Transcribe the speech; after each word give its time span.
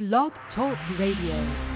Blog 0.00 0.32
Talk 0.54 0.78
Radio. 0.98 1.69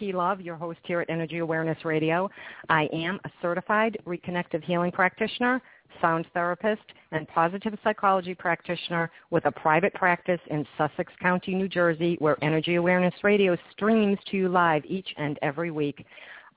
Love, 0.00 0.40
your 0.40 0.56
host 0.56 0.78
here 0.84 1.00
at 1.00 1.10
Energy 1.10 1.38
Awareness 1.38 1.84
Radio. 1.84 2.30
I 2.68 2.88
am 2.92 3.20
a 3.24 3.30
certified 3.42 3.98
reconnective 4.06 4.64
healing 4.64 4.90
practitioner, 4.90 5.60
sound 6.00 6.26
therapist, 6.32 6.82
and 7.12 7.28
positive 7.28 7.78
psychology 7.84 8.34
practitioner 8.34 9.10
with 9.30 9.44
a 9.44 9.52
private 9.52 9.92
practice 9.94 10.40
in 10.50 10.66
Sussex 10.78 11.12
County, 11.20 11.54
New 11.54 11.68
Jersey, 11.68 12.16
where 12.18 12.42
Energy 12.42 12.76
Awareness 12.76 13.14
Radio 13.22 13.56
streams 13.72 14.18
to 14.30 14.36
you 14.38 14.48
live 14.48 14.82
each 14.86 15.08
and 15.18 15.38
every 15.42 15.70
week. 15.70 16.06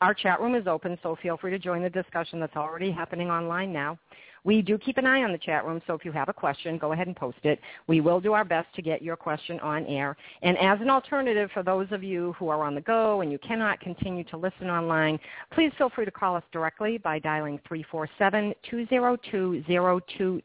Our 0.01 0.13
chat 0.13 0.39
room 0.39 0.55
is 0.55 0.65
open, 0.65 0.97
so 1.03 1.17
feel 1.21 1.37
free 1.37 1.51
to 1.51 1.59
join 1.59 1.83
the 1.83 1.89
discussion 1.89 2.39
that's 2.39 2.55
already 2.55 2.91
happening 2.91 3.29
online 3.29 3.71
now. 3.71 3.99
We 4.43 4.61
do 4.61 4.77
keep 4.77 4.97
an 4.97 5.05
eye 5.05 5.23
on 5.23 5.31
the 5.31 5.37
chat 5.37 5.65
room, 5.65 5.81
so 5.87 5.93
if 5.93 6.03
you 6.03 6.11
have 6.11 6.29
a 6.29 6.33
question, 6.33 6.77
go 6.77 6.91
ahead 6.91 7.07
and 7.07 7.15
post 7.15 7.37
it. 7.43 7.59
We 7.87 8.01
will 8.01 8.19
do 8.19 8.33
our 8.33 8.43
best 8.43 8.67
to 8.75 8.81
get 8.81 9.01
your 9.01 9.15
question 9.15 9.59
on 9.61 9.85
air. 9.85 10.17
And 10.41 10.57
as 10.57 10.81
an 10.81 10.89
alternative 10.89 11.49
for 11.53 11.63
those 11.63 11.87
of 11.91 12.03
you 12.03 12.33
who 12.37 12.49
are 12.49 12.63
on 12.63 12.75
the 12.75 12.81
go 12.81 13.21
and 13.21 13.31
you 13.31 13.39
cannot 13.39 13.79
continue 13.79 14.25
to 14.25 14.37
listen 14.37 14.69
online, 14.69 15.19
please 15.53 15.71
feel 15.77 15.89
free 15.89 16.05
to 16.05 16.11
call 16.11 16.35
us 16.35 16.43
directly 16.51 16.97
by 16.97 17.19
dialing 17.19 17.59
347-202-0227. 17.69 20.43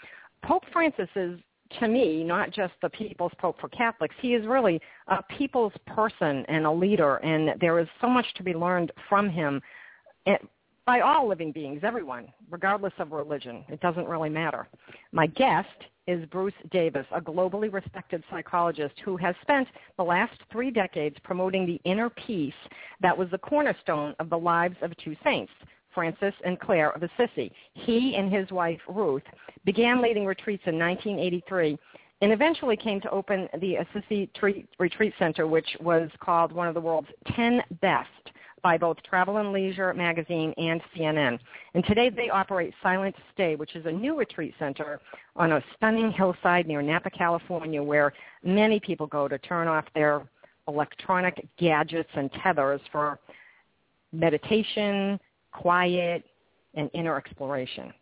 Pope 0.44 0.64
Francis 0.73 1.09
is 1.17 1.41
to 1.80 1.88
me, 1.88 2.24
not 2.24 2.50
just 2.50 2.72
the 2.82 2.90
people's 2.90 3.32
pope 3.38 3.60
for 3.60 3.69
Catholics. 3.69 4.14
He 4.20 4.34
is 4.34 4.46
really 4.46 4.80
a 5.08 5.22
people's 5.22 5.72
person 5.86 6.44
and 6.48 6.66
a 6.66 6.72
leader, 6.72 7.16
and 7.16 7.60
there 7.60 7.78
is 7.78 7.88
so 8.00 8.08
much 8.08 8.26
to 8.36 8.42
be 8.42 8.54
learned 8.54 8.92
from 9.08 9.28
him 9.28 9.60
eh, 10.26 10.36
by 10.86 11.00
all 11.00 11.28
living 11.28 11.52
beings, 11.52 11.80
everyone, 11.84 12.28
regardless 12.50 12.92
of 12.98 13.12
religion. 13.12 13.64
It 13.69 13.80
doesn't 13.80 14.06
really 14.06 14.30
matter. 14.30 14.69
My 15.12 15.26
guest 15.26 15.69
is 16.06 16.26
Bruce 16.26 16.54
Davis, 16.70 17.06
a 17.12 17.20
globally 17.20 17.72
respected 17.72 18.25
psychologist 18.30 18.94
who 19.04 19.16
has 19.16 19.34
spent 19.42 19.68
the 19.96 20.02
last 20.02 20.34
three 20.50 20.70
decades 20.70 21.16
promoting 21.22 21.66
the 21.66 21.80
inner 21.88 22.10
peace 22.10 22.52
that 23.00 23.16
was 23.16 23.30
the 23.30 23.38
cornerstone 23.38 24.14
of 24.18 24.28
the 24.28 24.38
lives 24.38 24.76
of 24.82 24.96
two 24.96 25.14
saints, 25.22 25.52
Francis 25.94 26.34
and 26.44 26.58
Clare 26.60 26.90
of 26.90 27.02
Assisi. 27.02 27.52
He 27.74 28.16
and 28.16 28.32
his 28.32 28.50
wife, 28.50 28.80
Ruth, 28.88 29.22
began 29.64 30.02
leading 30.02 30.26
retreats 30.26 30.62
in 30.66 30.78
1983 30.78 31.78
and 32.20 32.32
eventually 32.32 32.76
came 32.76 33.00
to 33.00 33.10
open 33.10 33.48
the 33.60 33.76
Assisi 33.76 34.30
Retreat 34.78 35.14
Center, 35.18 35.46
which 35.46 35.68
was 35.80 36.08
called 36.20 36.52
one 36.52 36.68
of 36.68 36.74
the 36.74 36.80
world's 36.80 37.08
10 37.34 37.62
best 37.80 38.08
by 38.62 38.78
both 38.78 38.96
Travel 39.02 39.38
and 39.38 39.52
Leisure 39.52 39.92
magazine 39.92 40.54
and 40.56 40.80
CNN. 40.94 41.38
And 41.74 41.84
today 41.84 42.10
they 42.10 42.30
operate 42.30 42.72
Silent 42.80 43.14
Stay, 43.34 43.56
which 43.56 43.74
is 43.74 43.86
a 43.86 43.92
new 43.92 44.16
retreat 44.16 44.54
center 44.58 45.00
on 45.34 45.52
a 45.52 45.64
stunning 45.76 46.12
hillside 46.12 46.68
near 46.68 46.80
Napa, 46.80 47.10
California, 47.10 47.82
where 47.82 48.12
many 48.44 48.78
people 48.78 49.08
go 49.08 49.26
to 49.26 49.38
turn 49.38 49.66
off 49.66 49.84
their 49.94 50.22
electronic 50.68 51.44
gadgets 51.58 52.10
and 52.14 52.30
tethers 52.34 52.80
for 52.92 53.18
meditation, 54.12 55.18
quiet, 55.52 56.25
and 56.75 56.90
inner 56.94 57.16
exploration. 57.16 57.93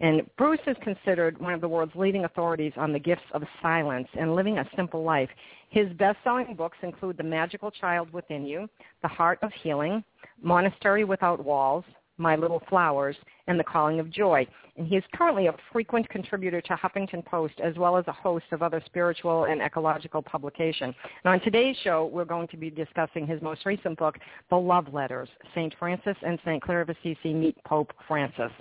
And 0.00 0.22
Bruce 0.38 0.60
is 0.66 0.76
considered 0.82 1.38
one 1.38 1.52
of 1.52 1.60
the 1.60 1.68
world's 1.68 1.94
leading 1.94 2.24
authorities 2.24 2.72
on 2.76 2.92
the 2.92 2.98
gifts 2.98 3.24
of 3.34 3.42
silence 3.60 4.08
and 4.18 4.34
living 4.34 4.58
a 4.58 4.68
simple 4.74 5.02
life. 5.02 5.28
His 5.68 5.92
best-selling 5.94 6.54
books 6.56 6.78
include 6.82 7.18
The 7.18 7.22
Magical 7.22 7.70
Child 7.70 8.10
Within 8.12 8.46
You, 8.46 8.68
The 9.02 9.08
Heart 9.08 9.40
of 9.42 9.52
Healing, 9.62 10.02
Monastery 10.42 11.04
Without 11.04 11.44
Walls, 11.44 11.84
my 12.20 12.36
Little 12.36 12.62
Flowers, 12.68 13.16
and 13.48 13.58
The 13.58 13.64
Calling 13.64 13.98
of 13.98 14.10
Joy. 14.10 14.46
And 14.76 14.86
he 14.86 14.96
is 14.96 15.04
currently 15.14 15.48
a 15.48 15.54
frequent 15.72 16.08
contributor 16.08 16.60
to 16.60 16.74
Huffington 16.74 17.24
Post 17.24 17.54
as 17.62 17.76
well 17.76 17.96
as 17.96 18.04
a 18.06 18.12
host 18.12 18.44
of 18.52 18.62
other 18.62 18.80
spiritual 18.86 19.44
and 19.44 19.60
ecological 19.60 20.22
publications. 20.22 20.94
And 21.24 21.32
on 21.32 21.40
today's 21.40 21.76
show, 21.82 22.06
we're 22.06 22.24
going 22.24 22.46
to 22.48 22.56
be 22.56 22.70
discussing 22.70 23.26
his 23.26 23.42
most 23.42 23.66
recent 23.66 23.98
book, 23.98 24.18
The 24.50 24.56
Love 24.56 24.92
Letters, 24.92 25.28
St. 25.54 25.74
Francis 25.78 26.16
and 26.22 26.38
St. 26.44 26.62
Clare 26.62 26.82
of 26.82 26.90
Assisi 26.90 27.34
Meet 27.34 27.56
Pope 27.64 27.92
Francis. 28.06 28.52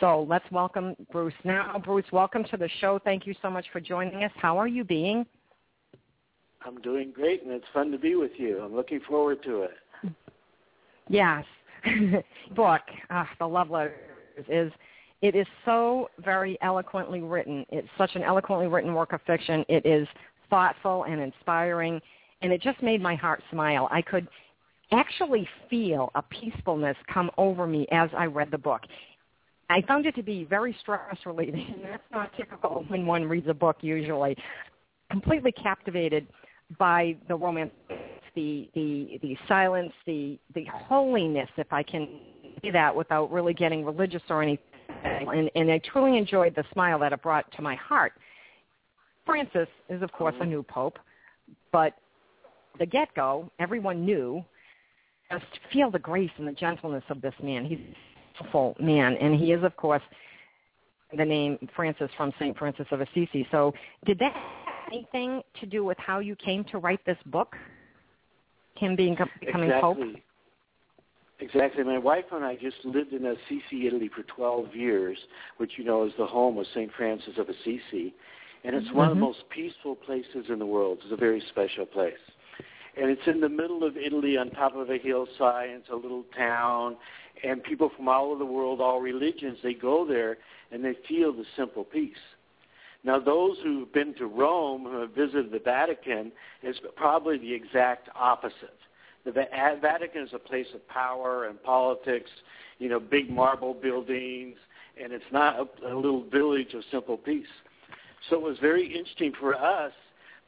So 0.00 0.26
let's 0.28 0.50
welcome 0.50 0.96
Bruce 1.12 1.34
now. 1.44 1.80
Bruce, 1.84 2.06
welcome 2.12 2.44
to 2.44 2.56
the 2.56 2.68
show. 2.80 2.98
Thank 3.04 3.26
you 3.26 3.34
so 3.42 3.50
much 3.50 3.66
for 3.72 3.80
joining 3.80 4.24
us. 4.24 4.32
How 4.36 4.56
are 4.56 4.68
you 4.68 4.84
being? 4.84 5.26
I'm 6.64 6.80
doing 6.80 7.12
great, 7.14 7.42
and 7.44 7.52
it's 7.52 7.66
fun 7.72 7.92
to 7.92 7.98
be 7.98 8.14
with 8.14 8.32
you. 8.36 8.60
I'm 8.60 8.74
looking 8.74 9.00
forward 9.08 9.42
to 9.44 9.62
it. 9.62 9.70
Yes, 11.08 11.44
book, 12.56 12.82
uh, 13.10 13.24
The 13.38 13.46
Love 13.46 13.70
Letters, 13.70 13.94
is 14.48 14.72
it 15.20 15.34
is 15.34 15.46
so 15.64 16.10
very 16.24 16.56
eloquently 16.62 17.20
written. 17.20 17.66
It's 17.70 17.88
such 17.98 18.14
an 18.14 18.22
eloquently 18.22 18.68
written 18.68 18.94
work 18.94 19.12
of 19.12 19.20
fiction. 19.26 19.64
It 19.68 19.84
is 19.84 20.06
thoughtful 20.48 21.04
and 21.04 21.20
inspiring, 21.20 22.00
and 22.42 22.52
it 22.52 22.62
just 22.62 22.82
made 22.82 23.02
my 23.02 23.16
heart 23.16 23.42
smile. 23.50 23.88
I 23.90 24.00
could 24.00 24.28
actually 24.92 25.48
feel 25.68 26.10
a 26.14 26.22
peacefulness 26.22 26.96
come 27.12 27.30
over 27.36 27.66
me 27.66 27.86
as 27.90 28.10
I 28.16 28.26
read 28.26 28.50
the 28.50 28.58
book. 28.58 28.82
I 29.70 29.82
found 29.82 30.06
it 30.06 30.14
to 30.14 30.22
be 30.22 30.44
very 30.44 30.74
stress 30.80 31.16
relieving. 31.26 31.74
That's 31.82 32.02
not 32.10 32.34
typical 32.36 32.84
when 32.88 33.04
one 33.04 33.24
reads 33.24 33.48
a 33.48 33.54
book 33.54 33.78
usually. 33.80 34.36
Completely 35.10 35.52
captivated 35.52 36.26
by 36.78 37.16
the 37.28 37.34
romance 37.34 37.72
the 38.38 38.70
the 38.74 39.18
the 39.20 39.36
silence, 39.48 39.92
the 40.06 40.38
the 40.54 40.64
holiness, 40.72 41.48
if 41.56 41.72
I 41.72 41.82
can 41.82 42.08
say 42.62 42.70
that 42.70 42.94
without 42.94 43.32
really 43.32 43.54
getting 43.54 43.84
religious 43.84 44.22
or 44.30 44.42
anything. 44.42 44.64
And, 45.04 45.50
and 45.54 45.70
I 45.70 45.78
truly 45.78 46.16
enjoyed 46.16 46.54
the 46.54 46.64
smile 46.72 46.98
that 47.00 47.12
it 47.12 47.22
brought 47.22 47.50
to 47.52 47.62
my 47.62 47.74
heart. 47.76 48.12
Francis 49.26 49.68
is, 49.88 50.02
of 50.02 50.10
course, 50.12 50.34
a 50.40 50.46
new 50.46 50.62
pope, 50.62 50.98
but 51.72 51.94
the 52.78 52.86
get-go, 52.86 53.50
everyone 53.58 54.04
knew 54.04 54.44
just 55.30 55.44
feel 55.72 55.90
the 55.90 55.98
grace 55.98 56.30
and 56.38 56.48
the 56.48 56.52
gentleness 56.52 57.04
of 57.10 57.20
this 57.20 57.34
man. 57.42 57.66
He's 57.66 57.78
a 58.40 58.50
full 58.50 58.74
man, 58.80 59.16
and 59.20 59.34
he 59.34 59.52
is, 59.52 59.62
of 59.62 59.76
course, 59.76 60.02
the 61.16 61.24
name 61.24 61.58
Francis 61.76 62.10
from 62.16 62.32
St. 62.38 62.56
Francis 62.56 62.86
of 62.90 63.00
Assisi. 63.00 63.46
So 63.50 63.74
did 64.06 64.18
that 64.20 64.34
anything 64.90 65.42
to 65.60 65.66
do 65.66 65.84
with 65.84 65.98
how 65.98 66.20
you 66.20 66.34
came 66.36 66.64
to 66.64 66.78
write 66.78 67.04
this 67.04 67.18
book? 67.26 67.54
Him 68.78 68.96
being 68.96 69.16
becoming 69.40 69.70
exactly. 69.70 70.12
pope? 70.12 70.22
Exactly. 71.40 71.84
My 71.84 71.98
wife 71.98 72.24
and 72.32 72.44
I 72.44 72.56
just 72.56 72.84
lived 72.84 73.12
in 73.12 73.24
Assisi, 73.24 73.86
Italy 73.86 74.10
for 74.14 74.22
12 74.24 74.74
years, 74.74 75.16
which 75.58 75.72
you 75.76 75.84
know 75.84 76.04
is 76.04 76.12
the 76.18 76.26
home 76.26 76.58
of 76.58 76.66
St. 76.74 76.90
Francis 76.96 77.34
of 77.38 77.48
Assisi. 77.48 78.14
And 78.64 78.74
it's 78.74 78.88
mm-hmm. 78.88 78.96
one 78.96 79.08
of 79.08 79.10
the 79.10 79.20
mm-hmm. 79.20 79.24
most 79.24 79.48
peaceful 79.50 79.94
places 79.94 80.46
in 80.48 80.58
the 80.58 80.66
world. 80.66 80.98
It's 81.02 81.12
a 81.12 81.16
very 81.16 81.42
special 81.48 81.86
place. 81.86 82.14
And 83.00 83.08
it's 83.10 83.22
in 83.28 83.40
the 83.40 83.48
middle 83.48 83.84
of 83.84 83.96
Italy 83.96 84.36
on 84.36 84.50
top 84.50 84.74
of 84.74 84.90
a 84.90 84.98
hillside. 84.98 85.70
It's 85.70 85.88
a 85.90 85.94
little 85.94 86.24
town. 86.36 86.96
And 87.44 87.62
people 87.62 87.90
from 87.96 88.08
all 88.08 88.32
over 88.32 88.38
the 88.40 88.44
world, 88.44 88.80
all 88.80 89.00
religions, 89.00 89.58
they 89.62 89.74
go 89.74 90.04
there 90.04 90.38
and 90.72 90.84
they 90.84 90.94
feel 91.06 91.32
the 91.32 91.44
simple 91.56 91.84
peace. 91.84 92.16
Now, 93.04 93.18
those 93.20 93.56
who've 93.62 93.92
been 93.92 94.14
to 94.14 94.26
Rome, 94.26 94.84
who 94.84 95.00
have 95.00 95.14
visited 95.14 95.52
the 95.52 95.60
Vatican, 95.60 96.32
is 96.62 96.76
probably 96.96 97.38
the 97.38 97.52
exact 97.52 98.08
opposite. 98.14 98.78
The 99.24 99.30
uh, 99.30 99.76
Vatican 99.80 100.22
is 100.22 100.30
a 100.32 100.38
place 100.38 100.66
of 100.74 100.86
power 100.88 101.46
and 101.46 101.62
politics, 101.62 102.30
you 102.78 102.88
know, 102.88 102.98
big 102.98 103.30
marble 103.30 103.74
buildings, 103.74 104.56
and 105.02 105.12
it's 105.12 105.24
not 105.32 105.56
a, 105.58 105.92
a 105.92 105.94
little 105.94 106.24
village 106.28 106.74
of 106.74 106.82
simple 106.90 107.16
peace. 107.16 107.46
So 108.28 108.36
it 108.36 108.42
was 108.42 108.58
very 108.58 108.86
interesting 108.86 109.32
for 109.38 109.54
us 109.54 109.92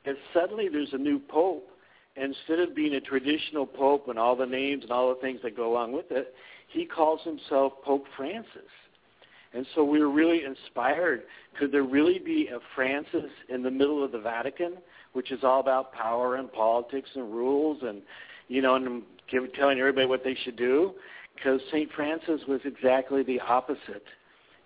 that 0.05 0.17
suddenly 0.35 0.69
there's 0.69 0.93
a 0.93 0.99
new 0.99 1.19
pope. 1.19 1.69
Instead 2.17 2.59
of 2.59 2.75
being 2.75 2.95
a 2.95 3.01
traditional 3.01 3.65
pope 3.65 4.09
and 4.09 4.19
all 4.19 4.35
the 4.35 4.45
names 4.45 4.83
and 4.83 4.91
all 4.91 5.15
the 5.15 5.21
things 5.21 5.41
that 5.43 5.57
go 5.57 5.73
along 5.73 5.93
with 5.93 6.11
it, 6.11 6.35
he 6.69 6.85
calls 6.85 7.21
himself 7.23 7.73
Pope 7.85 8.05
Francis. 8.17 8.71
And 9.53 9.67
so 9.75 9.83
we 9.83 9.99
were 9.99 10.11
really 10.11 10.45
inspired. 10.45 11.23
Could 11.59 11.73
there 11.73 11.83
really 11.83 12.19
be 12.19 12.49
a 12.49 12.59
Francis 12.75 13.31
in 13.49 13.63
the 13.63 13.71
middle 13.71 14.05
of 14.05 14.13
the 14.13 14.21
Vatican, 14.21 14.75
which 15.13 15.33
is 15.33 15.41
all 15.43 15.61
about 15.61 15.93
power 15.93 16.37
and 16.37 16.53
politics 16.53 17.11
and 17.15 17.33
rules 17.33 17.79
and, 17.83 18.03
you 18.49 18.63
know, 18.63 18.77
and 18.77 19.03
telling 19.57 19.79
everybody 19.79 20.07
what 20.07 20.23
they 20.23 20.37
should 20.45 20.57
do? 20.57 20.93
Because 21.35 21.61
St. 21.73 21.91
Francis 21.93 22.41
was 22.47 22.61
exactly 22.65 23.23
the 23.23 23.41
opposite. 23.41 24.05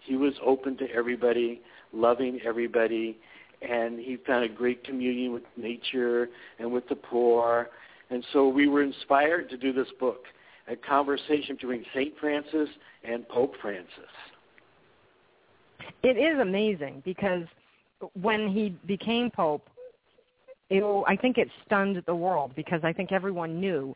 He 0.00 0.16
was 0.16 0.34
open 0.44 0.76
to 0.78 0.90
everybody, 0.90 1.62
loving 1.92 2.40
everybody, 2.44 3.16
and 3.62 3.98
he 3.98 4.18
found 4.26 4.44
a 4.44 4.48
great 4.48 4.84
communion 4.84 5.32
with 5.32 5.44
nature 5.56 6.28
and 6.58 6.70
with 6.70 6.86
the 6.88 6.96
poor. 6.96 7.70
And 8.10 8.22
so 8.34 8.48
we 8.48 8.68
were 8.68 8.82
inspired 8.82 9.48
to 9.48 9.56
do 9.56 9.72
this 9.72 9.88
book, 9.98 10.24
a 10.68 10.76
conversation 10.76 11.56
between 11.56 11.86
St. 11.94 12.12
Francis 12.20 12.68
and 13.02 13.26
Pope 13.28 13.54
Francis. 13.62 13.88
It 16.02 16.16
is 16.16 16.38
amazing 16.40 17.02
because 17.04 17.44
when 18.20 18.48
he 18.48 18.76
became 18.86 19.30
pope, 19.30 19.68
it, 20.70 20.82
I 21.06 21.16
think 21.16 21.38
it 21.38 21.48
stunned 21.66 22.02
the 22.06 22.14
world 22.14 22.52
because 22.56 22.80
I 22.82 22.92
think 22.92 23.12
everyone 23.12 23.60
knew 23.60 23.94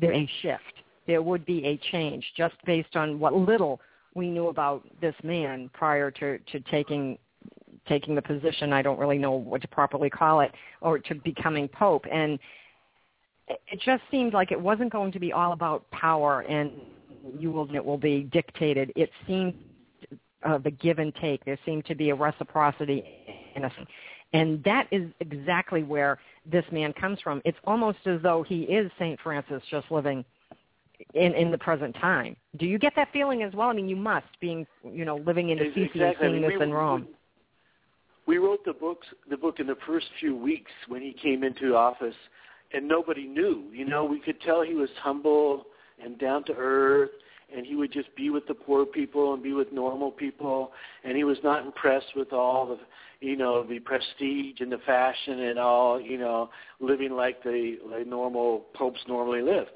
there 0.00 0.12
a 0.12 0.30
shift. 0.42 0.62
There 1.06 1.22
would 1.22 1.44
be 1.44 1.64
a 1.64 1.76
change 1.90 2.24
just 2.36 2.54
based 2.64 2.96
on 2.96 3.18
what 3.18 3.34
little 3.34 3.80
we 4.14 4.30
knew 4.30 4.48
about 4.48 4.84
this 5.00 5.14
man 5.22 5.70
prior 5.72 6.10
to, 6.10 6.38
to 6.38 6.60
taking 6.70 7.18
taking 7.88 8.14
the 8.14 8.22
position. 8.22 8.72
I 8.72 8.82
don't 8.82 8.98
really 8.98 9.18
know 9.18 9.32
what 9.32 9.62
to 9.62 9.68
properly 9.68 10.10
call 10.10 10.40
it, 10.40 10.52
or 10.80 10.98
to 10.98 11.14
becoming 11.14 11.66
pope. 11.66 12.04
And 12.10 12.38
it 13.48 13.80
just 13.84 14.02
seemed 14.10 14.32
like 14.32 14.52
it 14.52 14.60
wasn't 14.60 14.92
going 14.92 15.12
to 15.12 15.18
be 15.18 15.32
all 15.32 15.52
about 15.52 15.90
power 15.90 16.40
and 16.42 16.70
you 17.38 17.50
will 17.50 17.74
it 17.74 17.84
will 17.84 17.98
be 17.98 18.28
dictated. 18.32 18.92
It 18.96 19.10
seemed 19.26 19.54
uh, 20.44 20.58
the 20.58 20.70
give 20.70 20.98
and 20.98 21.14
take. 21.16 21.44
There 21.44 21.58
seemed 21.64 21.84
to 21.86 21.94
be 21.94 22.10
a 22.10 22.14
reciprocity 22.14 23.04
in 23.54 23.64
us. 23.64 23.72
And 24.32 24.62
that 24.64 24.86
is 24.90 25.10
exactly 25.20 25.82
where 25.82 26.18
this 26.50 26.64
man 26.70 26.92
comes 26.92 27.18
from. 27.20 27.42
It's 27.44 27.58
almost 27.64 27.98
as 28.06 28.20
though 28.22 28.42
he 28.42 28.62
is 28.62 28.90
St. 28.98 29.18
Francis 29.20 29.62
just 29.70 29.90
living 29.90 30.24
in 31.14 31.34
in 31.34 31.50
the 31.50 31.58
present 31.58 31.94
time. 31.96 32.36
Do 32.58 32.66
you 32.66 32.78
get 32.78 32.92
that 32.96 33.08
feeling 33.12 33.42
as 33.42 33.52
well? 33.54 33.68
I 33.68 33.72
mean, 33.72 33.88
you 33.88 33.96
must, 33.96 34.26
being 34.40 34.66
you 34.84 35.04
know 35.04 35.16
living 35.16 35.50
in 35.50 35.58
Assisi 35.58 35.82
exactly. 35.82 36.06
and 36.08 36.16
seeing 36.20 36.30
I 36.30 36.32
mean, 36.34 36.42
this 36.42 36.58
we, 36.58 36.64
in 36.64 36.72
Rome. 36.72 37.08
We, 38.26 38.38
we 38.38 38.46
wrote 38.46 38.64
the 38.64 38.72
books, 38.72 39.06
the 39.28 39.36
book 39.36 39.60
in 39.60 39.66
the 39.66 39.78
first 39.86 40.06
few 40.20 40.36
weeks 40.36 40.70
when 40.88 41.02
he 41.02 41.12
came 41.12 41.42
into 41.42 41.74
office, 41.74 42.14
and 42.72 42.86
nobody 42.86 43.26
knew. 43.26 43.64
You 43.72 43.86
know, 43.86 44.04
we 44.04 44.20
could 44.20 44.40
tell 44.42 44.62
he 44.62 44.74
was 44.74 44.90
humble 45.02 45.64
and 46.02 46.18
down 46.18 46.44
to 46.44 46.52
earth, 46.56 47.10
and 47.54 47.66
he 47.66 47.74
would 47.74 47.92
just 47.92 48.14
be 48.16 48.30
with 48.30 48.46
the 48.46 48.54
poor 48.54 48.86
people 48.86 49.34
and 49.34 49.42
be 49.42 49.52
with 49.52 49.72
normal 49.72 50.10
people, 50.10 50.72
and 51.04 51.16
he 51.16 51.24
was 51.24 51.38
not 51.42 51.64
impressed 51.64 52.14
with 52.16 52.32
all 52.32 52.66
the 52.66 52.78
you 53.20 53.36
know 53.36 53.62
the 53.62 53.78
prestige 53.80 54.60
and 54.60 54.72
the 54.72 54.78
fashion 54.86 55.40
and 55.40 55.58
all 55.58 56.00
you 56.00 56.18
know 56.18 56.48
living 56.80 57.12
like 57.12 57.42
the 57.42 57.76
like 57.86 58.06
normal 58.06 58.66
popes 58.74 59.00
normally 59.06 59.42
live 59.42 59.66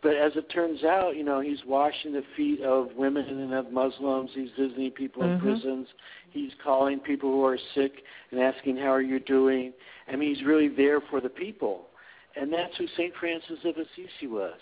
but 0.00 0.14
as 0.14 0.32
it 0.36 0.48
turns 0.50 0.84
out, 0.84 1.16
you 1.16 1.24
know, 1.24 1.40
he's 1.40 1.58
washing 1.66 2.12
the 2.12 2.22
feet 2.36 2.60
of 2.62 2.90
women 2.96 3.26
and 3.26 3.52
of 3.52 3.72
Muslims. 3.72 4.30
He's 4.32 4.50
visiting 4.56 4.92
people 4.92 5.24
in 5.24 5.32
Mhm. 5.32 5.40
prisons. 5.40 5.88
He's 6.30 6.54
calling 6.54 7.00
people 7.00 7.32
who 7.32 7.44
are 7.44 7.58
sick 7.74 8.04
and 8.30 8.40
asking, 8.40 8.76
"How 8.76 8.90
are 8.90 9.00
you 9.00 9.18
doing?" 9.18 9.74
I 10.06 10.14
mean, 10.14 10.32
he's 10.32 10.44
really 10.44 10.68
there 10.68 11.00
for 11.00 11.20
the 11.20 11.28
people, 11.28 11.90
and 12.36 12.52
that's 12.52 12.76
who 12.76 12.86
Saint 12.86 13.14
Francis 13.16 13.64
of 13.64 13.76
Assisi 13.76 14.28
was. 14.28 14.60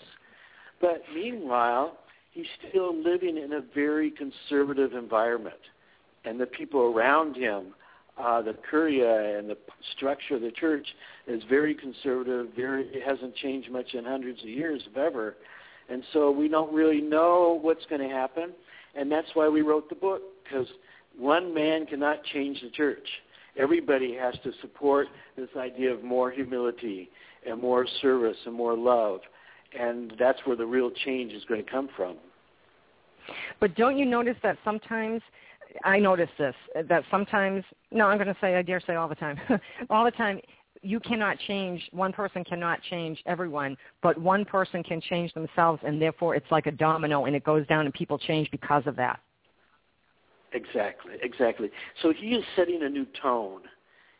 But 0.79 1.07
meanwhile, 1.13 1.97
he's 2.37 2.69
still 2.69 2.95
living 2.95 3.37
in 3.37 3.53
a 3.53 3.61
very 3.73 4.11
conservative 4.11 4.93
environment, 4.93 5.55
and 6.23 6.39
the 6.39 6.45
people 6.45 6.81
around 6.81 7.35
him, 7.35 7.73
uh, 8.17 8.41
the 8.43 8.55
curia 8.69 9.37
and 9.37 9.49
the 9.49 9.57
structure 9.95 10.35
of 10.35 10.41
the 10.41 10.51
church, 10.51 10.85
is 11.27 11.41
very 11.49 11.73
conservative. 11.73 12.47
Very, 12.55 12.87
it 12.89 13.03
hasn't 13.03 13.35
changed 13.35 13.71
much 13.71 13.93
in 13.93 14.05
hundreds 14.05 14.41
of 14.41 14.49
years, 14.49 14.83
if 14.89 14.97
ever. 14.97 15.35
And 15.89 16.03
so 16.13 16.29
we 16.29 16.47
don't 16.47 16.71
really 16.71 17.01
know 17.01 17.57
what's 17.61 17.85
going 17.89 18.07
to 18.07 18.13
happen, 18.13 18.51
and 18.95 19.11
that's 19.11 19.29
why 19.33 19.47
we 19.47 19.61
wrote 19.61 19.89
the 19.89 19.95
book 19.95 20.21
because 20.43 20.67
one 21.17 21.53
man 21.53 21.87
cannot 21.87 22.23
change 22.33 22.61
the 22.61 22.69
church. 22.69 23.07
Everybody 23.57 24.13
has 24.15 24.35
to 24.43 24.51
support 24.61 25.07
this 25.35 25.49
idea 25.57 25.91
of 25.91 26.03
more 26.03 26.29
humility 26.29 27.09
and 27.49 27.59
more 27.59 27.87
service 28.01 28.37
and 28.45 28.53
more 28.53 28.77
love, 28.77 29.21
and 29.77 30.13
that's 30.19 30.39
where 30.45 30.55
the 30.55 30.65
real 30.65 30.91
change 30.91 31.33
is 31.33 31.43
going 31.45 31.63
to 31.63 31.71
come 31.71 31.89
from. 31.95 32.17
But 33.59 33.75
don't 33.75 33.97
you 33.97 34.05
notice 34.05 34.37
that 34.43 34.57
sometimes 34.63 35.21
I 35.83 35.99
notice 35.99 36.29
this 36.37 36.55
that 36.87 37.03
sometimes 37.11 37.63
no, 37.91 38.07
I'm 38.07 38.17
going 38.17 38.27
to 38.27 38.37
say 38.41 38.55
I 38.55 38.61
dare 38.61 38.81
say 38.85 38.95
all 38.95 39.07
the 39.07 39.15
time, 39.15 39.39
all 39.89 40.05
the 40.05 40.11
time. 40.11 40.39
You 40.83 40.99
cannot 40.99 41.39
change 41.47 41.81
one 41.91 42.13
person 42.13 42.43
cannot 42.43 42.81
change 42.83 43.21
everyone, 43.25 43.75
but 44.03 44.15
one 44.17 44.45
person 44.45 44.83
can 44.83 45.01
change 45.01 45.33
themselves, 45.33 45.81
and 45.83 45.99
therefore 45.99 46.35
it's 46.35 46.49
like 46.51 46.67
a 46.67 46.71
domino, 46.71 47.25
and 47.25 47.35
it 47.35 47.43
goes 47.43 47.65
down, 47.65 47.85
and 47.85 47.93
people 47.93 48.19
change 48.19 48.49
because 48.51 48.83
of 48.85 48.95
that. 48.97 49.19
Exactly, 50.53 51.13
exactly. 51.21 51.71
So 52.01 52.13
he 52.13 52.27
is 52.27 52.43
setting 52.55 52.83
a 52.83 52.89
new 52.89 53.05
tone. 53.21 53.61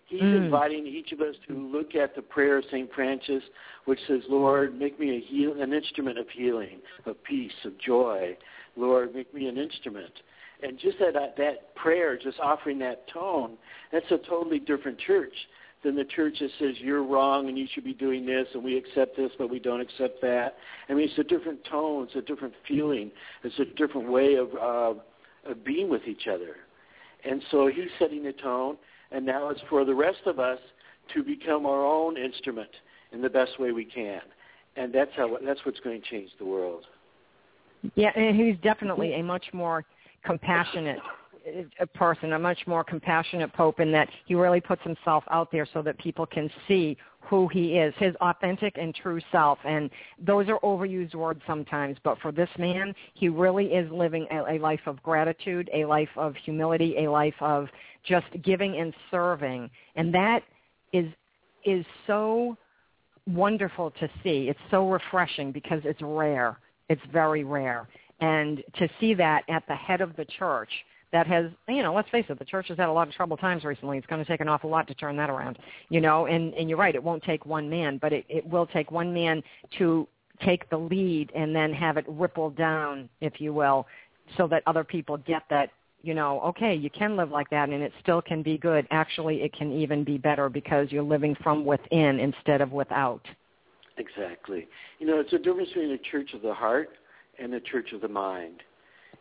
He's 0.06 0.22
Mm. 0.22 0.46
inviting 0.46 0.88
each 0.88 1.12
of 1.12 1.22
us 1.22 1.36
to 1.48 1.54
look 1.54 1.94
at 1.94 2.16
the 2.16 2.22
prayer 2.22 2.58
of 2.58 2.66
St. 2.66 2.92
Francis, 2.94 3.44
which 3.86 4.00
says, 4.08 4.24
Lord, 4.30 4.78
make 4.78 5.00
me 5.00 5.18
a 5.18 5.20
heal, 5.20 5.62
an 5.62 5.74
instrument 5.74 6.18
of 6.18 6.30
healing, 6.30 6.82
of 7.06 7.22
peace, 7.24 7.66
of 7.66 7.78
joy. 7.78 8.38
Lord, 8.77 9.13
make 9.13 9.34
me 9.34 9.48
an 9.48 9.57
instrument. 9.57 10.13
And 10.63 10.79
just 10.79 10.98
that, 11.00 11.13
that 11.38 11.75
prayer, 11.75 12.17
just 12.17 12.39
offering 12.39 12.79
that 12.79 13.07
tone, 13.10 13.57
that's 13.91 14.10
a 14.12 14.17
totally 14.17 14.60
different 14.60 14.98
church 15.00 15.34
than 15.84 15.96
the 15.96 16.05
church 16.05 16.38
that 16.39 16.50
says 16.60 16.75
you're 16.79 17.03
wrong 17.03 17.48
and 17.48 17.57
you 17.57 17.67
should 17.72 17.84
be 17.84 17.93
doing 17.93 18.25
this 18.25 18.48
and 18.53 18.63
we 18.63 18.75
accept 18.75 19.15
this 19.15 19.31
but 19.38 19.50
we 19.50 19.60
don't 19.60 19.81
accept 19.81 20.22
that. 20.22 20.55
I 20.89 20.93
mean, 20.93 21.07
it's 21.10 21.19
a 21.19 21.24
different 21.24 21.63
tone, 21.65 22.05
it's 22.05 22.15
a 22.15 22.22
different 22.22 22.55
feeling, 22.67 23.12
it's 23.43 23.60
a 23.60 23.65
different 23.75 24.10
way 24.10 24.36
of, 24.36 24.50
uh, 24.55 25.00
of 25.50 25.63
being 25.63 25.89
with 25.89 26.07
each 26.07 26.27
other. 26.27 26.55
And 27.24 27.43
so 27.51 27.67
he's 27.67 27.89
setting 28.00 28.24
the 28.24 28.34
tone, 28.34 28.77
and 29.12 29.25
now 29.25 29.50
it's 29.50 29.62
for 29.69 29.86
the 29.86 29.93
rest 29.93 30.19
of 30.25 30.39
us 30.39 30.60
to 31.13 31.24
become 31.24 31.65
our 31.65 31.86
own 31.86 32.17
instrument 32.17 32.69
in 33.12 33.22
the 33.22 33.29
best 33.29 33.60
way 33.60 33.72
we 33.72 33.86
can. 33.86 34.22
And 34.75 34.93
that's 34.93 35.12
how 35.15 35.38
that's 35.43 35.60
what's 35.65 35.79
going 35.79 36.01
to 36.01 36.07
change 36.07 36.29
the 36.38 36.46
world. 36.46 36.86
Yeah, 37.96 38.12
and 38.15 38.36
he's 38.36 38.57
definitely 38.62 39.15
a 39.15 39.24
much 39.24 39.46
more 39.53 39.86
compassionate 40.25 41.00
uh, 41.79 41.86
person, 41.93 42.34
a 42.34 42.39
much 42.39 42.60
more 42.67 42.84
compassionate 42.84 43.53
pope 43.53 43.79
in 43.79 43.91
that 43.91 44.10
he 44.25 44.36
really 44.36 44.62
puts 44.62 44.81
himself 44.84 45.24
out 45.29 45.51
there 45.51 45.67
so 45.74 45.81
that 45.81 45.98
people 45.98 46.25
can 46.25 46.50
see 46.67 46.98
who 47.22 47.48
he 47.50 47.77
is, 47.77 47.93
his 47.98 48.15
authentic 48.22 48.77
and 48.77 48.96
true 48.96 49.19
self. 49.31 49.60
And 49.65 49.89
those 50.19 50.48
are 50.50 50.60
overused 50.60 51.15
words 51.15 51.41
sometimes, 51.46 51.98
but 52.03 52.17
for 52.19 52.31
this 52.31 52.50
man, 52.57 52.93
he 53.13 53.29
really 53.29 53.65
is 53.65 53.89
living 53.91 54.27
a, 54.31 54.55
a 54.55 54.60
life 54.60 54.81
of 54.86 55.01
gratitude, 55.03 55.69
a 55.74 55.86
life 55.86 56.10
of 56.15 56.36
humility, 56.43 56.96
a 57.05 57.12
life 57.12 57.36
of 57.41 57.67
just 58.05 58.27
giving 58.43 58.77
and 58.77 58.93
serving. 59.12 59.69
And 59.96 60.13
that 60.13 60.41
is 60.93 61.07
is 61.65 61.86
so 62.05 62.57
wonderful 63.25 63.91
to 63.91 64.07
see. 64.24 64.48
It's 64.48 64.60
so 64.72 64.89
refreshing 64.89 65.51
because 65.51 65.81
it's 65.84 66.01
rare. 66.01 66.57
It's 66.89 67.01
very 67.12 67.44
rare. 67.44 67.88
And 68.20 68.63
to 68.77 68.89
see 69.00 69.13
that 69.15 69.44
at 69.50 69.63
the 69.67 69.75
head 69.75 70.01
of 70.01 70.15
the 70.15 70.25
church 70.25 70.70
that 71.12 71.27
has, 71.27 71.46
you 71.67 71.84
know, 71.84 71.94
let's 71.94 72.10
face 72.10 72.25
it, 72.29 72.39
the 72.39 72.46
church 72.46 72.67
has 72.67 72.77
had 72.77 72.89
a 72.89 72.91
lot 72.91 73.08
of 73.08 73.13
troubled 73.13 73.39
times 73.39 73.63
recently. 73.63 73.98
It's 73.98 74.08
going 74.08 74.24
to 74.24 74.29
take 74.29 74.41
an 74.41 74.50
awful 74.50 74.70
lot 74.70 74.88
to 74.88 74.94
turn 74.94 75.15
that 75.17 75.29
around, 75.29 75.58
you 75.89 76.01
know, 76.01 76.25
and, 76.25 76.53
and 76.56 76.70
you're 76.70 76.77
right, 76.77 76.96
it 76.96 77.03
won't 77.03 77.24
take 77.24 77.46
one 77.46 77.70
man, 77.70 77.98
but 78.01 78.12
it, 78.12 78.25
it 78.27 78.46
will 78.46 78.65
take 78.65 78.91
one 78.91 79.13
man 79.13 79.41
to 79.77 80.08
take 80.44 80.70
the 80.70 80.77
lead 80.77 81.32
and 81.34 81.56
then 81.56 81.74
have 81.74 81.98
it 81.98 82.06
ripple 82.08 82.50
down, 82.50 83.10
if 83.22 83.39
you 83.39 83.53
will, 83.53 83.88
so 84.36 84.48
that 84.48 84.63
other 84.67 84.84
people 84.84 85.17
get 85.17 85.44
that, 85.50 85.72
you 86.03 86.13
know, 86.13 86.41
okay, 86.41 86.75
you 86.75 86.89
can 86.89 87.15
live 87.15 87.32
like 87.32 87.50
that 87.50 87.70
and 87.70 87.82
it 87.82 87.94
still 88.01 88.22
can 88.22 88.44
be 88.44 88.58
good. 88.58 88.86
Actually, 88.91 89.41
it 89.41 89.53
can 89.53 89.72
even 89.72 90.03
be 90.03 90.17
better 90.17 90.50
because 90.50 90.91
you're 90.91 91.03
living 91.03 91.36
from 91.41 91.65
within 91.65 92.20
instead 92.20 92.62
of 92.62 92.72
without. 92.72 93.25
Exactly. 93.98 94.68
You 95.00 95.08
know, 95.08 95.20
it's 95.20 95.34
a 95.34 95.38
difference 95.38 95.70
between 95.70 95.92
a 95.92 95.98
church 95.98 96.34
of 96.34 96.42
the 96.42 96.54
heart 96.54 96.89
and 97.39 97.54
a 97.54 97.60
church 97.60 97.92
of 97.94 98.01
the 98.01 98.08
mind. 98.08 98.63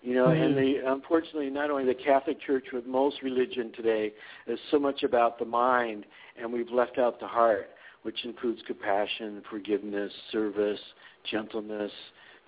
You 0.03 0.15
know, 0.15 0.27
Mhm. 0.27 0.43
and 0.43 0.57
the 0.57 0.77
unfortunately, 0.91 1.51
not 1.51 1.71
only 1.71 1.85
the 1.85 1.95
Catholic 1.95 2.39
Church, 2.41 2.67
but 2.71 2.87
most 2.87 3.23
religion 3.23 3.73
today 3.73 4.13
is 4.47 4.61
so 4.71 4.79
much 4.79 5.03
about 5.03 5.39
the 5.39 5.45
mind, 5.45 6.07
and 6.37 6.53
we've 6.53 6.71
left 6.71 6.99
out 6.99 7.19
the 7.19 7.27
heart, 7.27 7.71
which 8.03 8.25
includes 8.25 8.63
compassion, 8.63 9.43
forgiveness, 9.43 10.13
service, 10.31 10.81
gentleness, 11.25 11.93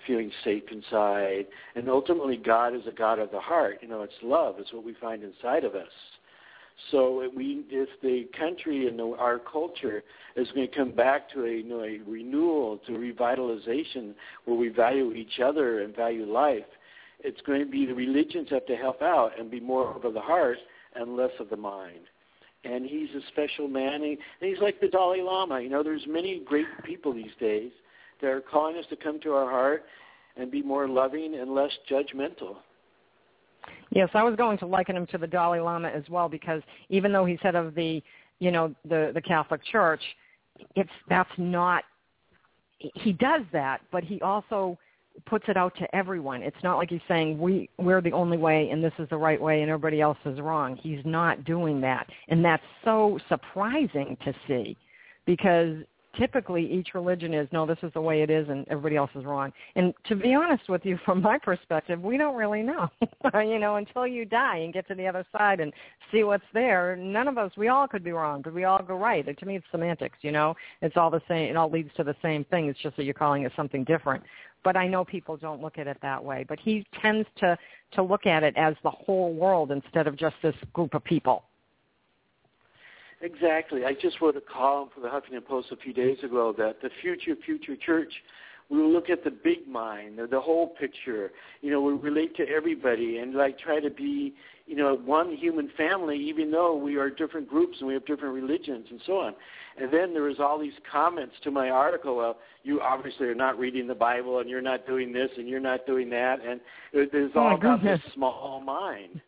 feeling 0.06 0.30
safe 0.44 0.70
inside, 0.70 1.47
and 1.75 1.88
ultimately, 1.88 2.37
God 2.37 2.75
is 2.75 2.87
a 2.87 2.92
God 2.92 3.18
of 3.18 3.30
the 3.30 3.40
heart. 3.40 3.82
You 3.82 3.88
know, 3.88 4.02
it's 4.02 4.23
love. 4.23 4.61
It's 4.61 4.73
what 4.73 4.85
we 4.85 4.94
find 4.94 5.25
inside 5.25 5.64
of 5.64 5.75
us. 5.75 6.17
So 6.90 7.20
if 7.20 7.35
we, 7.35 7.64
if 7.70 7.88
the 8.02 8.28
country 8.38 8.87
and 8.87 8.99
the, 8.99 9.16
our 9.18 9.38
culture 9.38 10.02
is 10.37 10.49
going 10.54 10.68
to 10.68 10.75
come 10.75 10.92
back 10.92 11.28
to 11.32 11.44
a, 11.44 11.50
you 11.50 11.64
know, 11.64 11.82
a 11.82 11.99
renewal, 12.08 12.78
to 12.87 12.92
revitalization, 12.92 14.14
where 14.44 14.56
we 14.56 14.68
value 14.68 15.12
each 15.12 15.40
other 15.40 15.82
and 15.82 15.94
value 15.94 16.25
life, 16.25 16.64
it's 17.20 17.40
going 17.42 17.61
to 17.61 17.70
be 17.70 17.85
the 17.85 17.94
religions 17.94 18.49
have 18.50 18.64
to 18.66 18.76
help 18.76 19.02
out 19.02 19.32
and 19.38 19.50
be 19.50 19.61
more 19.61 19.97
of 20.04 20.14
the 20.14 20.20
heart 20.20 20.58
and 20.94 21.16
less 21.16 21.32
of 21.40 21.50
the 21.50 21.56
mind. 21.56 22.06
And 22.64 22.87
he's 22.87 23.08
a 23.11 23.26
special 23.28 23.68
man. 23.68 24.02
And 24.02 24.18
he's 24.40 24.61
like 24.61 24.80
the 24.80 24.88
Dalai 24.88 25.23
Lama. 25.23 25.61
You 25.61 25.68
know, 25.68 25.82
there's 25.82 26.06
many 26.06 26.40
great 26.44 26.66
people 26.85 27.12
these 27.12 27.26
days 27.40 27.70
that 28.20 28.28
are 28.28 28.40
calling 28.40 28.76
us 28.76 28.85
to 28.90 28.97
come 28.97 29.20
to 29.20 29.32
our 29.32 29.50
heart 29.50 29.85
and 30.37 30.50
be 30.50 30.62
more 30.62 30.88
loving 30.88 31.35
and 31.35 31.54
less 31.54 31.73
judgmental. 31.90 32.56
Yes, 33.90 34.08
I 34.14 34.22
was 34.22 34.37
going 34.37 34.58
to 34.58 34.66
liken 34.66 34.96
him 34.96 35.06
to 35.08 35.18
the 35.18 35.26
Dalai 35.26 35.60
Lama 35.60 35.88
as 35.88 36.04
well 36.08 36.28
because 36.28 36.62
even 36.88 37.12
though 37.12 37.25
he's 37.25 37.40
head 37.40 37.54
of 37.54 37.75
the, 37.75 38.02
you 38.38 38.50
know, 38.50 38.75
the 38.88 39.12
the 39.14 39.22
Catholic 39.22 39.60
Church, 39.70 40.02
it's 40.76 40.90
that's 41.08 41.30
not. 41.38 41.84
He 42.78 43.12
does 43.12 43.42
that, 43.52 43.80
but 43.90 44.04
he 44.04 44.20
also 44.20 44.78
puts 45.26 45.46
it 45.48 45.56
out 45.56 45.75
to 45.76 45.96
everyone. 45.96 46.42
It's 46.42 46.62
not 46.62 46.76
like 46.76 46.90
he's 46.90 47.00
saying 47.08 47.38
we 47.38 47.68
we're 47.78 48.00
the 48.00 48.12
only 48.12 48.38
way 48.38 48.70
and 48.70 48.82
this 48.82 48.92
is 48.98 49.08
the 49.08 49.16
right 49.16 49.40
way 49.40 49.62
and 49.62 49.70
everybody 49.70 50.00
else 50.00 50.18
is 50.25 50.40
wrong. 50.40 50.76
He's 50.76 51.00
not 51.04 51.44
doing 51.44 51.80
that, 51.80 52.06
and 52.28 52.44
that's 52.44 52.62
so 52.84 53.18
surprising 53.28 54.16
to 54.25 54.32
see 54.46 54.76
because 55.26 55.76
typically 56.18 56.70
each 56.70 56.88
religion 56.94 57.32
is 57.32 57.48
no 57.52 57.64
this 57.64 57.78
is 57.82 57.92
the 57.94 58.00
way 58.00 58.22
it 58.22 58.30
is 58.30 58.48
and 58.48 58.66
everybody 58.68 58.96
else 58.96 59.10
is 59.14 59.25
wrong. 59.25 59.52
And 59.76 59.94
to 60.06 60.16
be 60.16 60.34
honest 60.34 60.68
with 60.68 60.84
you 60.84 60.98
from 61.04 61.22
my 61.22 61.38
perspective 61.38 62.00
we 62.00 62.16
don't 62.16 62.37
really 62.37 62.62
know 62.62 62.88
you 63.34 63.58
know 63.58 63.76
until 63.76 64.06
you 64.06 64.25
die 64.25 64.58
and 64.58 64.72
get 64.72 64.87
to 64.88 64.94
the 64.94 65.06
other 65.06 65.25
side 65.37 65.60
and 65.60 65.72
see 66.12 66.25
what's 66.25 66.44
there. 66.52 66.96
None 66.96 67.28
of 67.28 67.38
us 67.38 67.52
we 67.56 67.68
all 67.68 67.87
could 67.87 68.04
be 68.04 68.12
wrong 68.12 68.42
could 68.42 68.54
we 68.54 68.64
all 68.64 68.82
go 68.82 68.96
right. 68.96 69.25
To 69.38 69.46
me 69.46 69.56
it's 69.56 69.66
semantics 69.70 70.18
you 70.22 70.32
know? 70.32 70.54
It's 70.82 70.96
all 70.96 71.10
the 71.10 71.22
same 71.28 71.50
it 71.50 71.56
all 71.56 71.70
leads 71.70 71.90
to 71.96 72.04
the 72.04 72.16
same 72.22 72.44
thing. 72.44 72.68
It's 72.68 72.80
just 72.80 72.96
that 72.96 73.04
you're 73.04 73.14
calling 73.14 73.44
it 73.44 73.52
something 73.56 73.84
different. 73.84 74.22
But 74.64 74.76
I 74.76 74.88
know 74.88 75.04
people 75.04 75.37
don't 75.37 75.62
look 75.62 75.78
at 75.78 75.87
it 75.87 75.98
that 76.02 76.22
way. 76.22 76.44
But 76.48 76.58
he 76.58 76.84
tends 77.00 77.28
to 77.38 77.56
to 77.92 78.02
look 78.02 78.26
at 78.26 78.42
it 78.42 78.54
as 78.56 78.75
the 78.82 78.90
whole 78.90 79.32
world 79.32 79.70
instead 79.70 80.06
of 80.06 80.16
just 80.16 80.37
this 80.42 80.54
group 80.72 80.94
of 80.94 81.02
people 81.04 81.44
Exactly. 83.20 83.84
I 83.84 83.94
just 83.94 84.20
wrote 84.20 84.37
a 84.37 84.40
column 84.40 84.90
for 84.94 85.00
the 85.00 85.08
Huffington 85.08 85.44
Post 85.44 85.68
a 85.72 85.76
few 85.76 85.92
days 85.92 86.18
ago 86.22 86.54
that 86.56 86.80
the 86.82 86.90
future, 87.02 87.34
future 87.44 87.76
church 87.76 88.12
we 88.70 88.78
will 88.78 88.92
look 88.92 89.08
at 89.08 89.25
the 89.25 89.30
big 89.30 89.66
mind, 89.66 90.18
the, 90.18 90.26
the 90.26 90.40
whole 90.40 90.68
picture. 90.68 91.32
You 91.62 91.70
know, 91.70 91.80
we 91.80 91.94
relate 91.94 92.37
to 92.37 92.46
everybody 92.48 93.18
and 93.18 93.34
like 93.34 93.58
try 93.58 93.80
to 93.80 93.90
be, 93.90 94.34
you 94.66 94.76
know, 94.76 94.94
one 94.94 95.34
human 95.34 95.70
family, 95.76 96.18
even 96.18 96.50
though 96.50 96.76
we 96.76 96.96
are 96.96 97.08
different 97.08 97.48
groups 97.48 97.78
and 97.78 97.88
we 97.88 97.94
have 97.94 98.04
different 98.04 98.34
religions 98.34 98.87
and 98.90 99.00
so 99.06 99.20
on. 99.20 99.34
And 99.80 99.92
then 99.92 100.12
there 100.12 100.25
was 100.25 100.37
all 100.38 100.58
these 100.58 100.75
comments 100.90 101.34
to 101.44 101.50
my 101.50 101.70
article. 101.70 102.16
Well, 102.16 102.37
you 102.62 102.80
obviously 102.80 103.26
are 103.26 103.34
not 103.34 103.58
reading 103.58 103.87
the 103.87 103.94
Bible, 103.94 104.40
and 104.40 104.50
you're 104.50 104.60
not 104.60 104.87
doing 104.87 105.12
this, 105.12 105.30
and 105.38 105.48
you're 105.48 105.60
not 105.60 105.87
doing 105.87 106.10
that, 106.10 106.40
and 106.44 106.60
it, 106.92 107.10
it's 107.12 107.32
oh 107.37 107.40
all 107.40 107.54
about 107.54 107.80
goodness. 107.80 108.00
this 108.04 108.14
small 108.14 108.60
mind. 108.60 109.22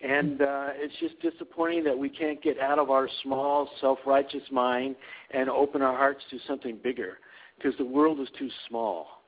And 0.00 0.40
uh, 0.40 0.68
it's 0.74 0.94
just 1.00 1.20
disappointing 1.20 1.82
that 1.84 1.98
we 1.98 2.08
can't 2.08 2.40
get 2.40 2.58
out 2.60 2.78
of 2.78 2.90
our 2.90 3.08
small, 3.24 3.68
self-righteous 3.80 4.50
mind 4.52 4.94
and 5.32 5.50
open 5.50 5.82
our 5.82 5.96
hearts 5.96 6.22
to 6.30 6.38
something 6.46 6.78
bigger 6.82 7.18
because 7.56 7.76
the 7.78 7.84
world 7.84 8.20
is 8.20 8.28
too 8.38 8.48
small. 8.68 9.22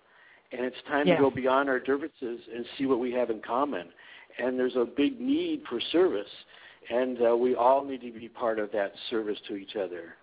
And 0.52 0.64
it's 0.64 0.76
time 0.88 1.06
Yeah. 1.08 1.16
to 1.16 1.22
go 1.22 1.30
beyond 1.30 1.68
our 1.68 1.80
differences 1.80 2.40
and 2.54 2.64
see 2.78 2.86
what 2.86 3.00
we 3.00 3.12
have 3.12 3.30
in 3.30 3.40
common. 3.40 3.88
And 4.38 4.58
there's 4.58 4.76
a 4.76 4.84
big 4.84 5.20
need 5.20 5.62
for 5.68 5.80
service, 5.92 6.30
and 6.88 7.18
uh, 7.20 7.36
we 7.36 7.56
all 7.56 7.84
need 7.84 8.00
to 8.02 8.12
be 8.12 8.28
part 8.28 8.58
of 8.60 8.70
that 8.72 8.92
service 9.10 9.38
to 9.48 9.56
each 9.56 9.74
other. 9.74 10.14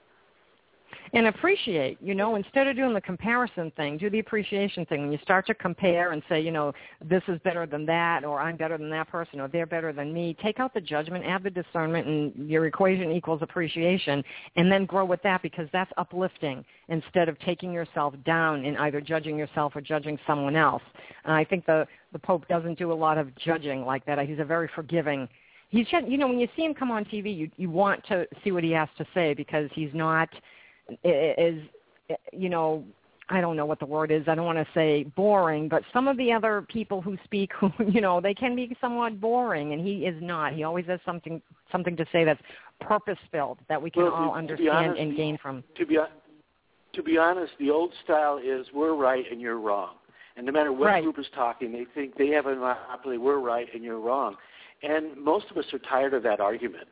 And 1.13 1.27
appreciate 1.27 1.97
you 2.01 2.15
know 2.15 2.35
instead 2.35 2.67
of 2.67 2.75
doing 2.75 2.93
the 2.93 3.01
comparison 3.01 3.71
thing 3.75 3.97
do 3.97 4.09
the 4.09 4.19
appreciation 4.19 4.85
thing. 4.85 5.01
When 5.01 5.11
you 5.11 5.19
start 5.21 5.45
to 5.47 5.53
compare 5.53 6.11
and 6.11 6.21
say 6.29 6.39
you 6.39 6.51
know 6.51 6.73
this 7.03 7.23
is 7.27 7.39
better 7.43 7.65
than 7.65 7.85
that 7.85 8.23
or 8.23 8.39
i'm 8.39 8.57
better 8.57 8.77
than 8.77 8.89
that 8.89 9.09
person 9.09 9.39
or 9.39 9.47
they're 9.47 9.65
better 9.65 9.93
than 9.93 10.13
me 10.13 10.35
take 10.41 10.59
out 10.59 10.73
the 10.73 10.81
judgment 10.81 11.25
add 11.25 11.43
the 11.43 11.49
discernment 11.49 12.07
and 12.07 12.49
your 12.49 12.65
equation 12.65 13.11
equals 13.11 13.41
appreciation 13.41 14.23
and 14.55 14.71
then 14.71 14.85
grow 14.85 15.05
with 15.05 15.21
that 15.23 15.41
because 15.41 15.67
that's 15.71 15.91
uplifting 15.97 16.63
instead 16.89 17.29
of 17.29 17.39
taking 17.39 17.71
yourself 17.71 18.13
down 18.25 18.65
and 18.65 18.77
either 18.77 19.01
judging 19.01 19.37
yourself 19.37 19.75
or 19.75 19.81
judging 19.81 20.17
someone 20.25 20.55
else. 20.55 20.83
And 21.25 21.33
i 21.33 21.43
think 21.43 21.65
the 21.65 21.87
the 22.13 22.19
pope 22.19 22.47
doesn't 22.47 22.77
do 22.77 22.91
a 22.91 22.93
lot 22.93 23.17
of 23.17 23.35
judging 23.35 23.85
like 23.85 24.05
that. 24.05 24.19
He's 24.27 24.39
a 24.39 24.45
very 24.45 24.69
forgiving. 24.73 25.27
He's 25.69 25.87
just 25.87 26.07
you 26.07 26.17
know 26.17 26.27
when 26.27 26.39
you 26.39 26.47
see 26.55 26.63
him 26.63 26.73
come 26.73 26.91
on 26.91 27.03
tv 27.05 27.35
you 27.35 27.51
you 27.57 27.69
want 27.69 28.03
to 28.07 28.25
see 28.43 28.51
what 28.51 28.63
he 28.63 28.71
has 28.71 28.87
to 28.97 29.05
say 29.13 29.33
because 29.33 29.69
he's 29.73 29.89
not 29.93 30.29
is 31.03 31.61
you 32.31 32.49
know 32.49 32.83
I 33.29 33.41
don't 33.41 33.57
know 33.57 33.65
what 33.65 33.79
the 33.79 33.85
word 33.85 34.09
is. 34.11 34.23
I 34.27 34.35
don't 34.35 34.45
want 34.45 34.57
to 34.57 34.67
say 34.73 35.03
boring, 35.03 35.67
but 35.67 35.83
some 35.91 36.07
of 36.07 36.15
the 36.15 36.31
other 36.31 36.65
people 36.69 37.01
who 37.01 37.17
speak, 37.25 37.51
who 37.59 37.71
you 37.91 38.01
know, 38.01 38.21
they 38.21 38.33
can 38.33 38.55
be 38.55 38.75
somewhat 38.79 39.19
boring, 39.19 39.73
and 39.73 39.85
he 39.85 40.05
is 40.05 40.15
not. 40.21 40.53
He 40.53 40.63
always 40.63 40.85
has 40.85 40.99
something 41.05 41.41
something 41.71 41.97
to 41.97 42.05
say 42.11 42.23
that's 42.23 42.41
purpose 42.79 43.17
filled 43.31 43.59
that 43.69 43.81
we 43.81 43.89
can 43.89 44.03
Well, 44.03 44.13
all 44.13 44.33
understand 44.33 44.69
honest, 44.71 44.99
and 45.01 45.15
gain 45.15 45.37
from. 45.41 45.63
To 45.77 45.85
be 45.85 45.97
to 46.93 47.03
be 47.03 47.17
honest, 47.17 47.53
the 47.59 47.69
old 47.69 47.93
style 48.03 48.39
is 48.43 48.65
we're 48.73 48.95
right 48.95 49.25
and 49.29 49.41
you're 49.41 49.59
wrong. 49.59 49.95
And 50.35 50.45
no 50.45 50.51
matter 50.51 50.71
what 50.71 50.87
Right. 50.87 51.03
group 51.03 51.19
is 51.19 51.27
talking, 51.33 51.71
they 51.71 51.85
think 51.95 52.15
they 52.15 52.29
have 52.29 52.45
a 52.45 52.55
monopoly. 52.55 53.17
We're 53.17 53.39
right 53.39 53.67
and 53.73 53.83
you're 53.83 53.99
wrong. 53.99 54.35
And 54.83 55.17
most 55.17 55.49
of 55.49 55.57
us 55.57 55.65
are 55.73 55.79
tired 55.79 56.13
of 56.13 56.23
that 56.23 56.39
argument. 56.39 56.87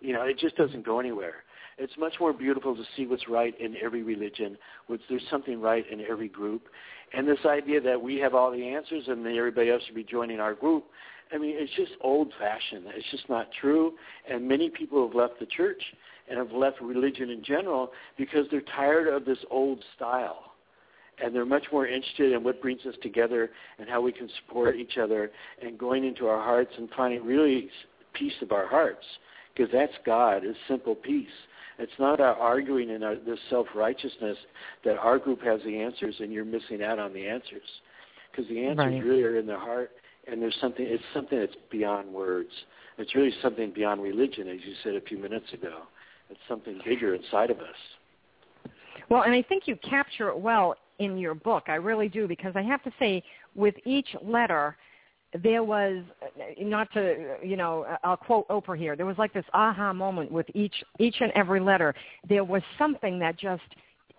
You 0.00 0.14
know, 0.14 0.22
it 0.22 0.38
just 0.38 0.56
doesn't 0.56 0.84
go 0.84 0.98
anywhere. 0.98 1.44
It's 1.78 1.92
much 1.98 2.14
more 2.18 2.32
beautiful 2.32 2.74
to 2.74 2.82
see 2.96 3.06
what's 3.06 3.28
right 3.28 3.58
in 3.60 3.76
every 3.82 4.02
religion. 4.02 4.56
What's, 4.86 5.02
there's 5.10 5.26
something 5.30 5.60
right 5.60 5.84
in 5.90 6.00
every 6.00 6.28
group. 6.28 6.68
And 7.12 7.28
this 7.28 7.44
idea 7.44 7.80
that 7.82 8.00
we 8.00 8.16
have 8.16 8.34
all 8.34 8.50
the 8.50 8.66
answers 8.66 9.04
and 9.08 9.24
then 9.24 9.36
everybody 9.36 9.70
else 9.70 9.82
should 9.84 9.94
be 9.94 10.04
joining 10.04 10.40
our 10.40 10.54
group, 10.54 10.84
I 11.32 11.38
mean, 11.38 11.54
it's 11.56 11.72
just 11.74 11.92
old-fashioned. 12.00 12.84
It's 12.94 13.10
just 13.10 13.28
not 13.28 13.48
true. 13.60 13.92
And 14.30 14.48
many 14.48 14.70
people 14.70 15.06
have 15.06 15.14
left 15.14 15.38
the 15.38 15.46
church 15.46 15.82
and 16.30 16.38
have 16.38 16.52
left 16.52 16.80
religion 16.80 17.30
in 17.30 17.44
general 17.44 17.92
because 18.16 18.46
they're 18.50 18.62
tired 18.74 19.08
of 19.08 19.24
this 19.24 19.38
old 19.50 19.84
style. 19.96 20.52
And 21.22 21.34
they're 21.34 21.46
much 21.46 21.66
more 21.72 21.86
interested 21.86 22.32
in 22.32 22.42
what 22.42 22.60
brings 22.62 22.84
us 22.86 22.94
together 23.02 23.50
and 23.78 23.88
how 23.88 24.00
we 24.00 24.12
can 24.12 24.28
support 24.40 24.76
each 24.76 24.98
other 24.98 25.30
and 25.62 25.78
going 25.78 26.04
into 26.04 26.26
our 26.26 26.42
hearts 26.42 26.72
and 26.78 26.88
finding 26.96 27.24
really 27.24 27.70
peace 28.14 28.34
of 28.42 28.52
our 28.52 28.66
hearts 28.66 29.04
because 29.54 29.72
that's 29.72 29.92
God, 30.04 30.44
is 30.44 30.56
simple 30.68 30.94
peace. 30.94 31.28
It's 31.78 31.92
not 31.98 32.20
our 32.20 32.34
arguing 32.34 32.90
and 32.90 33.04
our, 33.04 33.16
this 33.16 33.38
self-righteousness 33.50 34.36
that 34.84 34.96
our 34.98 35.18
group 35.18 35.42
has 35.42 35.60
the 35.64 35.78
answers 35.78 36.14
and 36.20 36.32
you're 36.32 36.44
missing 36.44 36.82
out 36.82 36.98
on 36.98 37.12
the 37.12 37.26
answers 37.26 37.68
because 38.30 38.48
the 38.48 38.64
answers 38.64 38.94
Right. 38.94 39.04
really 39.04 39.22
are 39.22 39.38
in 39.38 39.46
the 39.46 39.58
heart 39.58 39.90
and 40.26 40.40
there's 40.40 40.56
something, 40.60 40.84
it's 40.86 41.02
something 41.14 41.38
that's 41.38 41.54
beyond 41.70 42.12
words. 42.12 42.50
It's 42.98 43.14
really 43.14 43.32
something 43.42 43.72
beyond 43.72 44.02
religion, 44.02 44.48
as 44.48 44.58
you 44.66 44.74
said 44.82 44.94
a 44.94 45.00
few 45.02 45.18
minutes 45.18 45.52
ago. 45.52 45.82
It's 46.30 46.40
something 46.48 46.80
bigger 46.84 47.14
inside 47.14 47.50
of 47.50 47.58
us. 47.58 48.72
Well, 49.08 49.22
and 49.22 49.32
I 49.32 49.42
think 49.42 49.64
you 49.66 49.76
capture 49.76 50.28
it 50.30 50.38
well 50.38 50.74
in 50.98 51.18
your 51.18 51.34
book. 51.34 51.64
I 51.68 51.74
really 51.74 52.08
do 52.08 52.26
because 52.26 52.52
I 52.56 52.62
have 52.62 52.82
to 52.84 52.90
say, 52.98 53.22
with 53.54 53.74
each 53.84 54.08
letter, 54.22 54.76
there 55.42 55.62
was 55.62 56.02
not 56.58 56.92
to 56.92 57.36
you 57.42 57.56
know 57.56 57.86
I'll 58.04 58.16
quote 58.16 58.48
Oprah 58.48 58.78
here. 58.78 58.96
There 58.96 59.06
was 59.06 59.18
like 59.18 59.32
this 59.32 59.44
aha 59.52 59.92
moment 59.92 60.30
with 60.30 60.46
each 60.54 60.74
each 60.98 61.16
and 61.20 61.32
every 61.34 61.60
letter. 61.60 61.94
There 62.28 62.44
was 62.44 62.62
something 62.78 63.18
that 63.18 63.36
just 63.36 63.62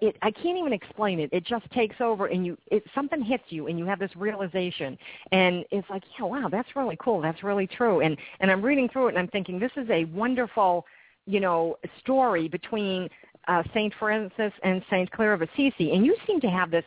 it 0.02 0.15
I 0.22 0.32
can't 0.32 0.58
even 0.58 0.74
explain 0.74 1.20
it. 1.20 1.30
It 1.32 1.43
just 1.43 1.70
takes 1.72 1.96
over 2.00 2.28
and 2.28 2.46
you 2.46 2.58
it 2.67 2.84
something 2.93 3.22
hits 3.22 3.46
you 3.50 3.67
and 3.67 3.80
you 3.80 3.86
have 3.86 4.00
this 4.00 4.15
realization 4.15 4.98
and 5.32 5.65
it's 5.72 5.89
like, 5.89 6.04
yeah, 6.20 6.26
wow, 6.26 6.50
that's 6.52 6.76
really 6.76 6.98
cool. 7.02 7.22
That's 7.22 7.43
really 7.43 7.67
true. 7.67 8.02
And 8.02 8.17
and 8.39 8.52
I'm 8.52 8.62
reading 8.62 8.89
through 8.89 9.08
it 9.08 9.10
and 9.10 9.20
I'm 9.20 9.28
thinking 9.30 9.60
this 9.60 9.72
is 9.76 9.89
a 9.89 10.06
wonderful, 10.06 10.86
you 11.26 11.39
know, 11.39 11.78
story 12.00 12.48
between 12.48 13.10
uh, 13.48 13.63
Saint 13.74 13.93
Francis 13.98 14.54
and 14.63 14.84
Saint 14.89 15.10
Clare 15.12 15.34
of 15.34 15.41
Assisi. 15.41 15.93
And 15.93 16.06
you 16.06 16.15
seem 16.28 16.41
to 16.41 16.50
have 16.50 16.70
this 16.70 16.86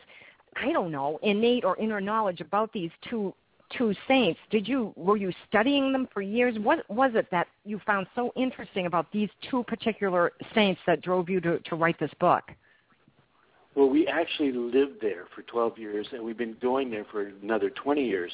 I 0.57 0.73
don't 0.73 0.91
know, 0.91 1.17
innate 1.23 1.63
or 1.63 1.77
inner 1.77 2.01
knowledge 2.01 2.41
about 2.41 2.73
these 2.73 2.91
two 3.09 3.33
two 3.77 3.93
saints. 4.07 4.39
Did 4.49 4.67
you 4.67 4.93
were 4.95 5.17
you 5.17 5.31
studying 5.47 5.91
them 5.91 6.07
for 6.13 6.21
years? 6.21 6.57
What 6.59 6.89
was 6.89 7.11
it 7.15 7.27
that 7.31 7.47
you 7.65 7.79
found 7.85 8.07
so 8.15 8.31
interesting 8.35 8.85
about 8.85 9.11
these 9.11 9.29
two 9.49 9.63
particular 9.63 10.31
saints 10.53 10.81
that 10.87 11.01
drove 11.01 11.29
you 11.29 11.41
to, 11.41 11.59
to 11.59 11.75
write 11.75 11.99
this 11.99 12.11
book? 12.19 12.43
Well, 13.73 13.87
we 13.89 14.05
actually 14.05 14.51
lived 14.51 14.97
there 15.01 15.25
for 15.33 15.43
12 15.43 15.77
years, 15.77 16.05
and 16.11 16.21
we've 16.21 16.37
been 16.37 16.57
going 16.61 16.91
there 16.91 17.05
for 17.09 17.31
another 17.41 17.69
20 17.69 18.05
years. 18.05 18.31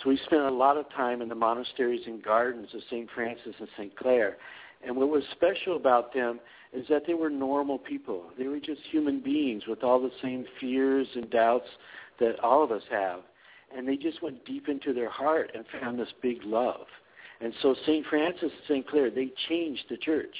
So 0.00 0.10
we 0.10 0.16
spent 0.26 0.42
a 0.42 0.50
lot 0.50 0.76
of 0.76 0.88
time 0.90 1.22
in 1.22 1.28
the 1.28 1.34
monasteries 1.34 2.02
and 2.06 2.22
gardens 2.22 2.68
of 2.72 2.80
St. 2.88 3.08
Francis 3.12 3.54
and 3.58 3.68
St. 3.76 3.96
Clare. 3.96 4.36
And 4.86 4.96
what 4.96 5.08
was 5.08 5.24
special 5.32 5.74
about 5.74 6.14
them 6.14 6.38
is 6.72 6.86
that 6.88 7.02
they 7.04 7.14
were 7.14 7.30
normal 7.30 7.78
people. 7.78 8.24
They 8.38 8.46
were 8.46 8.60
just 8.60 8.80
human 8.90 9.20
beings 9.20 9.64
with 9.66 9.82
all 9.82 10.00
the 10.00 10.12
same 10.22 10.44
fears 10.60 11.08
and 11.16 11.28
doubts 11.30 11.68
that 12.20 12.38
all 12.40 12.62
of 12.62 12.70
us 12.70 12.82
have. 12.90 13.20
And 13.74 13.86
they 13.86 13.96
just 13.96 14.22
went 14.22 14.44
deep 14.44 14.68
into 14.68 14.92
their 14.92 15.10
heart 15.10 15.50
and 15.54 15.64
found 15.80 15.98
this 15.98 16.12
big 16.22 16.38
love. 16.44 16.86
And 17.40 17.52
so 17.62 17.74
St. 17.86 18.06
Francis 18.06 18.42
and 18.42 18.52
St. 18.68 18.88
Clare, 18.88 19.10
they 19.10 19.32
changed 19.48 19.84
the 19.90 19.96
church. 19.96 20.34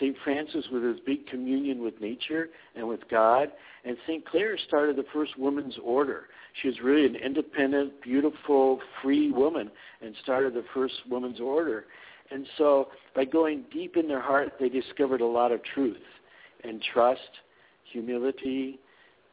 St. 0.00 0.16
Francis 0.24 0.64
with 0.72 0.82
his 0.82 0.98
big 1.04 1.26
communion 1.26 1.82
with 1.82 2.00
nature 2.00 2.48
and 2.74 2.88
with 2.88 3.00
God, 3.10 3.52
and 3.84 3.96
St. 4.06 4.26
Clare 4.26 4.56
started 4.66 4.96
the 4.96 5.04
first 5.12 5.38
women's 5.38 5.76
order. 5.84 6.28
She 6.60 6.68
was 6.68 6.80
really 6.82 7.06
an 7.06 7.16
independent, 7.16 8.00
beautiful, 8.02 8.80
free 9.02 9.30
woman 9.30 9.70
and 10.00 10.14
started 10.22 10.54
the 10.54 10.64
first 10.74 10.94
women's 11.08 11.40
order. 11.40 11.86
And 12.30 12.46
so 12.56 12.88
by 13.14 13.24
going 13.24 13.64
deep 13.72 13.96
in 13.96 14.08
their 14.08 14.20
heart, 14.20 14.54
they 14.58 14.68
discovered 14.68 15.20
a 15.20 15.26
lot 15.26 15.52
of 15.52 15.62
truth 15.74 15.96
and 16.64 16.82
trust, 16.92 17.20
humility, 17.84 18.78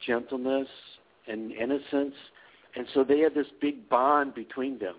gentleness, 0.06 0.68
and 1.28 1.52
innocence. 1.52 2.16
And 2.80 2.88
so 2.94 3.04
they 3.04 3.20
had 3.20 3.34
this 3.34 3.48
big 3.60 3.90
bond 3.90 4.34
between 4.34 4.80
them. 4.80 4.96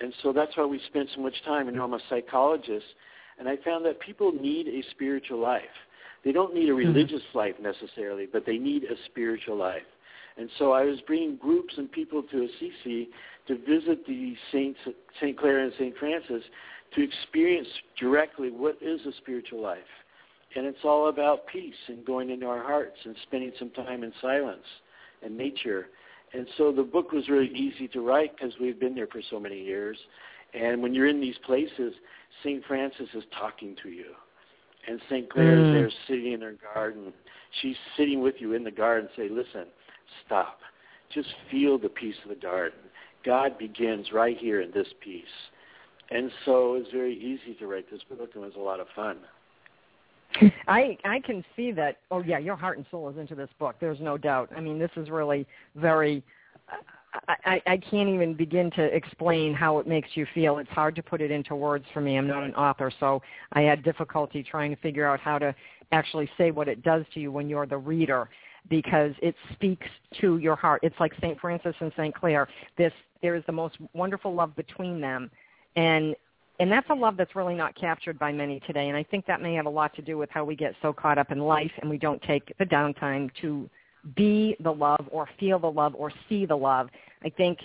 And 0.00 0.14
so 0.22 0.32
that's 0.32 0.56
why 0.56 0.64
we 0.64 0.80
spent 0.86 1.08
so 1.16 1.20
much 1.20 1.34
time. 1.44 1.66
You 1.66 1.72
know, 1.72 1.82
I'm 1.82 1.94
a 1.94 2.00
psychologist, 2.08 2.86
and 3.40 3.48
I 3.48 3.56
found 3.64 3.84
that 3.86 3.98
people 3.98 4.30
need 4.30 4.68
a 4.68 4.88
spiritual 4.92 5.40
life. 5.40 5.62
They 6.24 6.30
don't 6.30 6.54
need 6.54 6.68
a 6.68 6.72
mm-hmm. 6.72 6.94
religious 6.94 7.22
life 7.34 7.56
necessarily, 7.60 8.26
but 8.32 8.46
they 8.46 8.56
need 8.56 8.84
a 8.84 8.94
spiritual 9.06 9.56
life. 9.56 9.82
And 10.36 10.48
so 10.60 10.70
I 10.70 10.84
was 10.84 11.00
bringing 11.08 11.34
groups 11.34 11.74
and 11.76 11.90
people 11.90 12.22
to 12.22 12.44
Assisi 12.44 13.08
to 13.48 13.58
visit 13.66 14.06
the 14.06 14.36
Saints, 14.52 14.78
St. 15.20 15.36
Clare 15.36 15.64
and 15.64 15.72
St. 15.72 15.96
Francis 15.98 16.44
to 16.94 17.02
experience 17.02 17.66
directly 17.98 18.52
what 18.52 18.78
is 18.80 19.00
a 19.06 19.12
spiritual 19.16 19.60
life. 19.60 19.78
And 20.54 20.66
it's 20.66 20.84
all 20.84 21.08
about 21.08 21.48
peace 21.48 21.74
and 21.88 22.06
going 22.06 22.30
into 22.30 22.46
our 22.46 22.62
hearts 22.62 22.98
and 23.04 23.16
spending 23.24 23.50
some 23.58 23.70
time 23.70 24.04
in 24.04 24.12
silence 24.22 24.62
and 25.24 25.36
nature. 25.36 25.88
And 26.32 26.46
so 26.56 26.72
the 26.72 26.82
book 26.82 27.12
was 27.12 27.28
really 27.28 27.50
easy 27.54 27.88
to 27.88 28.00
write 28.00 28.36
because 28.36 28.54
we've 28.60 28.78
been 28.78 28.94
there 28.94 29.06
for 29.06 29.22
so 29.30 29.40
many 29.40 29.62
years. 29.62 29.96
And 30.54 30.82
when 30.82 30.94
you're 30.94 31.06
in 31.06 31.20
these 31.20 31.38
places, 31.44 31.94
St. 32.42 32.64
Francis 32.66 33.08
is 33.14 33.24
talking 33.38 33.76
to 33.82 33.88
you. 33.90 34.14
And 34.86 35.00
St. 35.08 35.28
Clare 35.30 35.56
Mm. 35.56 35.66
is 35.66 35.72
there 35.72 35.90
sitting 36.06 36.32
in 36.32 36.40
her 36.40 36.56
garden. 36.74 37.12
She's 37.60 37.76
sitting 37.96 38.20
with 38.20 38.40
you 38.40 38.54
in 38.54 38.64
the 38.64 38.70
garden 38.70 39.08
say, 39.16 39.28
listen, 39.28 39.66
stop. 40.24 40.60
Just 41.10 41.28
feel 41.50 41.78
the 41.78 41.88
peace 41.88 42.16
of 42.22 42.30
the 42.30 42.36
garden. 42.36 42.78
God 43.24 43.58
begins 43.58 44.12
right 44.12 44.36
here 44.38 44.60
in 44.60 44.70
this 44.70 44.88
peace. 45.00 45.24
And 46.10 46.30
so 46.44 46.74
it 46.74 46.78
was 46.78 46.88
very 46.92 47.14
easy 47.14 47.54
to 47.58 47.66
write 47.66 47.90
this 47.90 48.02
book 48.04 48.34
and 48.34 48.44
it 48.44 48.46
was 48.46 48.56
a 48.56 48.60
lot 48.60 48.80
of 48.80 48.88
fun. 48.94 49.18
I 50.68 50.96
I 51.04 51.20
can 51.20 51.44
see 51.56 51.72
that. 51.72 51.98
Oh 52.10 52.22
yeah, 52.22 52.38
your 52.38 52.56
heart 52.56 52.76
and 52.78 52.86
soul 52.90 53.08
is 53.08 53.16
into 53.16 53.34
this 53.34 53.50
book. 53.58 53.76
There's 53.80 54.00
no 54.00 54.18
doubt. 54.18 54.50
I 54.56 54.60
mean, 54.60 54.78
this 54.78 54.90
is 54.96 55.10
really 55.10 55.46
very. 55.76 56.22
I, 57.44 57.60
I 57.66 57.76
can't 57.78 58.10
even 58.10 58.34
begin 58.34 58.70
to 58.72 58.82
explain 58.82 59.54
how 59.54 59.78
it 59.78 59.86
makes 59.86 60.10
you 60.14 60.26
feel. 60.34 60.58
It's 60.58 60.70
hard 60.70 60.94
to 60.96 61.02
put 61.02 61.22
it 61.22 61.30
into 61.30 61.56
words 61.56 61.86
for 61.94 62.02
me. 62.02 62.18
I'm 62.18 62.28
not 62.28 62.44
an 62.44 62.54
author, 62.54 62.92
so 63.00 63.22
I 63.52 63.62
had 63.62 63.82
difficulty 63.82 64.42
trying 64.42 64.74
to 64.74 64.80
figure 64.82 65.06
out 65.06 65.18
how 65.18 65.38
to 65.38 65.54
actually 65.90 66.28
say 66.36 66.50
what 66.50 66.68
it 66.68 66.82
does 66.82 67.04
to 67.14 67.20
you 67.20 67.32
when 67.32 67.48
you're 67.48 67.66
the 67.66 67.78
reader 67.78 68.28
because 68.68 69.12
it 69.22 69.34
speaks 69.54 69.86
to 70.20 70.36
your 70.36 70.54
heart. 70.54 70.80
It's 70.84 70.98
like 71.00 71.12
St. 71.20 71.40
Francis 71.40 71.74
and 71.80 71.90
St. 71.96 72.14
Clare. 72.14 72.46
This 72.76 72.92
there 73.22 73.34
is 73.34 73.42
the 73.46 73.52
most 73.52 73.78
wonderful 73.94 74.34
love 74.34 74.54
between 74.54 75.00
them 75.00 75.30
and 75.76 76.14
and 76.60 76.70
that's 76.70 76.88
a 76.90 76.94
love 76.94 77.16
that's 77.16 77.36
really 77.36 77.54
not 77.54 77.74
captured 77.76 78.18
by 78.18 78.32
many 78.32 78.60
today. 78.60 78.88
And 78.88 78.96
I 78.96 79.04
think 79.04 79.26
that 79.26 79.40
may 79.40 79.54
have 79.54 79.66
a 79.66 79.70
lot 79.70 79.94
to 79.94 80.02
do 80.02 80.18
with 80.18 80.30
how 80.30 80.44
we 80.44 80.56
get 80.56 80.74
so 80.82 80.92
caught 80.92 81.18
up 81.18 81.30
in 81.30 81.38
life 81.38 81.70
and 81.80 81.88
we 81.88 81.98
don't 81.98 82.20
take 82.22 82.52
the 82.58 82.64
downtime 82.64 83.30
to 83.40 83.68
be 84.16 84.56
the 84.60 84.72
love 84.72 85.06
or 85.10 85.28
feel 85.38 85.58
the 85.58 85.70
love 85.70 85.94
or 85.96 86.12
see 86.28 86.46
the 86.46 86.56
love. 86.56 86.88
I 87.24 87.30
think 87.30 87.58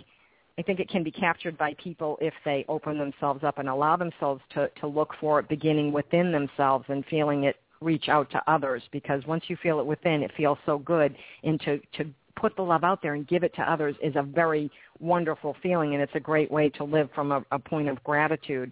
I 0.57 0.61
think 0.61 0.79
it 0.79 0.87
can 0.87 1.03
be 1.03 1.09
captured 1.09 1.57
by 1.57 1.73
people 1.83 2.17
if 2.21 2.33
they 2.45 2.63
open 2.69 2.99
themselves 2.99 3.43
up 3.43 3.57
and 3.57 3.67
allow 3.67 3.95
themselves 3.95 4.41
to, 4.53 4.69
to 4.81 4.87
look 4.87 5.13
for 5.19 5.39
it 5.39 5.49
beginning 5.49 5.91
within 5.91 6.31
themselves 6.31 6.85
and 6.89 7.03
feeling 7.07 7.45
it 7.45 7.55
reach 7.81 8.07
out 8.07 8.29
to 8.31 8.41
others 8.47 8.83
because 8.91 9.25
once 9.25 9.43
you 9.47 9.57
feel 9.63 9.79
it 9.79 9.85
within, 9.85 10.21
it 10.21 10.31
feels 10.37 10.59
so 10.65 10.77
good. 10.77 11.15
And 11.43 11.59
to, 11.61 11.79
to 11.97 12.05
put 12.35 12.55
the 12.55 12.61
love 12.61 12.83
out 12.83 13.01
there 13.01 13.13
and 13.13 13.27
give 13.27 13.43
it 13.43 13.53
to 13.55 13.61
others 13.61 13.95
is 14.01 14.15
a 14.15 14.23
very 14.23 14.71
wonderful 14.99 15.55
feeling, 15.61 15.93
and 15.93 16.01
it's 16.01 16.15
a 16.15 16.19
great 16.19 16.51
way 16.51 16.69
to 16.69 16.83
live 16.83 17.09
from 17.13 17.31
a, 17.31 17.43
a 17.51 17.59
point 17.59 17.89
of 17.89 18.03
gratitude. 18.03 18.71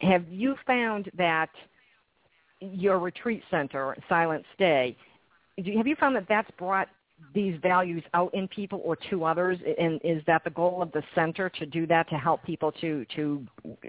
Have 0.00 0.24
you 0.28 0.56
found 0.66 1.10
that 1.16 1.50
your 2.60 2.98
retreat 2.98 3.42
center, 3.50 3.96
Silent 4.08 4.44
Stay, 4.54 4.96
have 5.58 5.86
you 5.86 5.96
found 5.96 6.16
that 6.16 6.26
that's 6.28 6.50
brought 6.58 6.88
these 7.34 7.58
values 7.62 8.02
out 8.14 8.34
in 8.34 8.48
people 8.48 8.80
or 8.84 8.96
to 9.10 9.24
others 9.24 9.58
and 9.78 10.00
is 10.02 10.22
that 10.26 10.42
the 10.44 10.50
goal 10.50 10.82
of 10.82 10.90
the 10.92 11.02
center 11.14 11.48
to 11.48 11.66
do 11.66 11.86
that 11.86 12.08
to 12.08 12.16
help 12.16 12.42
people 12.42 12.72
to 12.72 13.04
to 13.14 13.46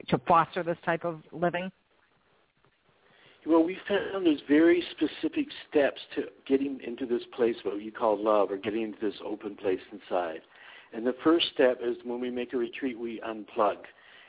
to 0.08 0.18
foster 0.28 0.62
this 0.62 0.78
type 0.86 1.04
of 1.04 1.22
living 1.32 1.72
well, 3.46 3.64
we 3.64 3.78
found 3.88 4.26
there's 4.26 4.42
very 4.48 4.84
specific 4.92 5.48
steps 5.70 6.00
to 6.16 6.24
getting 6.48 6.80
into 6.86 7.06
this 7.06 7.24
place, 7.36 7.56
what 7.64 7.82
you 7.82 7.92
call 7.92 8.22
love, 8.22 8.52
or 8.52 8.58
getting 8.58 8.84
into 8.84 9.00
this 9.02 9.16
open 9.26 9.56
place 9.56 9.80
inside. 9.92 10.42
And 10.94 11.06
the 11.06 11.16
first 11.24 11.48
step 11.54 11.80
is 11.84 11.98
when 12.04 12.22
we 12.22 12.30
make 12.30 12.54
a 12.54 12.58
retreat, 12.58 12.98
we 12.98 13.22
unplug. 13.28 13.78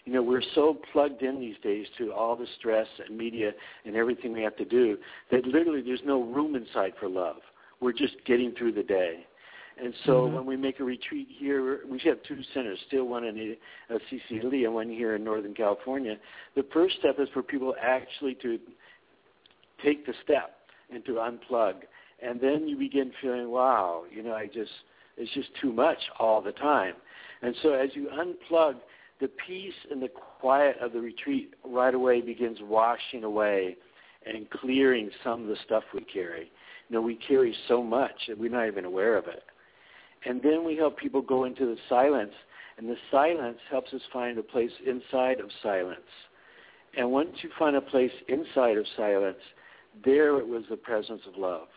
You 0.05 0.13
know, 0.13 0.23
we're 0.23 0.43
so 0.55 0.79
plugged 0.93 1.23
in 1.23 1.41
these 1.41 1.57
days 1.63 1.87
to 1.99 2.13
all 2.13 2.37
the 2.37 2.47
stress 2.59 2.87
and 3.07 3.17
media 3.17 3.53
and 3.85 3.97
everything 3.97 4.33
we 4.33 4.43
have 4.43 4.57
to 4.57 4.65
do 4.65 4.99
that 5.31 5.47
literally 5.47 5.81
there's 5.81 6.03
no 6.05 6.23
room 6.23 6.57
inside 6.57 6.93
for 7.01 7.09
love. 7.09 7.37
We're 7.81 7.93
just 7.93 8.15
getting 8.27 8.53
through 8.53 8.73
the 8.73 8.83
day. 8.83 9.27
And 9.83 9.93
so 10.07 10.13
mm-hmm. 10.13 10.37
when 10.37 10.47
we 10.47 10.57
make 10.57 10.79
a 10.81 10.85
retreat 10.85 11.29
here, 11.39 11.81
we 11.89 11.99
have 12.05 12.23
two 12.29 12.39
centers, 12.53 12.79
still 12.87 13.07
one 13.07 13.25
in 13.25 13.57
uh, 13.91 13.97
Italy 14.31 14.65
and 14.65 14.75
one 14.75 14.89
here 14.89 15.17
in 15.17 15.25
Northern 15.25 15.55
California. 15.55 16.17
The 16.55 16.65
first 16.73 16.97
step 17.01 17.17
is 17.19 17.29
for 17.33 17.43
people 17.43 17.75
actually 17.81 18.37
to 18.37 18.59
take 19.85 20.07
the 20.07 20.15
step 20.23 20.57
and 20.93 21.05
to 21.05 21.13
unplug. 21.13 21.75
And 22.23 22.41
then 22.41 22.67
you 22.69 22.77
begin 22.77 23.13
feeling, 23.21 23.51
wow, 23.51 24.05
you 24.11 24.23
know, 24.23 24.33
I 24.33 24.47
just, 24.47 24.71
it's 25.17 25.33
just 25.35 25.49
too 25.61 25.73
much 25.73 25.99
all 26.19 26.41
the 26.41 26.53
time. 26.53 26.95
And 27.43 27.55
so 27.63 27.73
as 27.73 27.91
you 27.95 28.09
unplug, 28.09 28.77
the 29.21 29.29
peace 29.47 29.75
and 29.91 30.03
the 30.03 30.09
quiet 30.41 30.77
of 30.81 30.93
the 30.93 31.01
retreat 31.01 31.55
right 31.65 31.95
away 31.95 32.21
begins 32.21 32.59
washing 32.63 33.25
away 33.25 33.77
and 34.27 34.49
clearing 34.51 35.11
some 35.23 35.43
of 35.43 35.49
the 35.49 35.57
stuff 35.65 35.85
we 35.93 36.01
carry. 36.01 36.51
You 36.89 36.97
know, 36.97 37.03
we 37.03 37.17
carry 37.17 37.55
so 37.69 37.83
much 37.83 38.27
that 38.29 38.39
we're 38.39 38.51
not 38.51 38.67
even 38.67 38.85
aware 38.85 39.17
of 39.17 39.27
it. 39.27 39.45
And 40.27 40.43
then 40.43 40.65
we 40.65 40.77
help 40.77 40.99
people 40.99 41.21
go 41.21 41.45
into 41.45 41.67
the 41.67 41.77
silence, 41.89 42.33
and 42.79 42.89
the 42.89 42.97
silence 43.11 43.59
helps 43.71 43.93
us 43.93 44.01
find 44.13 44.39
a 44.39 44.43
place 44.43 44.71
inside 44.87 45.39
of 45.39 45.51
silence. 45.63 46.01
And 46.97 47.11
once 47.11 47.31
you 47.43 47.51
find 47.59 47.77
a 47.77 47.81
place 47.81 48.13
inside 48.29 48.79
of 48.79 48.87
silence, 48.97 49.39
there 50.05 50.39
it 50.39 50.47
was 50.47 50.65
the 50.71 50.77
presence 50.77 51.23
of 51.27 51.37
love. 51.37 51.69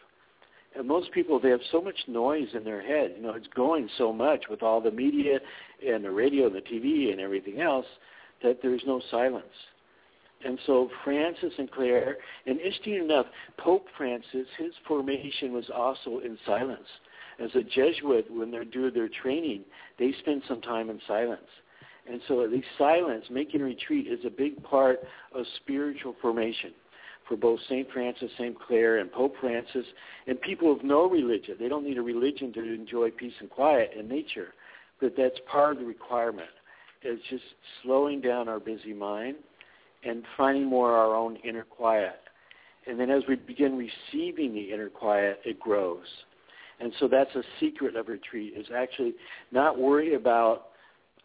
And 0.77 0.88
most 0.88 1.12
people, 1.12 1.39
they 1.39 1.49
have 1.49 1.62
so 1.71 1.82
much 1.82 1.95
noise 2.08 2.49
in 2.53 2.63
their 2.63 2.82
head. 2.82 3.13
You 3.17 3.23
know, 3.23 3.34
it's 3.34 3.47
going 3.56 3.89
so 3.97 4.13
much 4.13 4.45
with 4.49 4.62
all 4.62 4.80
the 4.80 4.91
media 4.91 5.39
and 5.86 6.03
the 6.03 6.12
radio 6.12 6.47
and 6.47 6.56
the 6.56 6.62
TV 6.62 7.12
and 7.12 7.19
everything 7.19 7.62
else 7.62 7.86
that 8.43 8.60
there's 8.62 8.84
no 8.86 9.01
silence. 9.10 9.45
And 10.45 10.60
so 10.67 10.89
Francis 11.03 11.53
and 11.58 11.71
Clare, 11.71 12.17
and 12.45 12.60
interesting 12.60 12.95
enough, 12.95 13.25
Pope 13.58 13.88
Francis, 13.97 14.45
his 14.60 14.71
formation 14.88 15.51
was 15.51 15.65
also 15.73 16.19
in 16.19 16.38
silence. 16.45 16.88
As 17.43 17.49
a 17.56 17.63
Jesuit, 17.63 18.27
when 18.30 18.51
they're 18.51 18.63
doing 18.63 18.93
their 18.93 19.10
training, 19.10 19.63
they 19.97 20.13
spend 20.19 20.43
some 20.47 20.62
time 20.62 20.91
in 20.91 20.99
silence. 21.08 21.41
And 22.10 22.21
so 22.27 22.47
the 22.47 22.62
silence, 22.77 23.25
making 23.32 23.62
retreat, 23.62 24.08
is 24.08 24.19
a 24.25 24.30
big 24.30 24.63
part 24.63 24.99
of 25.34 25.45
spiritual 25.58 26.15
formation 26.21 26.71
for 27.28 27.36
both 27.36 27.60
St. 27.68 27.88
Francis, 27.92 28.32
St. 28.38 28.58
Clare, 28.60 29.00
and 29.00 29.12
Pope 29.12 29.36
Francis, 29.40 29.86
and 30.28 30.40
people 30.42 30.72
of 30.72 30.84
no 30.84 31.10
religion. 31.10 31.56
They 31.60 31.68
don't 31.68 31.86
need 31.86 31.98
a 31.98 32.02
religion 32.02 32.54
to 32.54 32.74
enjoy 32.74 33.12
peace 33.12 33.34
and 33.40 33.50
quiet 33.50 33.92
and 33.98 34.08
nature, 34.08 34.54
but 35.02 35.13
that's 35.18 35.38
part 35.52 35.74
of 35.74 35.80
the 35.80 35.86
requirement. 35.86 36.50
It's 37.02 37.22
just 37.30 37.44
slowing 37.84 38.22
down 38.22 38.50
our 38.50 38.60
busy 38.60 38.94
mind 38.94 39.36
and 40.04 40.24
finding 40.36 40.66
more 40.66 40.92
our 40.92 41.16
own 41.16 41.38
inner 41.38 41.63
quiet. 41.63 42.20
And 42.88 43.00
then 43.00 43.10
as 43.10 43.24
we 43.28 43.36
begin 43.36 43.78
receiving 43.78 44.54
the 44.54 44.72
inner 44.74 44.90
quiet, 44.90 45.42
it 45.46 45.60
grows. 45.60 46.06
And 46.80 46.94
so 47.00 47.08
that's 47.08 47.34
a 47.36 47.44
secret 47.60 47.96
of 47.96 48.08
retreat, 48.08 48.54
is 48.56 48.68
actually 48.76 49.16
not 49.52 49.78
worry 49.78 50.13
about 50.13 50.68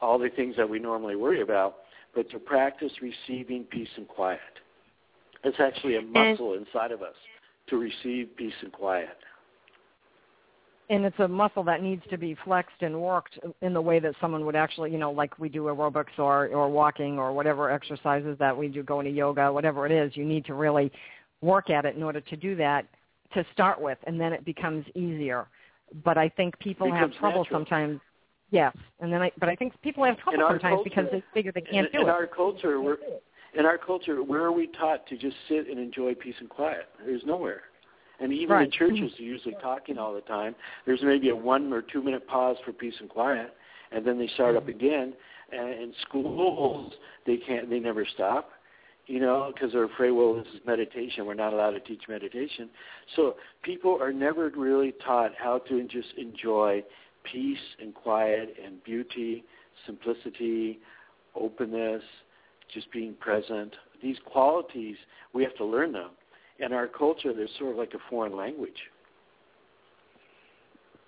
all 0.01 0.19
the 0.19 0.31
things 0.31 0.57
that 0.57 0.69
we 0.69 0.79
normally 0.79 1.15
worry 1.15 1.43
about, 1.43 1.77
but 2.15 2.29
to 2.31 2.39
practice 2.39 2.93
receiving 3.01 3.65
peace 3.65 3.89
and 3.97 4.09
quiet. 4.09 4.41
It's 5.45 5.59
actually 5.61 5.97
a 5.97 6.03
muscle 6.03 6.55
and, 6.55 6.67
inside 6.67 6.93
of 6.93 7.03
us 7.03 7.15
to 7.69 7.77
receive 7.77 8.37
peace 8.37 8.55
and 8.63 8.73
quiet. 8.73 9.17
And 10.91 11.05
it's 11.05 11.19
a 11.21 11.29
muscle 11.29 11.65
that 11.65 11.83
needs 11.83 12.03
to 12.11 12.19
be 12.19 12.37
flexed 12.45 12.83
and 12.83 13.01
worked 13.01 13.39
in 13.63 13.73
the 13.73 13.81
way 13.81 13.99
that 13.99 14.15
someone 14.21 14.45
would 14.45 14.57
actually, 14.57 14.91
you 14.91 14.99
know, 14.99 15.11
like 15.11 15.39
we 15.39 15.49
do 15.49 15.65
aerobics 15.65 16.19
or, 16.19 16.49
or 16.49 16.69
walking 16.69 17.19
or 17.19 17.33
whatever 17.33 17.71
exercises 17.71 18.37
that 18.39 18.57
we 18.57 18.69
do, 18.69 18.83
going 18.83 19.07
to 19.07 19.11
yoga, 19.11 19.51
whatever 19.51 19.87
it 19.87 19.93
is, 19.93 20.17
you 20.17 20.25
need 20.25 20.45
to 20.45 20.55
really 20.55 20.93
work 21.41 21.71
at 21.71 21.85
it 21.85 21.97
in 21.97 22.03
order 22.03 22.21
to 22.21 22.37
do 22.37 22.55
that 22.57 22.87
to 23.35 23.45
start 23.53 23.81
with, 23.81 23.99
and 24.07 24.21
then 24.21 24.33
it 24.33 24.45
becomes 24.45 24.85
easier. 24.95 25.47
But 26.05 26.19
I 26.19 26.29
think 26.29 26.59
people 26.59 26.93
have 26.93 27.13
trouble 27.15 27.43
natural. 27.45 27.61
sometimes. 27.61 28.01
Yes, 28.51 28.77
and 29.01 29.11
then 29.11 29.23
I, 29.23 29.33
but 29.41 29.49
I 29.49 29.57
think 29.57 29.73
people 29.81 30.05
have 30.05 30.19
trouble 30.19 30.41
sometimes 30.47 30.75
culture, 30.75 30.83
because 30.85 31.07
they 31.11 31.23
figure 31.33 31.53
they 31.53 31.63
can't 31.63 31.87
in, 31.87 31.93
do 31.93 32.01
in 32.01 32.03
it. 32.03 32.03
In 32.03 32.09
our 32.11 32.27
culture, 32.27 32.83
we're 32.83 32.99
in 33.55 33.67
our 33.67 33.79
culture, 33.79 34.23
where 34.23 34.43
are 34.43 34.53
we 34.53 34.67
taught 34.67 35.07
to 35.09 35.17
just 35.17 35.37
sit 35.49 35.69
and 35.69 35.79
enjoy 35.79 36.15
peace 36.15 36.35
and 36.41 36.49
quiet? 36.49 36.89
There's 37.05 37.23
nowhere. 37.25 37.63
And 38.21 38.33
even 38.33 38.57
right. 38.57 38.65
in 38.67 38.71
churches, 38.71 38.99
mm-hmm. 38.99 39.07
they're 39.19 39.27
usually 39.27 39.57
talking 39.61 39.99
all 39.99 40.15
the 40.15 40.21
time. 40.23 40.55
There's 40.87 41.03
maybe 41.03 41.31
a 41.31 41.37
one 41.37 41.73
or 41.73 41.83
two 41.83 42.03
minute 42.03 42.27
pause 42.27 42.57
for 42.65 42.73
peace 42.73 42.95
and 43.01 43.09
quiet, 43.09 43.53
and 43.91 44.07
then 44.07 44.19
they 44.19 44.29
start 44.35 44.57
up 44.57 44.67
mm-hmm. 44.67 44.79
again. 44.79 45.15
And 45.51 45.69
in 45.69 45.93
schools, 46.09 46.93
they 47.27 47.37
can't. 47.37 47.69
They 47.69 47.79
never 47.79 48.07
stop, 48.15 48.51
you 49.07 49.21
know, 49.21 49.51
because 49.53 49.73
they're 49.73 49.85
afraid. 49.85 50.13
Well, 50.13 50.35
this 50.35 50.47
is 50.55 50.61
meditation. 50.67 51.27
We're 51.27 51.35
not 51.35 51.53
allowed 51.53 51.73
to 51.73 51.81
teach 51.81 52.03
meditation. 52.09 52.71
So 53.17 53.35
people 53.63 53.99
are 54.01 54.13
never 54.13 54.51
really 54.51 54.95
taught 55.05 55.33
how 55.37 55.59
to 55.69 55.83
just 55.89 56.09
enjoy 56.17 56.83
peace 57.31 57.59
and 57.81 57.93
quiet 57.93 58.55
and 58.65 58.83
beauty, 58.85 59.45
simplicity, 59.85 60.79
openness, 61.35 62.03
just 62.73 62.91
being 62.93 63.15
present. 63.15 63.75
These 64.03 64.17
qualities, 64.25 64.97
we 65.33 65.43
have 65.43 65.55
to 65.57 65.65
learn 65.65 65.93
them. 65.93 66.11
In 66.59 66.73
our 66.73 66.87
culture, 66.87 67.33
they're 67.33 67.49
sort 67.59 67.73
of 67.73 67.77
like 67.77 67.95
a 67.95 68.11
foreign 68.11 68.37
language. 68.37 68.91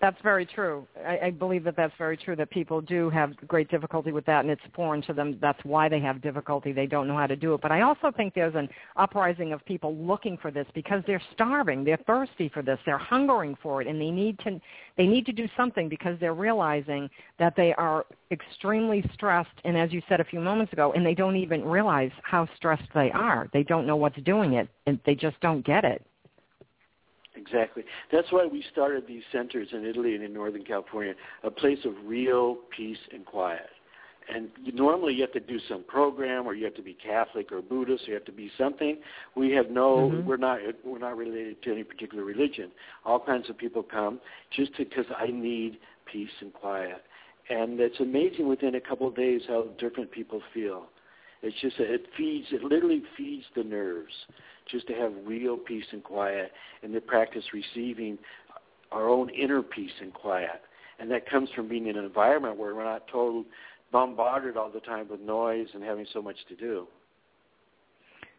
That's 0.04 0.20
very 0.22 0.44
true. 0.44 0.86
I, 1.02 1.18
I 1.18 1.30
believe 1.30 1.64
that 1.64 1.76
that's 1.76 1.94
very 1.96 2.18
true. 2.18 2.36
That 2.36 2.50
people 2.50 2.82
do 2.82 3.08
have 3.08 3.34
great 3.48 3.70
difficulty 3.70 4.12
with 4.12 4.26
that, 4.26 4.40
and 4.40 4.50
it's 4.50 4.60
foreign 4.76 5.00
to 5.04 5.14
them. 5.14 5.38
That's 5.40 5.58
why 5.64 5.88
they 5.88 5.98
have 6.00 6.20
difficulty. 6.20 6.72
They 6.72 6.84
don't 6.84 7.08
know 7.08 7.16
how 7.16 7.26
to 7.26 7.36
do 7.36 7.54
it. 7.54 7.62
But 7.62 7.72
I 7.72 7.80
also 7.80 8.10
think 8.14 8.34
there's 8.34 8.54
an 8.54 8.68
uprising 8.96 9.54
of 9.54 9.64
people 9.64 9.96
looking 9.96 10.36
for 10.36 10.50
this 10.50 10.66
because 10.74 11.02
they're 11.06 11.22
starving. 11.32 11.84
They're 11.84 11.96
thirsty 12.06 12.50
for 12.50 12.60
this. 12.60 12.78
They're 12.84 12.98
hungering 12.98 13.56
for 13.62 13.80
it, 13.80 13.88
and 13.88 13.98
they 13.98 14.10
need 14.10 14.38
to 14.40 14.60
they 14.98 15.06
need 15.06 15.24
to 15.24 15.32
do 15.32 15.48
something 15.56 15.88
because 15.88 16.20
they're 16.20 16.34
realizing 16.34 17.08
that 17.38 17.56
they 17.56 17.72
are 17.72 18.04
extremely 18.30 19.02
stressed. 19.14 19.58
And 19.64 19.74
as 19.74 19.90
you 19.90 20.02
said 20.06 20.20
a 20.20 20.24
few 20.24 20.38
moments 20.38 20.74
ago, 20.74 20.92
and 20.92 21.06
they 21.06 21.14
don't 21.14 21.36
even 21.36 21.64
realize 21.64 22.12
how 22.24 22.46
stressed 22.56 22.90
they 22.94 23.10
are. 23.12 23.48
They 23.54 23.62
don't 23.62 23.86
know 23.86 23.96
what's 23.96 24.20
doing 24.24 24.52
it, 24.52 24.68
and 24.84 25.00
they 25.06 25.14
just 25.14 25.40
don't 25.40 25.64
get 25.64 25.82
it. 25.82 26.04
Exactly. 27.46 27.84
That's 28.10 28.30
why 28.30 28.46
we 28.46 28.64
started 28.72 29.06
these 29.06 29.22
centers 29.30 29.68
in 29.72 29.84
Italy 29.84 30.14
and 30.14 30.24
in 30.24 30.32
Northern 30.32 30.64
California, 30.64 31.14
a 31.42 31.50
place 31.50 31.78
of 31.84 31.92
real 32.04 32.56
peace 32.74 32.98
and 33.12 33.24
quiet. 33.24 33.70
and 34.34 34.48
you, 34.62 34.72
normally 34.72 35.12
you 35.12 35.20
have 35.20 35.32
to 35.32 35.38
do 35.40 35.58
some 35.68 35.82
program 35.84 36.46
or 36.46 36.54
you 36.54 36.64
have 36.64 36.74
to 36.74 36.80
be 36.80 36.94
Catholic 36.94 37.52
or 37.52 37.60
Buddhist 37.60 38.04
or 38.04 38.12
you 38.12 38.14
have 38.14 38.24
to 38.24 38.32
be 38.32 38.50
something. 38.56 38.96
We 39.34 39.50
have 39.50 39.68
no, 39.70 40.08
Mhm. 40.08 40.24
we're 40.24 40.38
not, 40.38 40.60
we're 40.82 40.98
not 40.98 41.14
related 41.18 41.60
to 41.64 41.72
any 41.72 41.84
particular 41.84 42.24
religion. 42.24 42.72
All 43.04 43.20
kinds 43.20 43.50
of 43.50 43.58
people 43.58 43.82
come 43.82 44.20
just 44.50 44.74
because 44.78 45.04
I 45.14 45.26
need 45.26 45.76
peace 46.06 46.30
and 46.40 46.54
quiet, 46.54 47.04
and 47.50 47.78
it's 47.78 48.00
amazing 48.00 48.48
within 48.48 48.76
a 48.76 48.80
couple 48.80 49.06
of 49.06 49.14
days 49.14 49.42
how 49.46 49.64
different 49.76 50.10
people 50.10 50.40
feel. 50.54 50.86
It's 51.44 51.60
just 51.60 51.78
it 51.78 52.06
feeds, 52.16 52.46
it 52.52 52.64
literally 52.64 53.02
feeds 53.18 53.44
the 53.54 53.62
nerves, 53.62 54.12
just 54.70 54.86
to 54.86 54.94
have 54.94 55.12
real 55.26 55.58
peace 55.58 55.84
and 55.92 56.02
quiet, 56.02 56.50
and 56.82 56.92
to 56.94 57.02
practice 57.02 57.44
receiving 57.52 58.18
our 58.90 59.10
own 59.10 59.28
inner 59.28 59.62
peace 59.62 59.92
and 60.00 60.14
quiet. 60.14 60.62
And 60.98 61.10
that 61.10 61.28
comes 61.28 61.50
from 61.54 61.68
being 61.68 61.86
in 61.88 61.98
an 61.98 62.04
environment 62.04 62.56
where 62.56 62.74
we're 62.74 62.84
not 62.84 63.06
told 63.08 63.44
bombarded 63.92 64.56
all 64.56 64.70
the 64.70 64.80
time 64.80 65.06
with 65.10 65.20
noise 65.20 65.66
and 65.74 65.82
having 65.82 66.06
so 66.14 66.22
much 66.22 66.36
to 66.48 66.56
do. 66.56 66.86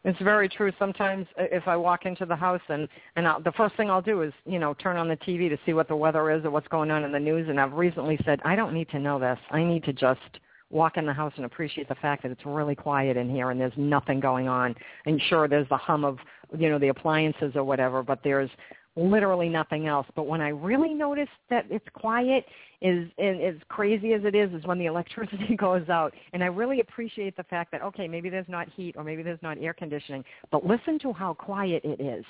It's 0.04 0.20
very 0.22 0.50
true. 0.50 0.72
Sometimes 0.80 1.28
uh, 1.40 1.44
if 1.52 1.68
I 1.68 1.76
walk 1.76 2.06
into 2.08 2.26
the 2.26 2.36
house 2.36 2.62
and 2.70 2.88
and 3.16 3.28
I'll, 3.28 3.40
the 3.40 3.52
first 3.52 3.76
thing 3.76 3.92
I'll 3.92 4.02
do 4.02 4.24
is 4.24 4.34
you 4.46 4.58
know 4.58 4.74
turn 4.74 4.98
on 4.98 5.08
the 5.08 5.18
TV 5.18 5.48
to 5.50 5.58
see 5.64 5.74
what 5.74 5.88
the 5.88 5.96
weather 5.96 6.32
is 6.32 6.44
or 6.44 6.50
what's 6.50 6.68
going 6.70 6.90
on 6.90 7.04
in 7.04 7.12
the 7.12 7.20
news. 7.20 7.50
And 7.50 7.60
I've 7.60 7.74
recently 7.74 8.20
said 8.26 8.40
I 8.44 8.56
don't 8.56 8.74
need 8.74 8.90
to 8.90 9.00
know 9.00 9.20
this. 9.20 9.38
I 9.52 9.64
need 9.64 9.84
to 9.84 9.94
just 9.94 10.40
walk 10.76 10.98
in 10.98 11.06
the 11.06 11.14
house 11.14 11.34
and 11.38 11.46
appreciate 11.46 11.88
the 11.88 11.96
fact 11.96 12.22
that 12.22 12.32
it's 12.32 12.46
really 12.46 12.76
quiet 12.76 13.16
in 13.18 13.30
here 13.30 13.50
and 13.50 13.60
there's 13.60 13.74
nothing 13.78 14.20
going 14.20 14.48
on. 14.48 14.76
And 15.06 15.20
sure, 15.30 15.48
there's 15.48 15.70
the 15.70 15.78
hum 15.78 16.04
of 16.04 16.18
you 16.58 16.70
know 16.70 16.78
the 16.78 16.90
appliances 16.90 17.54
or 17.56 17.64
whatever, 17.64 18.04
but 18.04 18.20
there's 18.24 18.50
literally 18.98 19.50
nothing 19.50 19.88
else. 19.88 20.06
But 20.16 20.28
when 20.28 20.42
I 20.42 20.50
really 20.50 20.94
notice 20.94 21.30
that 21.50 21.66
it's 21.70 21.88
quiet, 21.94 22.46
is 22.82 23.10
and 23.18 23.42
as 23.42 23.56
crazy 23.70 24.14
as 24.14 24.22
it 24.26 24.36
is, 24.36 24.52
is 24.54 24.66
when 24.66 24.78
the 24.78 24.86
electricity 24.86 25.56
goes 25.58 25.88
out. 25.90 26.14
And 26.34 26.44
I 26.44 26.48
really 26.48 26.82
appreciate 26.82 27.36
the 27.38 27.44
fact 27.44 27.72
that 27.72 27.82
okay, 27.82 28.08
maybe 28.08 28.30
there's 28.30 28.50
not 28.50 28.68
heat 28.76 28.96
or 28.98 29.04
maybe 29.04 29.24
there's 29.24 29.42
not 29.42 29.58
air 29.60 29.74
conditioning, 29.74 30.24
but 30.52 30.66
listen 30.66 31.00
to 31.00 31.14
how 31.14 31.34
quiet 31.34 31.84
it 31.86 32.02
is. 32.02 32.26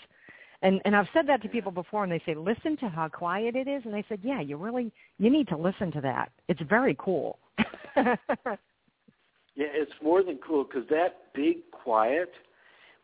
And 0.62 0.81
and 0.86 0.95
I've 0.95 1.08
said 1.13 1.27
that 1.27 1.41
to 1.41 1.49
people 1.49 1.71
before, 1.71 2.03
and 2.03 2.12
they 2.12 2.21
say, 2.25 2.36
"Listen 2.36 2.77
to 2.77 2.89
how 2.89 3.08
quiet 3.10 3.55
it 3.55 3.67
is." 3.67 3.84
And 3.86 3.95
I 3.95 4.03
said, 4.08 4.19
"Yeah, 4.23 4.39
you 4.39 4.55
really 4.55 4.91
you 5.17 5.29
need 5.31 5.47
to 5.49 5.58
listen 5.58 5.91
to 5.93 6.01
that. 6.01 6.31
It's 6.47 6.62
very 6.62 6.95
cool." 6.99 7.39
Yeah, 9.56 9.68
it's 9.72 9.91
more 10.04 10.22
than 10.22 10.38
cool 10.46 10.65
because 10.65 10.88
that 10.89 11.34
big 11.34 11.58
quiet, 11.72 12.30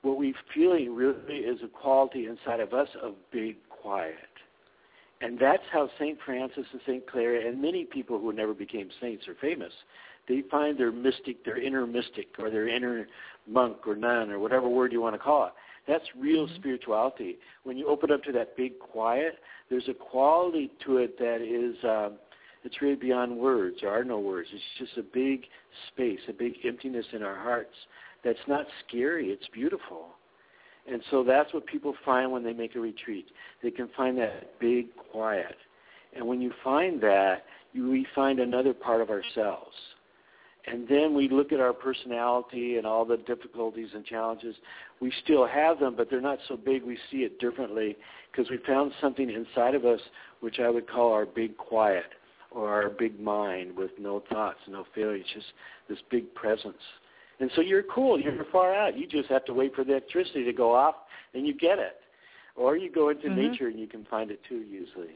what 0.02 0.18
we're 0.18 0.34
feeling 0.54 0.94
really 0.94 1.36
is 1.36 1.60
a 1.64 1.68
quality 1.68 2.28
inside 2.28 2.60
of 2.60 2.74
us 2.74 2.90
of 3.02 3.14
big 3.32 3.56
quiet. 3.70 4.16
And 5.22 5.40
that's 5.40 5.64
how 5.72 5.90
St. 6.00 6.18
Francis 6.26 6.66
and 6.72 6.82
St. 6.86 7.08
Clare 7.10 7.48
and 7.48 7.62
many 7.62 7.86
people 7.86 8.20
who 8.20 8.34
never 8.34 8.54
became 8.54 8.90
saints 9.00 9.28
or 9.28 9.36
famous, 9.40 9.72
they 10.28 10.44
find 10.52 10.78
their 10.78 10.92
mystic, 10.92 11.46
their 11.46 11.62
inner 11.62 11.86
mystic 11.88 12.28
or 12.38 12.50
their 12.50 12.68
inner 12.68 13.08
monk 13.48 13.88
or 13.88 13.96
nun 13.96 14.30
or 14.30 14.40
whatever 14.40 14.68
word 14.68 14.92
you 14.92 15.02
want 15.02 15.16
to 15.16 15.20
call 15.20 15.46
it. 15.48 15.54
That's 15.88 16.04
real 16.18 16.48
Mm-hmm. 16.48 16.56
spirituality. 16.56 17.38
When 17.64 17.78
you 17.78 17.88
open 17.88 18.12
up 18.12 18.24
to 18.24 18.32
that 18.34 18.58
big 18.58 18.78
quiet, 18.80 19.36
there's 19.70 19.88
a 19.88 19.94
quality 19.94 20.72
to 20.86 20.98
it 20.98 21.18
that 21.18 21.42
is 21.42 21.76
um, 21.84 22.18
it's 22.63 22.82
really 22.82 22.95
beyond 22.95 23.36
words. 23.38 23.78
There 23.82 23.89
are 23.89 24.04
no 24.04 24.19
words. 24.19 24.50
It's 24.54 24.63
just 24.78 24.97
a 24.97 25.04
big 25.04 25.45
space, 25.88 26.19
a 26.30 26.34
big 26.34 26.54
emptiness 26.63 27.06
in 27.13 27.24
our 27.24 27.36
hearts. 27.36 27.74
That's 28.24 28.39
not 28.47 28.65
scary. 28.88 29.30
It's 29.30 29.47
beautiful. 29.54 30.10
And 30.91 31.02
so 31.10 31.24
that's 31.24 31.54
what 31.54 31.65
people 31.65 31.93
find 32.06 32.32
when 32.32 32.43
they 32.43 32.54
make 32.54 32.76
a 32.76 32.80
retreat. 32.80 33.28
They 33.63 33.71
can 33.71 33.89
find 33.95 34.17
that 34.17 34.60
big 34.60 34.88
quiet. 35.12 35.56
And 36.13 36.28
when 36.28 36.41
you 36.41 36.52
find 36.63 37.02
that, 37.02 37.45
you, 37.74 37.89
we 37.89 38.06
find 38.13 38.39
another 38.39 38.74
part 38.74 39.02
of 39.02 39.10
ourselves. 39.10 39.76
And 40.67 40.88
then 40.88 41.15
we 41.15 41.28
look 41.28 41.52
at 41.52 41.60
our 41.60 41.74
personality 41.74 42.78
and 42.78 42.86
all 42.86 43.06
the 43.06 43.17
difficulties 43.17 43.89
and 43.95 44.06
challenges. 44.06 44.56
We 45.00 45.12
still 45.24 45.47
have 45.47 45.80
them, 45.80 45.95
but 45.95 46.10
they're 46.10 46.21
not 46.21 46.38
so 46.47 46.56
big. 46.56 46.84
We 46.84 46.97
see 47.10 47.19
it 47.19 47.39
differently 47.39 47.97
because 48.32 48.52
we 48.52 48.58
found 48.67 48.91
something 49.02 49.30
inside 49.30 49.74
of 49.74 49.86
us 49.86 50.02
which 50.41 50.60
I 50.60 50.69
would 50.69 50.88
call 50.88 51.13
our 51.13 51.26
big 51.26 51.58
quiet 51.58 52.06
or 52.52 52.70
our 52.70 52.90
big 52.90 53.20
mind 53.20 53.76
with 53.76 53.92
no 54.00 54.24
thoughts, 54.30 54.60
no 54.68 54.86
feelings, 54.94 55.26
just 55.34 55.48
this 55.90 56.00
big 56.10 56.34
presence. 56.36 56.82
And 57.40 57.50
so 57.56 57.62
you're 57.62 57.84
cool. 57.84 58.20
You're 58.20 58.46
far 58.52 58.76
out. 58.76 58.98
You 58.98 59.08
just 59.08 59.30
have 59.30 59.46
to 59.46 59.54
wait 59.54 59.74
for 59.74 59.84
the 59.84 59.94
electricity 59.94 60.44
to 60.44 60.54
go 60.54 60.76
off, 60.76 60.96
and 61.34 61.48
you 61.48 61.54
get 61.56 61.80
it. 61.80 62.02
Or 62.56 62.78
you 62.78 62.92
go 62.92 63.10
into 63.10 63.30
Mhm. 63.30 63.36
nature 63.38 63.68
and 63.68 63.80
you 63.80 63.88
can 63.88 64.06
find 64.06 64.30
it 64.30 64.44
too 64.44 64.60
usually. 64.60 65.16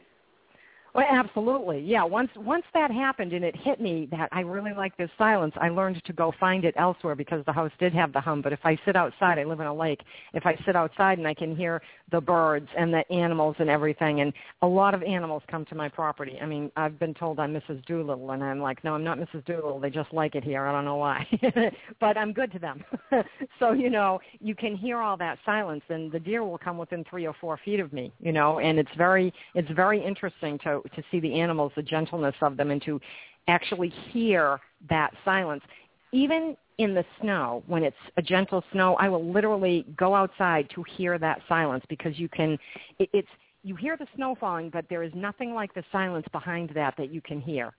Well, 0.95 1.05
absolutely. 1.11 1.81
Yeah, 1.81 2.05
once 2.05 2.29
once 2.37 2.63
that 2.73 2.89
happened 2.89 3.33
and 3.33 3.43
it 3.43 3.53
hit 3.53 3.81
me 3.81 4.07
that 4.11 4.29
I 4.31 4.39
really 4.39 4.71
like 4.71 4.95
this 4.95 5.09
silence, 5.17 5.53
I 5.59 5.67
learned 5.67 6.01
to 6.05 6.13
go 6.13 6.31
find 6.39 6.63
it 6.63 6.73
elsewhere 6.77 7.15
because 7.15 7.43
the 7.45 7.51
house 7.51 7.71
did 7.79 7.93
have 7.93 8.13
the 8.13 8.21
hum, 8.21 8.41
but 8.41 8.53
if 8.53 8.61
I 8.63 8.77
sit 8.85 8.95
outside, 8.95 9.37
I 9.37 9.43
live 9.43 9.59
in 9.59 9.67
a 9.67 9.73
lake. 9.75 9.99
If 10.33 10.45
I 10.45 10.57
sit 10.65 10.73
outside 10.73 11.17
and 11.17 11.27
I 11.27 11.33
can 11.33 11.53
hear 11.53 11.81
the 12.11 12.21
birds 12.21 12.69
and 12.77 12.93
the 12.93 13.03
animals 13.11 13.57
and 13.59 13.69
everything 13.69 14.21
and 14.21 14.31
a 14.61 14.67
lot 14.67 14.93
of 14.93 15.03
animals 15.03 15.43
come 15.51 15.65
to 15.65 15.75
my 15.75 15.89
property. 15.89 16.39
I 16.41 16.45
mean, 16.45 16.71
I've 16.77 16.97
been 16.97 17.13
told 17.13 17.41
I'm 17.41 17.53
Mrs. 17.53 17.83
Dolittle 17.85 18.31
and 18.31 18.41
I'm 18.41 18.61
like, 18.61 18.81
"No, 18.85 18.93
I'm 18.95 19.03
not 19.03 19.17
Mrs. 19.19 19.43
Dolittle. 19.43 19.81
They 19.81 19.89
just 19.89 20.13
like 20.13 20.35
it 20.35 20.45
here. 20.45 20.65
I 20.65 20.71
don't 20.71 20.85
know 20.85 20.95
why." 20.95 21.27
but 21.99 22.17
I'm 22.17 22.31
good 22.31 22.53
to 22.53 22.59
them. 22.59 22.85
so, 23.59 23.73
you 23.73 23.89
know, 23.89 24.21
you 24.39 24.55
can 24.55 24.77
hear 24.77 24.99
all 24.99 25.17
that 25.17 25.39
silence 25.45 25.83
and 25.89 26.09
the 26.09 26.19
deer 26.21 26.45
will 26.45 26.57
come 26.57 26.77
within 26.77 27.03
3 27.09 27.27
or 27.27 27.35
4 27.41 27.59
feet 27.65 27.81
of 27.81 27.91
me, 27.91 28.13
you 28.21 28.31
know, 28.31 28.59
and 28.59 28.79
it's 28.79 28.95
very 28.97 29.33
it's 29.55 29.69
very 29.71 30.01
interesting 30.01 30.57
to 30.59 30.81
to 30.95 31.03
see 31.11 31.19
the 31.19 31.39
animals, 31.39 31.71
the 31.75 31.83
gentleness 31.83 32.35
of 32.41 32.57
them, 32.57 32.71
and 32.71 32.81
to 32.83 32.99
actually 33.47 33.89
hear 34.11 34.59
that 34.89 35.13
silence. 35.23 35.63
Even 36.11 36.55
in 36.77 36.93
the 36.93 37.05
snow, 37.21 37.63
when 37.67 37.83
it's 37.83 37.95
a 38.17 38.21
gentle 38.21 38.63
snow, 38.71 38.95
I 38.95 39.09
will 39.09 39.31
literally 39.31 39.85
go 39.97 40.13
outside 40.15 40.69
to 40.75 40.83
hear 40.97 41.17
that 41.17 41.41
silence 41.47 41.83
because 41.89 42.17
you 42.19 42.29
can. 42.29 42.57
It, 42.99 43.09
it's 43.13 43.27
you 43.63 43.75
hear 43.75 43.97
the 43.97 44.07
snow 44.15 44.35
falling, 44.39 44.69
but 44.69 44.85
there 44.89 45.03
is 45.03 45.11
nothing 45.15 45.53
like 45.53 45.73
the 45.73 45.83
silence 45.91 46.25
behind 46.31 46.71
that 46.75 46.95
that 46.97 47.11
you 47.11 47.21
can 47.21 47.41
hear. 47.41 47.73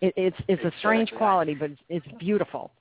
It, 0.00 0.12
it's 0.16 0.36
it's 0.48 0.64
a 0.64 0.72
strange 0.80 1.12
quality, 1.16 1.54
but 1.54 1.70
it's, 1.70 1.80
it's 1.88 2.06
beautiful. 2.18 2.72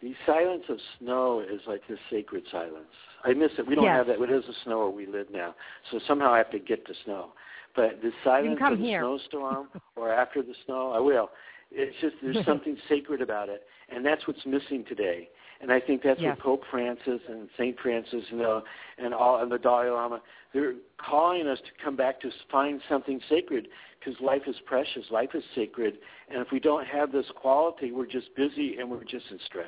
The 0.00 0.14
silence 0.26 0.62
of 0.68 0.78
snow 0.98 1.40
is 1.40 1.60
like 1.66 1.82
this 1.88 1.98
sacred 2.10 2.44
silence. 2.52 2.86
I 3.24 3.34
miss 3.34 3.50
it. 3.58 3.66
We 3.66 3.74
don't 3.74 3.84
Yes. 3.84 3.96
have 3.96 4.06
that. 4.06 4.22
It 4.22 4.30
is 4.30 4.44
a 4.48 4.52
snow 4.64 4.78
where 4.78 4.90
we 4.90 5.06
live 5.06 5.26
now. 5.30 5.54
So 5.90 5.98
somehow 6.06 6.32
I 6.32 6.38
have 6.38 6.50
to 6.52 6.60
get 6.60 6.86
to 6.86 6.94
snow. 7.04 7.32
But 7.78 8.02
the 8.02 8.10
silence 8.24 8.58
of 8.60 8.78
the 8.78 8.84
here. 8.84 9.00
snowstorm 9.00 9.68
or 9.96 10.12
after 10.12 10.42
the 10.42 10.54
snow, 10.66 10.90
I 10.90 10.98
will. 10.98 11.30
It's 11.70 11.94
just 12.00 12.16
there's 12.20 12.44
something 12.46 12.76
sacred 12.88 13.22
about 13.22 13.48
it, 13.48 13.62
and 13.88 14.04
that's 14.04 14.26
what's 14.26 14.44
missing 14.44 14.84
today. 14.88 15.28
And 15.60 15.72
I 15.72 15.78
think 15.80 16.02
that's 16.02 16.20
Yes. 16.20 16.36
what 16.36 16.44
Pope 16.44 16.62
Francis 16.70 17.20
and 17.28 17.48
Saint 17.56 17.78
Francis, 17.80 18.24
you 18.30 18.38
know, 18.38 18.62
and 18.98 19.14
all 19.14 19.40
and 19.40 19.50
the 19.50 19.58
Dalai 19.58 19.90
Lama, 19.90 20.20
they're 20.52 20.74
calling 20.98 21.46
us 21.46 21.58
to 21.58 21.84
come 21.84 21.94
back 21.96 22.20
to 22.22 22.30
find 22.50 22.80
something 22.88 23.20
sacred 23.28 23.68
because 23.98 24.20
life 24.20 24.42
is 24.48 24.56
precious, 24.66 25.04
life 25.10 25.30
is 25.34 25.44
sacred, 25.54 25.98
and 26.30 26.40
if 26.40 26.48
we 26.52 26.58
don't 26.60 26.86
have 26.86 27.12
this 27.12 27.26
quality, 27.36 27.92
we're 27.92 28.06
just 28.06 28.34
busy 28.36 28.76
and 28.78 28.90
we're 28.90 29.04
just 29.04 29.26
in 29.30 29.38
stress. 29.46 29.66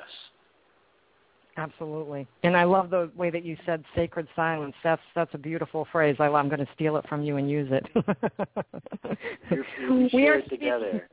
Absolutely. 1.61 2.27
And 2.43 2.57
I 2.57 2.63
love 2.63 2.89
the 2.89 3.11
way 3.15 3.29
that 3.29 3.45
you 3.45 3.55
said 3.65 3.83
sacred 3.95 4.27
silence. 4.35 4.73
That's 4.83 5.01
that's 5.13 5.33
a 5.35 5.37
beautiful 5.37 5.87
phrase. 5.91 6.15
I, 6.19 6.25
I'm 6.25 6.49
going 6.49 6.59
to 6.59 6.67
steal 6.73 6.97
it 6.97 7.07
from 7.07 7.23
you 7.23 7.37
and 7.37 7.47
use 7.49 7.71
it. 7.71 7.85
You're, 9.51 9.63
we 9.91 10.03
We 10.03 10.09
share 10.09 10.33
are 10.33 10.39
it 10.39 10.49
together. 10.49 11.07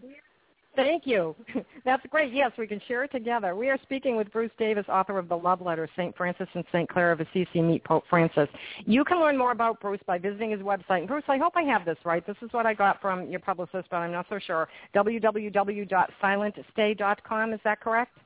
Thank 0.75 1.07
you. 1.07 1.37
That's 1.85 2.03
great. 2.09 2.33
Yes, 2.33 2.53
we 2.57 2.67
can 2.67 2.81
share 2.87 3.05
it 3.05 3.11
together. 3.11 3.55
We 3.57 3.69
are 3.69 3.77
speaking 3.83 4.17
with 4.17 4.33
Bruce 4.33 4.53
Davis, 4.59 4.87
author 4.89 5.19
of 5.19 5.29
The 5.29 5.37
Love 5.37 5.61
Letter, 5.61 5.87
St. 5.97 6.17
Francis 6.17 6.49
and 6.55 6.65
St. 6.73 6.89
Clare 6.89 7.13
of 7.13 7.21
Assisi 7.21 7.61
Meet 7.61 7.85
Pope 7.85 8.05
Francis. 8.09 8.49
You 8.87 9.05
can 9.05 9.21
learn 9.21 9.37
more 9.37 9.51
about 9.51 9.81
Bruce 9.81 10.01
by 10.07 10.19
visiting 10.19 10.53
his 10.53 10.61
website. 10.61 11.01
And 11.01 11.09
Bruce, 11.09 11.25
I 11.27 11.37
hope 11.37 11.55
I 11.57 11.63
have 11.63 11.85
this 11.85 11.99
right. 12.05 12.25
This 12.25 12.37
is 12.43 12.53
what 12.53 12.65
I 12.65 12.75
got 12.75 13.01
from 13.03 13.29
your 13.29 13.41
publicist, 13.41 13.89
but 13.91 13.97
I'm 13.97 14.13
not 14.13 14.27
so 14.29 14.39
sure. 14.39 14.69
www.silentstay.com, 14.95 17.53
is 17.53 17.61
that 17.65 17.81
correct? 17.81 18.17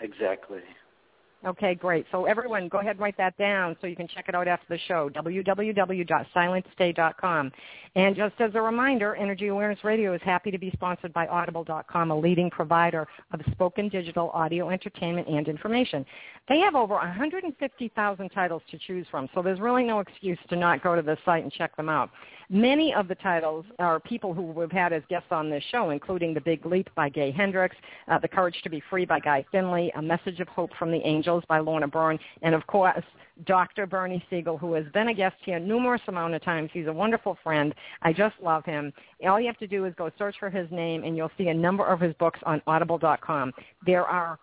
Exactly. 0.00 0.60
Okay, 1.46 1.74
great. 1.74 2.06
So 2.10 2.24
everyone, 2.24 2.68
go 2.68 2.78
ahead 2.78 2.92
and 2.92 3.00
write 3.00 3.18
that 3.18 3.36
down 3.36 3.76
so 3.80 3.86
you 3.86 3.96
can 3.96 4.08
check 4.08 4.24
it 4.28 4.34
out 4.34 4.48
after 4.48 4.64
the 4.70 4.78
show, 4.88 5.10
www.silentstay.com. 5.10 7.52
And 7.96 8.16
just 8.16 8.34
as 8.40 8.50
a 8.54 8.62
reminder, 8.62 9.14
Energy 9.14 9.48
Awareness 9.48 9.84
Radio 9.84 10.14
is 10.14 10.22
happy 10.24 10.50
to 10.50 10.56
be 10.58 10.70
sponsored 10.72 11.12
by 11.12 11.26
Audible.com, 11.26 12.10
a 12.10 12.18
leading 12.18 12.48
provider 12.50 13.06
of 13.32 13.40
spoken 13.52 13.90
digital 13.90 14.30
audio 14.30 14.70
entertainment 14.70 15.28
and 15.28 15.46
information. 15.46 16.06
They 16.48 16.60
have 16.60 16.74
over 16.74 16.94
150,000 16.94 18.30
titles 18.30 18.62
to 18.70 18.78
choose 18.78 19.06
from, 19.10 19.28
so 19.34 19.42
there's 19.42 19.60
really 19.60 19.84
no 19.84 20.00
excuse 20.00 20.38
to 20.48 20.56
not 20.56 20.82
go 20.82 20.96
to 20.96 21.02
the 21.02 21.18
site 21.26 21.42
and 21.42 21.52
check 21.52 21.76
them 21.76 21.90
out. 21.90 22.08
Many 22.54 22.94
of 22.94 23.08
the 23.08 23.16
titles 23.16 23.64
are 23.80 23.98
people 23.98 24.32
who 24.32 24.42
we've 24.42 24.70
had 24.70 24.92
as 24.92 25.02
guests 25.08 25.26
on 25.32 25.50
this 25.50 25.64
show, 25.72 25.90
including 25.90 26.34
The 26.34 26.40
Big 26.40 26.64
Leap 26.64 26.88
by 26.94 27.08
Gay 27.08 27.32
Hendricks, 27.32 27.74
uh, 28.06 28.20
The 28.20 28.28
Courage 28.28 28.54
to 28.62 28.70
Be 28.70 28.80
Free 28.88 29.04
by 29.04 29.18
Guy 29.18 29.44
Finley, 29.50 29.90
A 29.96 30.00
Message 30.00 30.38
of 30.38 30.46
Hope 30.46 30.70
from 30.78 30.92
the 30.92 31.04
Angels 31.04 31.42
by 31.48 31.58
Lorna 31.58 31.88
Byrne, 31.88 32.16
and 32.42 32.54
of 32.54 32.64
course, 32.68 33.02
Dr. 33.44 33.86
Bernie 33.86 34.24
Siegel, 34.30 34.56
who 34.56 34.72
has 34.74 34.84
been 34.94 35.08
a 35.08 35.14
guest 35.14 35.34
here 35.44 35.58
numerous 35.58 36.02
amount 36.06 36.34
of 36.34 36.44
times. 36.44 36.70
He's 36.72 36.86
a 36.86 36.92
wonderful 36.92 37.36
friend. 37.42 37.74
I 38.02 38.12
just 38.12 38.36
love 38.40 38.64
him. 38.64 38.92
All 39.26 39.40
you 39.40 39.48
have 39.48 39.58
to 39.58 39.66
do 39.66 39.84
is 39.84 39.94
go 39.98 40.12
search 40.16 40.36
for 40.38 40.48
his 40.48 40.70
name, 40.70 41.02
and 41.02 41.16
you'll 41.16 41.32
see 41.36 41.48
a 41.48 41.54
number 41.54 41.84
of 41.84 41.98
his 41.98 42.14
books 42.20 42.38
on 42.46 42.62
audible.com. 42.68 43.52
There 43.84 44.04
are 44.04 44.38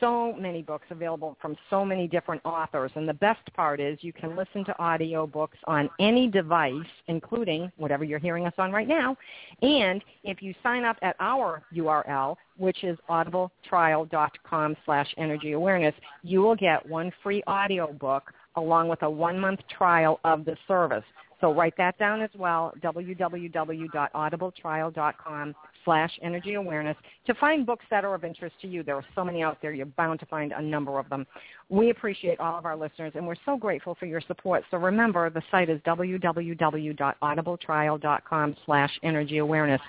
so 0.00 0.32
many 0.34 0.62
books 0.62 0.86
available 0.90 1.36
from 1.40 1.56
so 1.70 1.84
many 1.84 2.06
different 2.06 2.40
authors. 2.44 2.90
And 2.94 3.08
the 3.08 3.14
best 3.14 3.40
part 3.54 3.80
is 3.80 3.98
you 4.02 4.12
can 4.12 4.36
listen 4.36 4.64
to 4.66 4.78
audio 4.78 5.26
books 5.26 5.58
on 5.66 5.88
any 6.00 6.28
device, 6.28 6.74
including 7.08 7.70
whatever 7.76 8.04
you're 8.04 8.18
hearing 8.18 8.46
us 8.46 8.54
on 8.58 8.72
right 8.72 8.88
now. 8.88 9.16
And 9.62 10.02
if 10.22 10.42
you 10.42 10.54
sign 10.62 10.84
up 10.84 10.96
at 11.02 11.16
our 11.20 11.62
URL, 11.74 12.36
which 12.56 12.84
is 12.84 12.98
audibletrial.com 13.08 14.76
slash 14.84 15.14
energy 15.16 15.52
awareness, 15.52 15.94
you 16.22 16.40
will 16.40 16.56
get 16.56 16.86
one 16.88 17.12
free 17.22 17.42
audio 17.46 17.92
book 17.92 18.32
along 18.56 18.88
with 18.88 19.02
a 19.02 19.10
one-month 19.10 19.60
trial 19.68 20.20
of 20.24 20.44
the 20.44 20.56
service. 20.68 21.04
So 21.44 21.52
write 21.52 21.76
that 21.76 21.98
down 21.98 22.22
as 22.22 22.30
well, 22.38 22.72
www.audibletrial.com 22.82 25.54
slash 25.84 26.18
energy 26.22 26.54
awareness 26.54 26.96
to 27.26 27.34
find 27.34 27.66
books 27.66 27.84
that 27.90 28.02
are 28.02 28.14
of 28.14 28.24
interest 28.24 28.56
to 28.62 28.66
you. 28.66 28.82
There 28.82 28.96
are 28.96 29.04
so 29.14 29.26
many 29.26 29.42
out 29.42 29.58
there. 29.60 29.74
You're 29.74 29.84
bound 29.84 30.20
to 30.20 30.26
find 30.26 30.52
a 30.52 30.62
number 30.62 30.98
of 30.98 31.06
them. 31.10 31.26
We 31.68 31.90
appreciate 31.90 32.40
all 32.40 32.56
of 32.56 32.64
our 32.64 32.78
listeners, 32.78 33.12
and 33.14 33.26
we're 33.26 33.34
so 33.44 33.58
grateful 33.58 33.94
for 34.00 34.06
your 34.06 34.22
support. 34.22 34.64
So 34.70 34.78
remember, 34.78 35.28
the 35.28 35.42
site 35.50 35.68
is 35.68 35.82
www.audibletrial.com 35.82 38.56
slash 38.64 38.98
energy 39.02 39.36
awareness. 39.36 39.82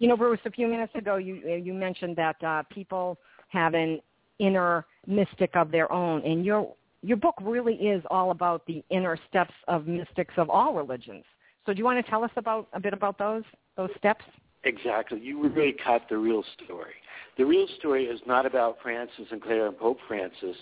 You 0.00 0.08
know, 0.08 0.16
Bruce, 0.16 0.40
a 0.44 0.50
few 0.50 0.66
minutes 0.66 0.92
ago 0.96 1.18
you, 1.18 1.36
you 1.36 1.72
mentioned 1.72 2.16
that 2.16 2.42
uh, 2.42 2.64
people 2.68 3.16
have 3.50 3.74
an 3.74 4.00
inner 4.40 4.84
mystic 5.06 5.54
of 5.54 5.70
their 5.70 5.92
own, 5.92 6.24
and 6.24 6.44
your 6.44 6.74
your 7.02 7.16
book 7.16 7.34
really 7.42 7.74
is 7.74 8.02
all 8.10 8.30
about 8.30 8.66
the 8.66 8.82
inner 8.90 9.18
steps 9.28 9.54
of 9.68 9.86
mystics 9.86 10.34
of 10.36 10.50
all 10.50 10.74
religions. 10.74 11.24
So 11.66 11.72
do 11.72 11.78
you 11.78 11.84
want 11.84 12.04
to 12.04 12.10
tell 12.10 12.24
us 12.24 12.30
about 12.36 12.68
a 12.72 12.80
bit 12.80 12.92
about 12.92 13.18
those 13.18 13.44
those 13.76 13.90
steps? 13.96 14.24
Exactly. 14.64 15.20
You 15.20 15.48
really 15.48 15.72
caught 15.72 16.08
the 16.08 16.18
real 16.18 16.44
story. 16.62 16.92
The 17.38 17.46
real 17.46 17.66
story 17.78 18.04
is 18.04 18.20
not 18.26 18.44
about 18.44 18.76
Francis 18.82 19.26
and 19.30 19.40
Clare 19.40 19.68
and 19.68 19.78
Pope 19.78 19.98
Francis. 20.06 20.56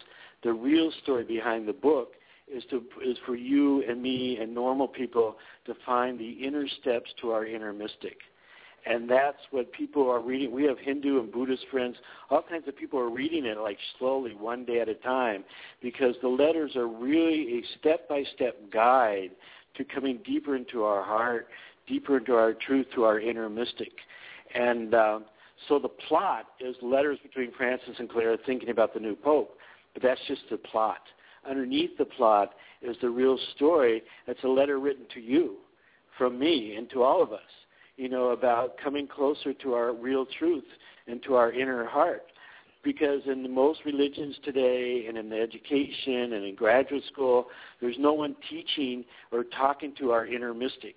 The 0.44 0.52
real 0.52 0.92
story 1.02 1.24
behind 1.24 1.66
the 1.66 1.72
book 1.72 2.12
is 2.46 2.62
to 2.70 2.84
is 3.04 3.16
for 3.26 3.34
you 3.34 3.82
and 3.88 4.00
me 4.00 4.38
and 4.40 4.54
normal 4.54 4.86
people 4.86 5.36
to 5.66 5.74
find 5.84 6.18
the 6.18 6.30
inner 6.30 6.66
steps 6.80 7.10
to 7.20 7.30
our 7.30 7.44
inner 7.44 7.72
mystic. 7.72 8.18
And 8.86 9.08
that's 9.08 9.38
what 9.50 9.72
people 9.72 10.08
are 10.10 10.20
reading. 10.20 10.50
We 10.50 10.64
have 10.64 10.78
Hindu 10.78 11.20
and 11.20 11.30
Buddhist 11.30 11.64
friends. 11.70 11.96
All 12.30 12.42
kinds 12.42 12.68
of 12.68 12.76
people 12.76 12.98
are 12.98 13.10
reading 13.10 13.44
it 13.44 13.58
like 13.58 13.78
slowly, 13.98 14.34
one 14.34 14.64
day 14.64 14.80
at 14.80 14.88
a 14.88 14.94
time, 14.94 15.44
because 15.82 16.14
the 16.22 16.28
letters 16.28 16.74
are 16.76 16.88
really 16.88 17.58
a 17.58 17.78
step-by-step 17.78 18.70
guide 18.72 19.30
to 19.76 19.84
coming 19.84 20.20
deeper 20.24 20.56
into 20.56 20.84
our 20.84 21.02
heart 21.02 21.48
deeper 21.88 22.18
into 22.18 22.34
our 22.34 22.52
truth, 22.52 22.86
to 22.94 23.04
our 23.04 23.18
inner 23.18 23.48
mystic. 23.48 23.92
And 24.54 24.94
uh, 24.94 25.20
so 25.68 25.78
the 25.78 25.88
plot 25.88 26.46
is 26.60 26.76
letters 26.82 27.18
between 27.22 27.52
Francis 27.52 27.96
and 27.98 28.08
Clare 28.08 28.36
thinking 28.46 28.68
about 28.68 28.94
the 28.94 29.00
new 29.00 29.16
pope, 29.16 29.56
but 29.94 30.02
that's 30.02 30.20
just 30.28 30.42
the 30.50 30.58
plot. 30.58 31.00
Underneath 31.48 31.96
the 31.98 32.04
plot 32.04 32.52
is 32.82 32.96
the 33.00 33.08
real 33.08 33.38
story. 33.56 34.02
It's 34.26 34.42
a 34.44 34.48
letter 34.48 34.78
written 34.78 35.06
to 35.14 35.20
you, 35.20 35.56
from 36.16 36.38
me, 36.38 36.74
and 36.76 36.88
to 36.90 37.02
all 37.02 37.22
of 37.22 37.32
us, 37.32 37.40
you 37.98 38.08
know, 38.08 38.30
about 38.30 38.76
coming 38.82 39.06
closer 39.06 39.52
to 39.52 39.74
our 39.74 39.92
real 39.92 40.24
truth 40.38 40.64
and 41.06 41.22
to 41.24 41.34
our 41.34 41.52
inner 41.52 41.84
heart. 41.84 42.22
Because 42.82 43.20
in 43.26 43.52
most 43.52 43.80
religions 43.84 44.36
today 44.44 45.04
and 45.06 45.18
in 45.18 45.28
the 45.28 45.38
education 45.38 46.32
and 46.32 46.44
in 46.44 46.54
graduate 46.54 47.02
school, 47.12 47.48
there's 47.80 47.96
no 47.98 48.14
one 48.14 48.34
teaching 48.48 49.04
or 49.32 49.44
talking 49.44 49.92
to 49.98 50.12
our 50.12 50.26
inner 50.26 50.54
mystic 50.54 50.94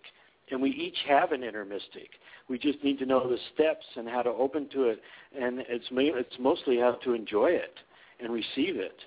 and 0.52 0.62
we 0.62 0.70
each 0.72 0.98
have 1.08 1.32
an 1.32 1.44
inner 1.44 1.66
mystic. 1.66 2.10
We 2.50 2.60
just 2.60 2.84
need 2.84 3.00
to 3.00 3.06
know 3.06 3.28
the 3.28 3.38
steps 3.54 3.86
and 3.96 4.08
how 4.08 4.22
to 4.22 4.30
open 4.30 4.68
to 4.74 4.84
it, 4.90 5.00
and 5.40 5.60
it's 5.68 5.86
it's 5.92 6.36
mostly 6.40 6.78
how 6.78 6.94
to 7.04 7.14
enjoy 7.14 7.52
it 7.52 7.76
and 8.20 8.32
receive 8.32 8.76
it. 8.76 8.98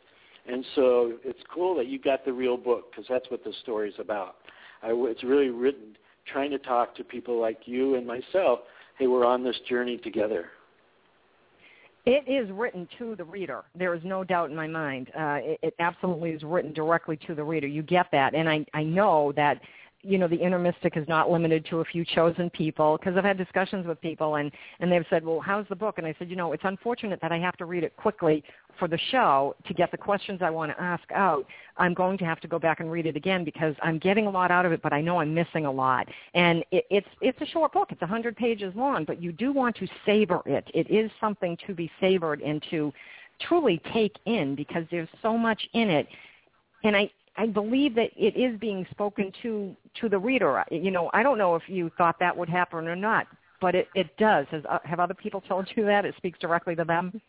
And 0.47 0.65
so 0.75 1.15
it's 1.25 1.41
cool 1.53 1.75
that 1.77 1.87
you 1.87 1.99
got 1.99 2.25
the 2.25 2.33
real 2.33 2.57
book 2.57 2.91
because 2.91 3.07
that's 3.09 3.31
what 3.31 3.45
the 3.45 3.53
story 3.63 3.91
is 3.91 3.95
about. 3.99 4.37
I, 4.83 4.89
it's 4.93 5.25
really 5.25 5.49
written 5.49 5.97
trying 6.27 6.51
to 6.51 6.59
talk 6.59 6.95
to 6.97 7.05
people 7.05 7.41
like 7.41 7.61
you 7.65 7.97
and 7.97 8.07
myself. 8.07 8.61
Hey, 8.99 9.07
we're 9.07 9.27
on 9.27 9.43
this 9.43 9.57
journey 9.69 9.99
together. 9.99 10.47
It 12.07 12.29
is 12.29 12.51
written 12.53 12.87
to 12.99 13.17
the 13.17 13.25
reader. 13.25 13.65
There 13.75 13.95
is 13.95 14.03
no 14.05 14.25
doubt 14.25 14.51
in 14.51 14.57
my 14.57 14.67
mind. 14.67 15.11
Uh, 15.19 15.39
it, 15.41 15.59
it 15.63 15.75
absolutely 15.79 16.31
is 16.31 16.43
written 16.43 16.73
directly 16.75 17.17
to 17.27 17.35
the 17.35 17.43
reader. 17.43 17.67
You 17.67 17.83
get 17.83 18.07
that, 18.13 18.35
and 18.35 18.49
I 18.49 18.65
I 18.75 18.83
know 18.83 19.33
that 19.37 19.61
you 20.05 20.19
know 20.19 20.29
the 20.29 20.37
inner 20.37 20.59
mystic 20.59 20.97
is 20.97 21.07
not 21.09 21.31
limited 21.31 21.67
to 21.71 21.81
a 21.81 21.85
few 21.85 22.05
chosen 22.05 22.51
people 22.51 22.99
because 22.99 23.17
I've 23.17 23.25
had 23.25 23.39
discussions 23.39 23.87
with 23.87 24.01
people 24.01 24.37
and 24.37 24.53
and 24.81 24.91
they've 24.91 25.05
said, 25.11 25.25
well, 25.25 25.41
how's 25.41 25.67
the 25.69 25.77
book? 25.77 25.99
And 25.99 26.07
I 26.07 26.15
said, 26.19 26.31
you 26.31 26.37
know, 26.37 26.53
it's 26.53 26.65
unfortunate 26.65 27.21
that 27.23 27.33
I 27.33 27.39
have 27.39 27.57
to 27.57 27.65
read 27.65 27.85
it 27.85 27.97
quickly 27.97 28.45
for 28.79 28.89
the 28.89 28.99
show 29.11 29.55
to 29.67 29.75
get 29.75 29.91
the 29.91 29.97
questions 29.97 30.41
I 30.43 30.51
want 30.51 30.73
to 30.73 30.81
ask 30.81 31.05
out. 31.13 31.47
I'm 31.77 31.95
going 31.95 32.19
to 32.19 32.25
have 32.25 32.41
to 32.41 32.49
go 32.49 32.59
back 32.59 32.81
and 32.81 32.91
read 32.91 33.07
it 33.07 33.17
again 33.17 33.45
because 33.45 33.75
I'm 33.83 33.99
getting 33.99 34.27
a 34.27 34.31
lot 34.31 34.51
out 34.51 34.67
of 34.67 34.73
it, 34.73 34.83
but 34.83 34.93
I 34.93 35.01
know 35.01 35.21
I'm 35.21 35.35
missing 35.35 35.67
a 35.67 35.73
lot. 35.73 36.09
And 36.35 36.65
it, 36.71 36.85
it's 36.91 37.09
it's 37.21 37.41
a 37.41 37.47
short 37.47 37.73
book. 37.73 37.89
It's 37.91 38.03
a 38.03 38.07
100 38.07 38.37
pages 38.37 38.73
long, 38.77 39.05
but 39.05 39.23
you 39.23 39.33
do 39.33 39.53
want 39.53 39.77
to 39.77 39.87
savor 40.05 40.43
it. 40.47 40.69
It 40.75 40.91
is 40.91 41.11
something 41.21 41.57
to 41.67 41.75
be 41.75 41.91
savored 42.01 42.41
and 42.43 42.63
to 42.71 42.93
truly 43.41 43.81
take 43.93 44.17
in 44.27 44.55
because 44.55 44.85
there's 44.91 45.09
so 45.23 45.37
much 45.37 45.61
in 45.73 45.91
it. 45.91 46.07
And 46.85 46.97
I 46.97 47.11
I 47.37 47.47
believe 47.47 47.95
that 47.97 48.11
it 48.17 48.37
is 48.37 48.59
being 48.61 48.87
spoken 48.91 49.33
to 49.43 49.75
to 50.01 50.09
the 50.09 50.19
reader. 50.19 50.65
You 50.71 50.91
know, 50.91 51.11
I 51.13 51.23
don't 51.23 51.39
know 51.39 51.55
if 51.57 51.63
you 51.67 51.91
thought 51.99 52.17
that 52.21 52.37
would 52.37 52.49
happen 52.49 52.87
or 52.87 52.97
not, 52.97 53.27
but 53.61 53.75
it 53.75 53.89
it 53.95 54.17
does. 54.19 54.47
Has, 54.51 54.63
uh, 54.69 54.79
have 54.85 55.01
other 55.01 55.15
people 55.15 55.41
told 55.49 55.69
you 55.77 55.85
that 55.87 56.05
it 56.05 56.15
speaks 56.17 56.39
directly 56.39 56.75
to 56.77 56.85
them? 56.85 57.21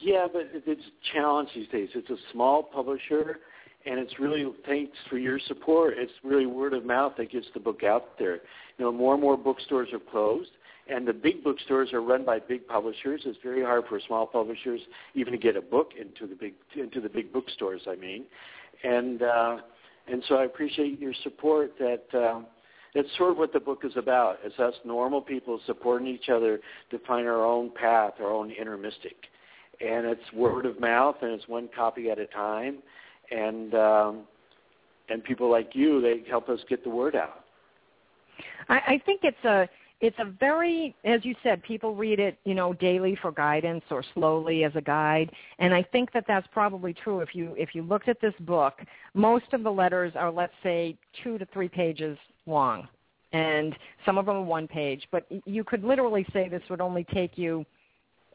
Yeah, 0.00 0.26
but 0.32 0.42
it's 0.52 0.66
a 0.66 1.12
challenge 1.12 1.48
these 1.54 1.68
days. 1.68 1.88
It's 1.94 2.10
a 2.10 2.16
small 2.32 2.62
publisher, 2.62 3.38
and 3.84 3.98
it's 3.98 4.18
really 4.20 4.46
thanks 4.64 4.96
for 5.10 5.18
your 5.18 5.40
support. 5.48 5.94
It's 5.96 6.12
really 6.22 6.46
word 6.46 6.72
of 6.72 6.84
mouth 6.84 7.14
that 7.18 7.32
gets 7.32 7.46
the 7.52 7.60
book 7.60 7.82
out 7.82 8.18
there. 8.18 8.36
You 8.78 8.84
know, 8.84 8.92
more 8.92 9.14
and 9.14 9.22
more 9.22 9.36
bookstores 9.36 9.88
are 9.92 9.98
closed, 9.98 10.50
and 10.88 11.06
the 11.06 11.12
big 11.12 11.44
bookstores 11.44 11.92
are 11.92 12.00
run 12.00 12.24
by 12.24 12.38
big 12.38 12.66
publishers. 12.66 13.22
It's 13.24 13.38
very 13.42 13.62
hard 13.62 13.84
for 13.88 14.00
small 14.06 14.26
publishers 14.26 14.80
even 15.14 15.32
to 15.32 15.38
get 15.38 15.56
a 15.56 15.60
book 15.60 15.90
into 15.98 16.26
the 16.26 16.34
big 16.34 16.54
into 16.76 17.00
the 17.00 17.08
big 17.08 17.32
bookstores. 17.32 17.82
I 17.86 17.96
mean, 17.96 18.24
and 18.84 19.22
uh, 19.22 19.56
and 20.10 20.22
so 20.28 20.36
I 20.36 20.44
appreciate 20.44 20.98
your 20.98 21.12
support. 21.22 21.72
That 21.78 22.18
uh, 22.18 22.40
that's 22.94 23.08
sort 23.16 23.32
of 23.32 23.38
what 23.38 23.52
the 23.52 23.60
book 23.60 23.82
is 23.84 23.92
about. 23.96 24.38
It's 24.42 24.58
us 24.58 24.74
normal 24.84 25.20
people 25.20 25.60
supporting 25.66 26.08
each 26.08 26.30
other 26.30 26.60
to 26.90 26.98
find 27.00 27.26
our 27.26 27.44
own 27.44 27.70
path, 27.70 28.14
our 28.20 28.32
own 28.32 28.50
inner 28.50 28.78
mystic, 28.78 29.16
and 29.80 30.06
it's 30.06 30.32
word 30.32 30.64
of 30.64 30.80
mouth, 30.80 31.16
and 31.20 31.32
it's 31.32 31.46
one 31.48 31.68
copy 31.74 32.10
at 32.10 32.18
a 32.18 32.26
time, 32.26 32.78
and 33.30 33.74
um, 33.74 34.20
and 35.10 35.22
people 35.22 35.50
like 35.50 35.74
you 35.74 36.00
they 36.00 36.28
help 36.28 36.48
us 36.48 36.60
get 36.68 36.82
the 36.82 36.90
word 36.90 37.14
out. 37.14 37.44
I, 38.68 38.76
I 38.76 39.02
think 39.04 39.20
it's 39.22 39.44
a 39.44 39.68
it's 40.00 40.16
a 40.20 40.24
very, 40.24 40.94
as 41.04 41.24
you 41.24 41.34
said, 41.42 41.62
people 41.62 41.94
read 41.94 42.20
it, 42.20 42.38
you 42.44 42.54
know, 42.54 42.72
daily 42.74 43.16
for 43.20 43.32
guidance 43.32 43.82
or 43.90 44.04
slowly 44.14 44.62
as 44.64 44.72
a 44.76 44.80
guide, 44.80 45.30
and 45.58 45.74
I 45.74 45.82
think 45.82 46.12
that 46.12 46.24
that's 46.28 46.46
probably 46.52 46.94
true. 46.94 47.20
If 47.20 47.34
you 47.34 47.54
if 47.58 47.74
you 47.74 47.82
looked 47.82 48.08
at 48.08 48.20
this 48.20 48.34
book, 48.40 48.80
most 49.14 49.52
of 49.52 49.64
the 49.64 49.70
letters 49.70 50.12
are, 50.14 50.30
let's 50.30 50.52
say, 50.62 50.96
two 51.22 51.36
to 51.38 51.46
three 51.46 51.68
pages 51.68 52.16
long, 52.46 52.86
and 53.32 53.74
some 54.06 54.18
of 54.18 54.26
them 54.26 54.36
are 54.36 54.42
one 54.42 54.68
page. 54.68 55.06
But 55.10 55.26
you 55.46 55.64
could 55.64 55.82
literally 55.82 56.24
say 56.32 56.48
this 56.48 56.62
would 56.70 56.80
only 56.80 57.04
take 57.12 57.36
you 57.36 57.66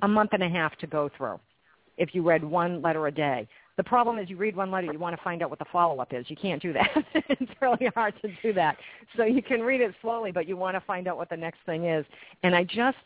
a 0.02 0.08
month 0.08 0.32
and 0.34 0.44
a 0.44 0.50
half 0.50 0.76
to 0.80 0.88
go 0.88 1.10
through 1.18 1.40
if 1.98 2.14
you 2.14 2.24
read 2.24 2.44
one 2.44 2.82
letter 2.82 3.08
a 3.08 3.12
day. 3.12 3.48
The 3.78 3.84
problem 3.84 4.20
is 4.20 4.30
you 4.30 4.38
read 4.38 4.56
one 4.56 4.70
letter, 4.70 4.92
you 4.92 5.00
want 5.00 5.16
to 5.18 5.24
find 5.24 5.42
out 5.42 5.50
what 5.50 5.60
the 5.60 5.66
follow-up 5.72 6.14
is. 6.14 6.30
You 6.30 6.36
can't 6.36 6.62
do 6.62 6.74
that. 6.74 6.90
it's 7.30 7.52
really 7.60 7.90
hard 7.96 8.14
to 8.22 8.30
do 8.44 8.54
that. 8.54 8.78
So 9.18 9.24
you 9.24 9.42
can 9.42 9.62
read 9.62 9.82
it 9.82 9.96
slowly, 10.02 10.32
but 10.32 10.48
you 10.48 10.56
want 10.56 10.76
to 10.76 10.82
find 10.82 11.08
out 11.08 11.18
what 11.18 11.30
the 11.30 11.38
next 11.38 11.60
thing 11.66 11.86
is. 11.86 12.06
And 12.44 12.56
I 12.56 12.64
just, 12.64 12.98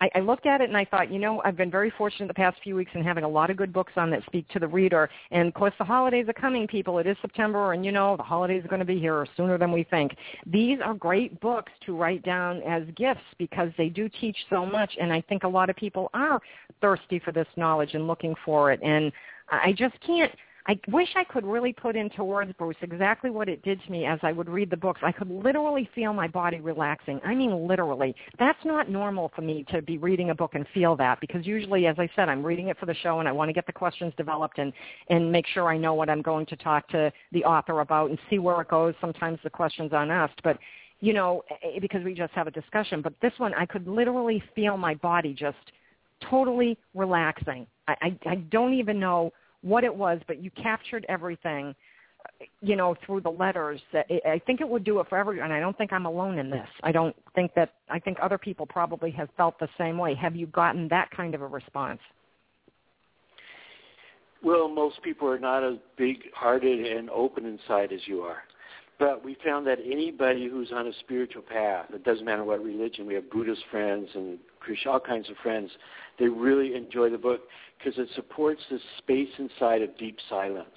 I, 0.00 0.10
I 0.14 0.20
looked 0.20 0.46
at 0.46 0.60
it 0.60 0.68
and 0.68 0.76
I 0.76 0.84
thought, 0.84 1.10
you 1.10 1.18
know, 1.18 1.42
I've 1.44 1.56
been 1.56 1.70
very 1.70 1.90
fortunate 1.90 2.28
the 2.28 2.34
past 2.34 2.58
few 2.62 2.76
weeks 2.76 2.92
in 2.94 3.02
having 3.02 3.24
a 3.24 3.28
lot 3.28 3.50
of 3.50 3.56
good 3.56 3.72
books 3.72 3.92
on 3.96 4.10
that 4.10 4.24
speak 4.26 4.48
to 4.48 4.58
the 4.58 4.68
reader. 4.68 5.08
And 5.30 5.48
of 5.48 5.54
course, 5.54 5.74
the 5.78 5.84
holidays 5.84 6.28
are 6.28 6.34
coming, 6.34 6.66
people. 6.66 6.98
It 6.98 7.06
is 7.06 7.16
September, 7.20 7.72
and 7.72 7.84
you 7.84 7.92
know, 7.92 8.16
the 8.16 8.22
holidays 8.22 8.64
are 8.64 8.68
going 8.68 8.80
to 8.80 8.86
be 8.86 8.98
here 8.98 9.26
sooner 9.36 9.58
than 9.58 9.72
we 9.72 9.84
think. 9.84 10.16
These 10.46 10.78
are 10.84 10.94
great 10.94 11.40
books 11.40 11.72
to 11.86 11.96
write 11.96 12.22
down 12.22 12.62
as 12.62 12.84
gifts 12.96 13.20
because 13.38 13.70
they 13.76 13.88
do 13.88 14.08
teach 14.20 14.36
so 14.50 14.64
much. 14.64 14.92
And 15.00 15.12
I 15.12 15.20
think 15.22 15.44
a 15.44 15.48
lot 15.48 15.70
of 15.70 15.76
people 15.76 16.10
are 16.14 16.40
thirsty 16.80 17.18
for 17.18 17.32
this 17.32 17.48
knowledge 17.56 17.94
and 17.94 18.06
looking 18.06 18.34
for 18.44 18.72
it. 18.72 18.80
And 18.82 19.12
I 19.50 19.72
just 19.72 19.94
can't 20.06 20.32
I 20.68 20.78
wish 20.88 21.08
I 21.16 21.24
could 21.24 21.46
really 21.46 21.72
put 21.72 21.96
into 21.96 22.22
words, 22.22 22.52
Bruce, 22.58 22.76
exactly 22.82 23.30
what 23.30 23.48
it 23.48 23.62
did 23.62 23.82
to 23.82 23.90
me 23.90 24.04
as 24.04 24.18
I 24.22 24.32
would 24.32 24.50
read 24.50 24.68
the 24.68 24.76
books. 24.76 25.00
I 25.02 25.12
could 25.12 25.30
literally 25.30 25.88
feel 25.94 26.12
my 26.12 26.28
body 26.28 26.60
relaxing. 26.60 27.22
I 27.24 27.34
mean, 27.34 27.66
literally. 27.66 28.14
That's 28.38 28.62
not 28.66 28.90
normal 28.90 29.32
for 29.34 29.40
me 29.40 29.64
to 29.70 29.80
be 29.80 29.96
reading 29.96 30.28
a 30.28 30.34
book 30.34 30.54
and 30.54 30.66
feel 30.74 30.94
that 30.96 31.20
because 31.22 31.46
usually, 31.46 31.86
as 31.86 31.96
I 31.98 32.06
said, 32.14 32.28
I'm 32.28 32.44
reading 32.44 32.68
it 32.68 32.78
for 32.78 32.84
the 32.84 32.94
show 32.94 33.18
and 33.18 33.26
I 33.26 33.32
want 33.32 33.48
to 33.48 33.54
get 33.54 33.66
the 33.66 33.72
questions 33.72 34.12
developed 34.18 34.58
and 34.58 34.74
and 35.08 35.32
make 35.32 35.46
sure 35.46 35.68
I 35.68 35.78
know 35.78 35.94
what 35.94 36.10
I'm 36.10 36.20
going 36.20 36.44
to 36.46 36.56
talk 36.56 36.86
to 36.88 37.10
the 37.32 37.44
author 37.44 37.80
about 37.80 38.10
and 38.10 38.18
see 38.28 38.38
where 38.38 38.60
it 38.60 38.68
goes. 38.68 38.94
Sometimes 39.00 39.38
the 39.42 39.50
questions 39.50 39.94
aren't 39.94 40.10
asked, 40.10 40.42
but 40.44 40.58
you 41.00 41.14
know, 41.14 41.44
eh, 41.62 41.78
because 41.80 42.04
we 42.04 42.12
just 42.12 42.34
have 42.34 42.46
a 42.46 42.50
discussion. 42.50 43.00
But 43.00 43.14
this 43.22 43.32
one, 43.38 43.54
I 43.54 43.64
could 43.64 43.88
literally 43.88 44.42
feel 44.54 44.76
my 44.76 44.96
body 44.96 45.32
just 45.32 45.56
totally 46.28 46.76
relaxing. 46.94 47.66
I, 47.86 47.96
I, 48.02 48.18
I 48.30 48.34
don't 48.50 48.74
even 48.74 49.00
know 49.00 49.32
what 49.62 49.84
it 49.84 49.94
was, 49.94 50.20
but 50.26 50.42
you 50.42 50.50
captured 50.52 51.04
everything, 51.08 51.74
you 52.60 52.76
know, 52.76 52.94
through 53.04 53.20
the 53.20 53.30
letters. 53.30 53.80
I 53.94 54.40
think 54.46 54.60
it 54.60 54.68
would 54.68 54.84
do 54.84 55.00
it 55.00 55.08
for 55.08 55.18
everyone. 55.18 55.50
I 55.50 55.60
don't 55.60 55.76
think 55.76 55.92
I'm 55.92 56.06
alone 56.06 56.38
in 56.38 56.50
this. 56.50 56.68
I 56.82 56.92
don't 56.92 57.16
think 57.34 57.52
that, 57.54 57.74
I 57.88 57.98
think 57.98 58.18
other 58.22 58.38
people 58.38 58.66
probably 58.66 59.10
have 59.12 59.28
felt 59.36 59.58
the 59.58 59.68
same 59.78 59.98
way. 59.98 60.14
Have 60.14 60.36
you 60.36 60.46
gotten 60.46 60.88
that 60.88 61.10
kind 61.10 61.34
of 61.34 61.42
a 61.42 61.46
response? 61.46 62.00
Well, 64.44 64.68
most 64.68 65.02
people 65.02 65.28
are 65.28 65.38
not 65.38 65.64
as 65.64 65.78
big-hearted 65.96 66.86
and 66.86 67.10
open 67.10 67.44
inside 67.44 67.92
as 67.92 68.00
you 68.06 68.20
are. 68.22 68.38
But 69.00 69.24
we 69.24 69.36
found 69.44 69.66
that 69.68 69.78
anybody 69.84 70.48
who's 70.48 70.72
on 70.72 70.88
a 70.88 70.92
spiritual 71.00 71.42
path, 71.42 71.86
it 71.92 72.04
doesn't 72.04 72.24
matter 72.24 72.44
what 72.44 72.62
religion, 72.62 73.06
we 73.06 73.14
have 73.14 73.30
Buddhist 73.30 73.62
friends 73.70 74.08
and 74.14 74.38
Christian, 74.60 74.90
all 74.90 75.00
kinds 75.00 75.30
of 75.30 75.36
friends, 75.42 75.70
they 76.18 76.26
really 76.26 76.74
enjoy 76.74 77.08
the 77.10 77.18
book 77.18 77.42
because 77.78 77.98
it 77.98 78.08
supports 78.14 78.60
this 78.70 78.80
space 78.98 79.28
inside 79.38 79.82
of 79.82 79.96
deep 79.98 80.18
silence. 80.28 80.68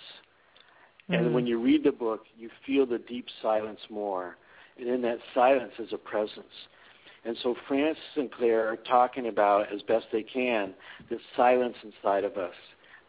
Mm-hmm. 1.09 1.13
And 1.25 1.33
when 1.33 1.47
you 1.47 1.59
read 1.59 1.83
the 1.83 1.91
book, 1.91 2.25
you 2.37 2.49
feel 2.65 2.85
the 2.85 2.99
deep 2.99 3.25
silence 3.41 3.79
more. 3.89 4.37
And 4.79 4.87
in 4.87 5.01
that 5.01 5.17
silence 5.33 5.73
is 5.79 5.89
a 5.93 5.97
presence. 5.97 6.45
And 7.23 7.37
so 7.43 7.55
Francis 7.67 8.03
and 8.15 8.31
Clare 8.31 8.67
are 8.67 8.77
talking 8.77 9.27
about, 9.27 9.71
as 9.73 9.81
best 9.83 10.05
they 10.11 10.23
can, 10.23 10.73
this 11.09 11.19
silence 11.35 11.75
inside 11.83 12.23
of 12.23 12.37
us, 12.37 12.55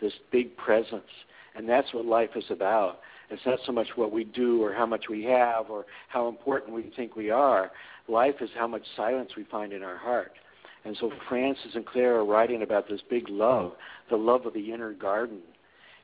this 0.00 0.12
big 0.30 0.56
presence. 0.56 1.08
And 1.54 1.68
that's 1.68 1.92
what 1.94 2.04
life 2.04 2.30
is 2.36 2.44
about. 2.50 3.00
It's 3.30 3.44
not 3.46 3.58
so 3.64 3.72
much 3.72 3.88
what 3.96 4.12
we 4.12 4.24
do 4.24 4.62
or 4.62 4.74
how 4.74 4.84
much 4.84 5.04
we 5.08 5.24
have 5.24 5.70
or 5.70 5.86
how 6.08 6.28
important 6.28 6.74
we 6.74 6.92
think 6.94 7.16
we 7.16 7.30
are. 7.30 7.70
Life 8.06 8.36
is 8.40 8.50
how 8.54 8.66
much 8.66 8.82
silence 8.96 9.30
we 9.36 9.44
find 9.44 9.72
in 9.72 9.82
our 9.82 9.96
heart. 9.96 10.32
And 10.84 10.96
so 10.98 11.12
Francis 11.28 11.74
and 11.74 11.86
Clare 11.86 12.16
are 12.16 12.24
writing 12.24 12.62
about 12.62 12.88
this 12.88 13.00
big 13.08 13.28
love, 13.28 13.72
the 14.10 14.16
love 14.16 14.46
of 14.46 14.54
the 14.54 14.72
inner 14.72 14.92
garden. 14.92 15.38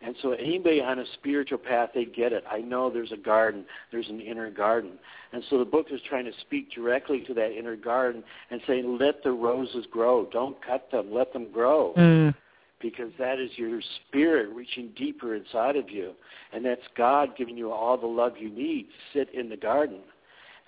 And 0.00 0.14
so 0.22 0.32
anybody 0.32 0.80
on 0.80 1.00
a 1.00 1.04
spiritual 1.14 1.58
path, 1.58 1.90
they 1.92 2.04
get 2.04 2.32
it. 2.32 2.44
I 2.48 2.60
know 2.60 2.88
there's 2.88 3.10
a 3.10 3.16
garden, 3.16 3.64
there's 3.90 4.08
an 4.08 4.20
inner 4.20 4.50
garden. 4.50 4.92
And 5.32 5.42
so 5.50 5.58
the 5.58 5.64
book 5.64 5.86
is 5.90 6.00
trying 6.08 6.24
to 6.26 6.32
speak 6.40 6.70
directly 6.70 7.24
to 7.26 7.34
that 7.34 7.56
inner 7.58 7.74
garden 7.74 8.22
and 8.50 8.60
say, 8.66 8.82
let 8.82 9.24
the 9.24 9.32
roses 9.32 9.86
grow. 9.90 10.28
Don't 10.30 10.56
cut 10.64 10.88
them, 10.92 11.12
let 11.12 11.32
them 11.32 11.50
grow. 11.52 11.94
Mm. 11.96 12.34
Because 12.80 13.10
that 13.18 13.40
is 13.40 13.50
your 13.56 13.80
spirit 14.06 14.50
reaching 14.54 14.92
deeper 14.96 15.34
inside 15.34 15.74
of 15.74 15.90
you. 15.90 16.12
And 16.52 16.64
that's 16.64 16.80
God 16.96 17.30
giving 17.36 17.56
you 17.56 17.72
all 17.72 17.98
the 17.98 18.06
love 18.06 18.34
you 18.38 18.50
need. 18.50 18.86
Sit 19.12 19.34
in 19.34 19.48
the 19.48 19.56
garden. 19.56 19.98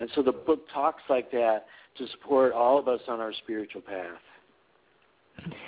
And 0.01 0.11
so 0.17 0.23
the 0.23 0.33
book 0.33 0.67
talks 0.75 1.03
like 1.09 1.31
that 1.31 1.67
to 1.99 2.07
support 2.09 2.53
all 2.53 2.79
of 2.79 2.89
us 2.89 3.01
on 3.09 3.21
our 3.21 3.33
spiritual 3.33 3.81
path. 3.81 4.19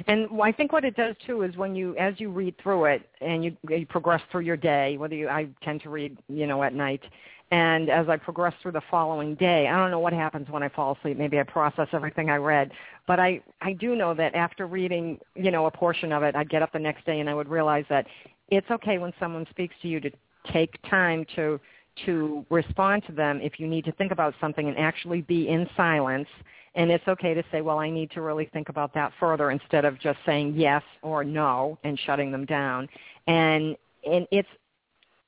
And 0.06 0.28
I 0.42 0.52
think 0.52 0.72
what 0.72 0.84
it 0.84 0.96
does 0.96 1.16
too 1.26 1.42
is 1.42 1.56
when 1.56 1.74
you, 1.74 1.96
as 1.96 2.14
you 2.18 2.30
read 2.30 2.54
through 2.62 2.86
it 2.86 3.08
and 3.20 3.44
you, 3.44 3.56
you 3.68 3.86
progress 3.86 4.20
through 4.30 4.42
your 4.42 4.56
day, 4.56 4.98
whether 4.98 5.14
you, 5.14 5.28
I 5.28 5.48
tend 5.62 5.82
to 5.82 5.90
read, 5.90 6.16
you 6.28 6.46
know, 6.46 6.62
at 6.62 6.74
night, 6.74 7.02
and 7.52 7.90
as 7.90 8.08
I 8.08 8.16
progress 8.16 8.54
through 8.62 8.72
the 8.72 8.82
following 8.90 9.34
day, 9.34 9.68
I 9.68 9.76
don't 9.76 9.90
know 9.90 9.98
what 9.98 10.14
happens 10.14 10.48
when 10.48 10.62
I 10.62 10.70
fall 10.70 10.96
asleep. 10.96 11.18
Maybe 11.18 11.38
I 11.38 11.42
process 11.42 11.86
everything 11.92 12.30
I 12.30 12.36
read, 12.36 12.72
but 13.06 13.20
I, 13.20 13.42
I 13.60 13.74
do 13.74 13.94
know 13.94 14.14
that 14.14 14.34
after 14.34 14.66
reading, 14.66 15.18
you 15.34 15.50
know, 15.50 15.66
a 15.66 15.70
portion 15.70 16.12
of 16.12 16.22
it, 16.22 16.34
I'd 16.34 16.48
get 16.48 16.62
up 16.62 16.72
the 16.72 16.78
next 16.78 17.04
day 17.04 17.20
and 17.20 17.28
I 17.28 17.34
would 17.34 17.48
realize 17.48 17.84
that 17.90 18.06
it's 18.48 18.70
okay 18.70 18.96
when 18.96 19.12
someone 19.20 19.46
speaks 19.50 19.74
to 19.82 19.88
you 19.88 20.00
to 20.00 20.10
take 20.50 20.80
time 20.88 21.26
to 21.36 21.60
to 22.06 22.44
respond 22.50 23.02
to 23.06 23.12
them 23.12 23.40
if 23.42 23.58
you 23.58 23.66
need 23.66 23.84
to 23.84 23.92
think 23.92 24.12
about 24.12 24.34
something 24.40 24.68
and 24.68 24.78
actually 24.78 25.22
be 25.22 25.48
in 25.48 25.68
silence. 25.76 26.28
And 26.74 26.90
it's 26.90 27.06
okay 27.06 27.34
to 27.34 27.42
say, 27.52 27.60
well, 27.60 27.78
I 27.78 27.90
need 27.90 28.10
to 28.12 28.22
really 28.22 28.48
think 28.52 28.70
about 28.70 28.94
that 28.94 29.12
further 29.20 29.50
instead 29.50 29.84
of 29.84 29.98
just 30.00 30.18
saying 30.24 30.54
yes 30.56 30.82
or 31.02 31.22
no 31.22 31.78
and 31.84 31.98
shutting 32.06 32.32
them 32.32 32.46
down. 32.46 32.88
And 33.26 33.76
and 34.10 34.26
it's 34.30 34.48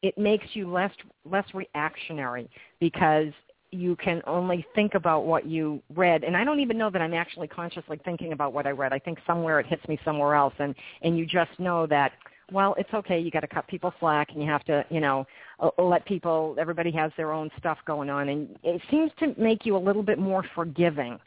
it 0.02 0.16
makes 0.18 0.46
you 0.52 0.70
less 0.70 0.92
less 1.24 1.46
reactionary 1.54 2.48
because 2.80 3.28
you 3.70 3.96
can 3.96 4.22
only 4.26 4.64
think 4.74 4.94
about 4.94 5.24
what 5.24 5.46
you 5.46 5.82
read 5.94 6.22
and 6.22 6.36
i 6.36 6.44
don't 6.44 6.60
even 6.60 6.78
know 6.78 6.90
that 6.90 7.02
i'm 7.02 7.14
actually 7.14 7.48
consciously 7.48 7.98
thinking 8.04 8.32
about 8.32 8.52
what 8.52 8.66
i 8.66 8.70
read 8.70 8.92
i 8.92 8.98
think 8.98 9.18
somewhere 9.26 9.58
it 9.58 9.66
hits 9.66 9.86
me 9.88 9.98
somewhere 10.04 10.34
else 10.34 10.54
and 10.58 10.74
and 11.02 11.18
you 11.18 11.26
just 11.26 11.50
know 11.58 11.86
that 11.86 12.12
well, 12.52 12.74
it's 12.78 12.92
okay. 12.92 13.18
You 13.18 13.30
got 13.30 13.40
to 13.40 13.46
cut 13.46 13.66
people 13.68 13.92
slack, 14.00 14.30
and 14.32 14.42
you 14.42 14.48
have 14.48 14.64
to, 14.64 14.84
you 14.90 15.00
know, 15.00 15.26
uh, 15.60 15.70
let 15.78 16.04
people. 16.04 16.56
Everybody 16.58 16.90
has 16.92 17.12
their 17.16 17.32
own 17.32 17.50
stuff 17.58 17.78
going 17.86 18.10
on, 18.10 18.28
and 18.28 18.56
it 18.62 18.80
seems 18.90 19.10
to 19.20 19.34
make 19.38 19.64
you 19.64 19.76
a 19.76 19.78
little 19.78 20.02
bit 20.02 20.18
more 20.18 20.44
forgiving 20.54 21.18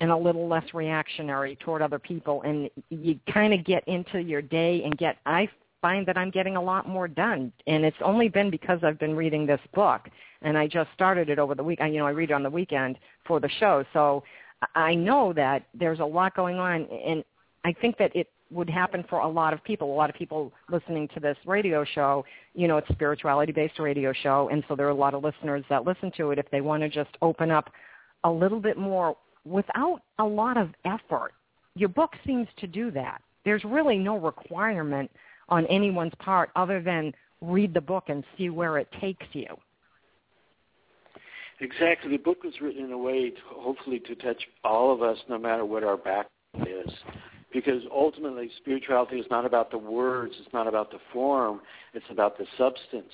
and 0.00 0.10
a 0.10 0.16
little 0.16 0.48
less 0.48 0.64
reactionary 0.74 1.56
toward 1.56 1.82
other 1.82 1.98
people. 1.98 2.42
And 2.42 2.70
you 2.90 3.18
kind 3.32 3.54
of 3.54 3.64
get 3.64 3.86
into 3.86 4.18
your 4.18 4.42
day 4.42 4.82
and 4.84 4.96
get. 4.96 5.18
I 5.26 5.48
find 5.80 6.06
that 6.06 6.16
I'm 6.16 6.30
getting 6.30 6.56
a 6.56 6.62
lot 6.62 6.88
more 6.88 7.08
done, 7.08 7.52
and 7.66 7.84
it's 7.84 7.96
only 8.02 8.28
been 8.28 8.50
because 8.50 8.78
I've 8.82 8.98
been 8.98 9.16
reading 9.16 9.46
this 9.46 9.60
book, 9.74 10.08
and 10.42 10.56
I 10.56 10.66
just 10.68 10.90
started 10.94 11.28
it 11.28 11.38
over 11.38 11.54
the 11.54 11.64
week. 11.64 11.80
You 11.80 11.98
know, 11.98 12.06
I 12.06 12.10
read 12.10 12.30
it 12.30 12.34
on 12.34 12.42
the 12.42 12.50
weekend 12.50 12.98
for 13.26 13.40
the 13.40 13.48
show, 13.60 13.84
so 13.92 14.22
I 14.74 14.94
know 14.94 15.32
that 15.34 15.66
there's 15.74 16.00
a 16.00 16.04
lot 16.04 16.36
going 16.36 16.58
on, 16.58 16.86
and 16.86 17.24
I 17.64 17.72
think 17.72 17.98
that 17.98 18.14
it 18.14 18.28
would 18.52 18.68
happen 18.68 19.04
for 19.08 19.20
a 19.20 19.28
lot 19.28 19.52
of 19.52 19.62
people. 19.64 19.92
A 19.92 19.96
lot 19.96 20.10
of 20.10 20.16
people 20.16 20.52
listening 20.70 21.08
to 21.14 21.20
this 21.20 21.36
radio 21.46 21.84
show, 21.84 22.24
you 22.54 22.68
know, 22.68 22.76
it's 22.76 22.88
a 22.90 22.92
spirituality-based 22.94 23.78
radio 23.78 24.12
show, 24.12 24.48
and 24.50 24.62
so 24.68 24.76
there 24.76 24.86
are 24.86 24.90
a 24.90 24.94
lot 24.94 25.14
of 25.14 25.24
listeners 25.24 25.64
that 25.68 25.84
listen 25.84 26.12
to 26.16 26.30
it 26.30 26.38
if 26.38 26.50
they 26.50 26.60
want 26.60 26.82
to 26.82 26.88
just 26.88 27.10
open 27.22 27.50
up 27.50 27.70
a 28.24 28.30
little 28.30 28.60
bit 28.60 28.76
more 28.76 29.16
without 29.44 30.00
a 30.18 30.24
lot 30.24 30.56
of 30.56 30.70
effort. 30.84 31.32
Your 31.74 31.88
book 31.88 32.12
seems 32.26 32.46
to 32.58 32.66
do 32.66 32.90
that. 32.92 33.22
There's 33.44 33.64
really 33.64 33.98
no 33.98 34.16
requirement 34.18 35.10
on 35.48 35.66
anyone's 35.66 36.12
part 36.18 36.50
other 36.54 36.80
than 36.80 37.12
read 37.40 37.74
the 37.74 37.80
book 37.80 38.04
and 38.08 38.22
see 38.36 38.50
where 38.50 38.78
it 38.78 38.88
takes 39.00 39.26
you. 39.32 39.48
Exactly. 41.60 42.10
The 42.10 42.22
book 42.22 42.44
was 42.44 42.54
written 42.60 42.84
in 42.84 42.92
a 42.92 42.98
way, 42.98 43.30
to, 43.30 43.40
hopefully, 43.46 44.00
to 44.00 44.14
touch 44.16 44.42
all 44.64 44.92
of 44.92 45.02
us, 45.02 45.18
no 45.28 45.38
matter 45.38 45.64
what 45.64 45.84
our 45.84 45.96
background 45.96 46.28
is 46.86 46.92
because 47.52 47.82
ultimately 47.90 48.50
spirituality 48.58 49.16
is 49.18 49.26
not 49.30 49.44
about 49.44 49.70
the 49.70 49.78
words, 49.78 50.34
it's 50.40 50.52
not 50.52 50.66
about 50.66 50.90
the 50.90 50.98
form, 51.12 51.60
it's 51.94 52.06
about 52.10 52.38
the 52.38 52.46
substance. 52.56 53.12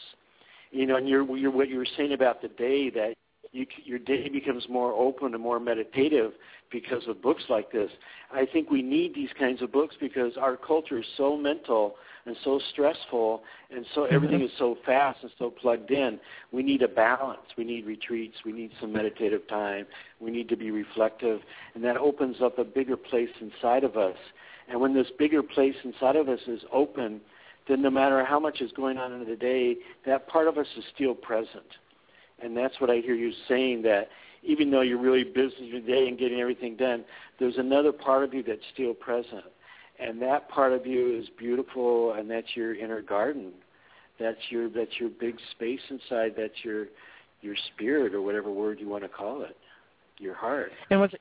You 0.70 0.86
know, 0.86 0.97
and 0.97 1.09
you're, 1.09 1.36
you're 1.36 1.51
what 1.51 1.68
you 1.68 1.78
were 1.78 1.86
saying 1.97 2.12
about 2.12 2.43
the 2.43 2.49
day 2.49 2.91
that 2.91 3.14
you, 3.53 3.66
your 3.84 3.99
day 3.99 4.28
becomes 4.28 4.64
more 4.68 4.93
open 4.93 5.34
and 5.34 5.43
more 5.43 5.59
meditative 5.59 6.32
because 6.70 7.03
of 7.09 7.22
books 7.22 7.45
like 7.49 7.72
this. 7.72 7.91
I 8.32 8.47
think 8.47 8.70
we 8.70 8.82
need 8.82 9.14
these 9.14 9.30
kinds 9.39 9.62
of 9.62 9.72
books 9.72 9.97
because 10.01 10.32
our 10.39 10.57
culture 10.57 10.99
is 10.99 11.07
so 11.16 11.36
mental 11.36 11.95
and 12.27 12.37
so 12.45 12.61
stressful 12.73 13.43
and 13.71 13.85
so 13.95 14.03
mm-hmm. 14.03 14.14
everything 14.14 14.43
is 14.43 14.51
so 14.59 14.77
fast 14.85 15.19
and 15.23 15.31
so 15.39 15.51
plugged 15.51 15.91
in. 15.91 16.19
We 16.53 16.62
need 16.62 16.83
a 16.83 16.89
balance. 16.89 17.41
We 17.57 17.64
need 17.64 17.87
retreats. 17.87 18.37
We 18.45 18.53
need 18.53 18.71
some 18.81 18.93
meditative 18.93 19.47
time. 19.49 19.87
We 20.21 20.31
need 20.31 20.49
to 20.49 20.57
be 20.57 20.71
reflective. 20.71 21.41
And 21.75 21.85
that 21.85 21.97
opens 21.97 22.37
up 22.43 22.59
a 22.59 22.64
bigger 22.64 22.97
place 22.97 23.31
inside 23.41 23.85
of 23.85 23.97
us. 23.97 24.16
And 24.69 24.81
when 24.81 24.95
this 24.95 25.09
bigger 25.19 25.43
place 25.43 25.77
inside 25.85 26.16
of 26.16 26.29
us 26.29 26.41
is 26.47 26.61
open, 26.73 27.21
then 27.69 27.83
no 27.83 27.91
matter 27.91 28.25
how 28.25 28.41
much 28.41 28.61
is 28.61 28.73
going 28.73 28.99
on 28.99 29.12
in 29.12 29.29
the 29.29 29.37
day, 29.37 29.77
that 30.07 30.29
part 30.29 30.49
of 30.49 30.59
us 30.59 30.66
is 30.77 30.85
still 30.95 31.14
present. 31.14 31.66
And 32.43 32.57
that's 32.57 32.81
what 32.81 32.91
I 32.91 32.97
hear 32.97 33.14
you 33.14 33.33
saying 33.49 33.83
that 33.83 34.09
even 34.43 34.71
though 34.71 34.83
you're 34.83 35.01
really 35.01 35.25
busy 35.25 35.71
today 35.71 36.07
and 36.09 36.19
getting 36.19 36.41
everything 36.41 36.77
done, 36.77 37.05
there's 37.39 37.59
another 37.59 37.93
part 37.93 38.25
of 38.25 38.33
you 38.33 38.43
that's 38.43 38.62
still 38.73 38.95
present. 38.95 39.45
And 39.99 40.22
that 40.22 40.49
part 40.49 40.72
of 40.72 40.86
you 40.86 41.18
is 41.18 41.28
beautiful 41.38 42.12
and 42.12 42.30
that's 42.30 42.49
your 42.55 42.74
inner 42.74 43.03
garden. 43.03 43.53
That's 44.18 44.38
your 44.51 44.68
that's 44.68 44.99
your 44.99 45.11
big 45.11 45.36
space 45.53 45.80
inside, 45.90 46.34
that's 46.36 46.64
your 46.64 46.86
your 47.40 47.55
spirit 47.74 48.14
or 48.14 48.22
whatever 48.22 48.51
word 48.51 48.80
you 48.80 48.88
want 48.88 49.05
to 49.05 49.09
call 49.09 49.42
it. 49.42 49.57
Your 50.18 50.34
heart. 50.34 50.72
And 50.90 50.99
what's 50.99 51.14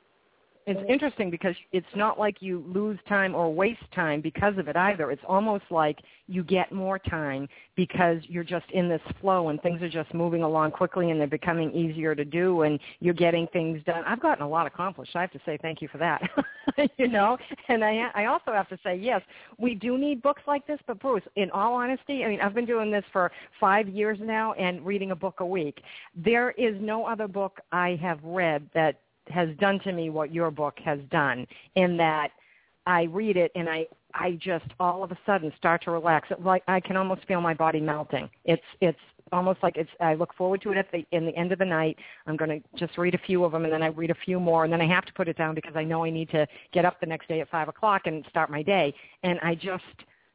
it's 0.68 0.82
interesting 0.90 1.30
because 1.30 1.56
it's 1.72 1.88
not 1.96 2.20
like 2.20 2.42
you 2.42 2.62
lose 2.68 3.00
time 3.08 3.34
or 3.34 3.54
waste 3.54 3.90
time 3.96 4.20
because 4.20 4.58
of 4.58 4.68
it 4.68 4.76
either. 4.76 5.12
It's 5.12 5.22
almost 5.26 5.64
like 5.70 6.00
you 6.28 6.44
get 6.44 6.74
more 6.74 7.00
time 7.00 7.48
because 7.78 8.18
you're 8.24 8.44
just 8.44 8.66
in 8.72 8.90
this 8.90 9.02
flow 9.22 9.48
and 9.48 9.62
things 9.62 9.82
are 9.82 9.90
just 9.90 10.14
moving 10.14 10.44
along 10.44 10.72
quickly 10.72 11.10
and 11.10 11.22
they're 11.22 11.28
becoming 11.28 11.72
easier 11.72 12.14
to 12.16 12.26
do 12.26 12.64
and 12.64 12.82
you're 13.00 13.14
getting 13.14 13.48
things 13.54 13.82
done. 13.86 14.04
I've 14.06 14.20
gotten 14.20 14.44
a 14.44 14.50
lot 14.50 14.68
accomplished. 14.68 15.16
I 15.16 15.22
have 15.22 15.32
to 15.32 15.40
say 15.46 15.58
thank 15.62 15.82
you 15.82 15.88
for 15.88 16.00
that. 16.00 16.22
you 16.98 17.08
know, 17.08 17.38
and 17.70 17.82
I 17.82 18.12
I 18.14 18.26
also 18.26 18.52
have 18.52 18.68
to 18.68 18.78
say 18.84 18.98
yes, 18.98 19.22
we 19.58 19.74
do 19.74 19.98
need 19.98 20.22
books 20.22 20.42
like 20.48 20.68
this, 20.68 20.80
but 20.86 21.00
Bruce, 21.00 21.24
in 21.38 21.50
all 21.52 21.76
honesty, 21.76 22.26
I 22.26 22.28
mean, 22.28 22.42
I've 22.42 22.54
been 22.54 22.66
doing 22.66 22.92
this 22.92 23.06
for 23.14 23.32
5 23.62 23.88
years 23.88 24.18
now 24.22 24.52
and 24.54 24.86
reading 24.86 25.12
a 25.12 25.16
book 25.16 25.40
a 25.40 25.46
week. 25.46 25.82
There 26.14 26.52
is 26.52 26.76
no 26.82 27.06
other 27.06 27.30
book 27.30 27.62
I 27.72 27.98
have 28.02 28.20
read 28.22 28.70
that 28.74 29.00
has 29.30 29.50
done 29.58 29.80
to 29.82 29.92
me 29.92 30.10
what 30.10 30.34
your 30.34 30.52
book 30.52 30.78
has 30.84 31.00
done 31.10 31.46
in 31.76 31.98
that 31.98 32.32
I 32.86 33.04
read 33.04 33.38
it 33.38 33.52
and 33.56 33.70
I 33.70 33.86
I 34.14 34.32
just 34.42 34.66
all 34.80 35.04
of 35.04 35.12
a 35.12 35.18
sudden 35.26 35.52
start 35.58 35.84
to 35.84 35.92
relax. 35.92 36.30
It, 36.32 36.42
like 36.42 36.64
I 36.68 36.80
can 36.80 36.98
almost 36.98 37.26
feel 37.28 37.42
my 37.42 37.54
body 37.54 37.82
melting. 37.82 38.30
It's 38.46 38.64
it's 38.82 39.00
almost 39.34 39.62
like 39.62 39.76
it's 39.76 39.90
I 40.00 40.14
look 40.14 40.34
forward 40.34 40.62
to 40.62 40.72
it 40.72 40.78
at 40.78 40.92
the 40.92 41.06
in 41.12 41.26
the 41.26 41.36
end 41.36 41.52
of 41.52 41.60
the 41.60 41.66
night. 41.66 41.98
I'm 42.26 42.38
going 42.38 42.62
to 42.62 42.78
just 42.78 42.98
read 42.98 43.14
a 43.14 43.20
few 43.20 43.44
of 43.44 43.52
them 43.52 43.66
and 43.66 43.74
then 43.74 43.84
I 43.84 43.88
read 43.88 44.10
a 44.10 44.16
few 44.16 44.40
more 44.40 44.64
and 44.64 44.72
then 44.72 44.82
I 44.82 44.88
have 44.88 45.06
to 45.06 45.14
put 45.14 45.28
it 45.28 45.38
down 45.38 45.54
because 45.54 45.76
I 45.76 45.84
know 45.84 46.06
I 46.06 46.10
need 46.10 46.30
to 46.30 46.48
get 46.74 46.86
up 46.86 47.00
the 47.00 47.06
next 47.06 47.28
day 47.28 47.42
at 47.42 47.50
five 47.50 47.68
o'clock 47.68 48.04
and 48.06 48.26
start 48.30 48.50
my 48.50 48.64
day. 48.64 48.94
And 49.24 49.38
I 49.42 49.54
just 49.54 49.84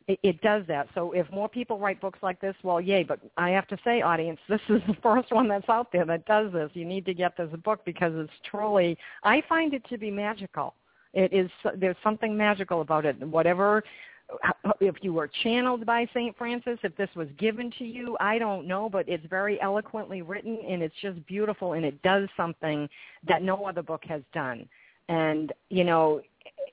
it, 0.09 0.19
it 0.23 0.41
does 0.41 0.65
that. 0.69 0.89
So 0.95 1.13
if 1.13 1.31
more 1.31 1.49
people 1.49 1.79
write 1.79 2.01
books 2.01 2.19
like 2.23 2.41
this, 2.41 2.55
well, 2.63 2.81
yay. 2.81 3.03
But 3.03 3.21
I 3.37 3.51
have 3.51 3.67
to 3.69 3.79
say, 3.85 4.03
audience, 4.03 4.41
this 4.49 4.61
is 4.69 4.81
the 4.87 4.97
first 5.03 5.33
one 5.33 5.49
that's 5.49 5.69
out 5.69 5.93
there 5.93 6.05
that 6.07 6.27
does 6.27 6.53
this. 6.53 6.71
You 6.75 6.85
need 6.85 7.05
to 7.07 7.15
get 7.15 7.37
this 7.37 7.51
book 7.65 7.85
because 7.85 8.13
it's 8.17 8.33
truly, 8.49 8.97
I 9.23 9.43
find 9.49 9.75
it 9.75 9.85
to 9.89 9.99
be 9.99 10.11
magical. 10.11 10.75
It 11.15 11.33
is, 11.33 11.51
there's 11.77 11.97
something 12.03 12.37
magical 12.37 12.81
about 12.81 13.05
it. 13.05 13.21
Whatever, 13.21 13.85
if 14.81 14.97
you 15.03 15.13
were 15.13 15.29
channeled 15.43 15.85
by 15.85 16.07
St. 16.15 16.37
Francis, 16.37 16.79
if 16.83 16.97
this 16.97 17.11
was 17.15 17.29
given 17.39 17.71
to 17.79 17.85
you, 17.85 18.17
I 18.21 18.39
don't 18.39 18.67
know, 18.67 18.89
but 18.89 19.09
it's 19.09 19.27
very 19.27 19.61
eloquently 19.61 20.23
written 20.23 20.59
and 20.67 20.83
it's 20.83 20.95
just 21.03 21.25
beautiful 21.27 21.75
and 21.75 21.85
it 21.85 22.01
does 22.03 22.29
something 22.37 22.89
that 23.29 23.43
no 23.43 23.65
other 23.67 23.83
book 23.83 24.03
has 24.07 24.23
done. 24.33 24.69
And, 25.09 25.53
you 25.69 25.85
know, 25.85 26.23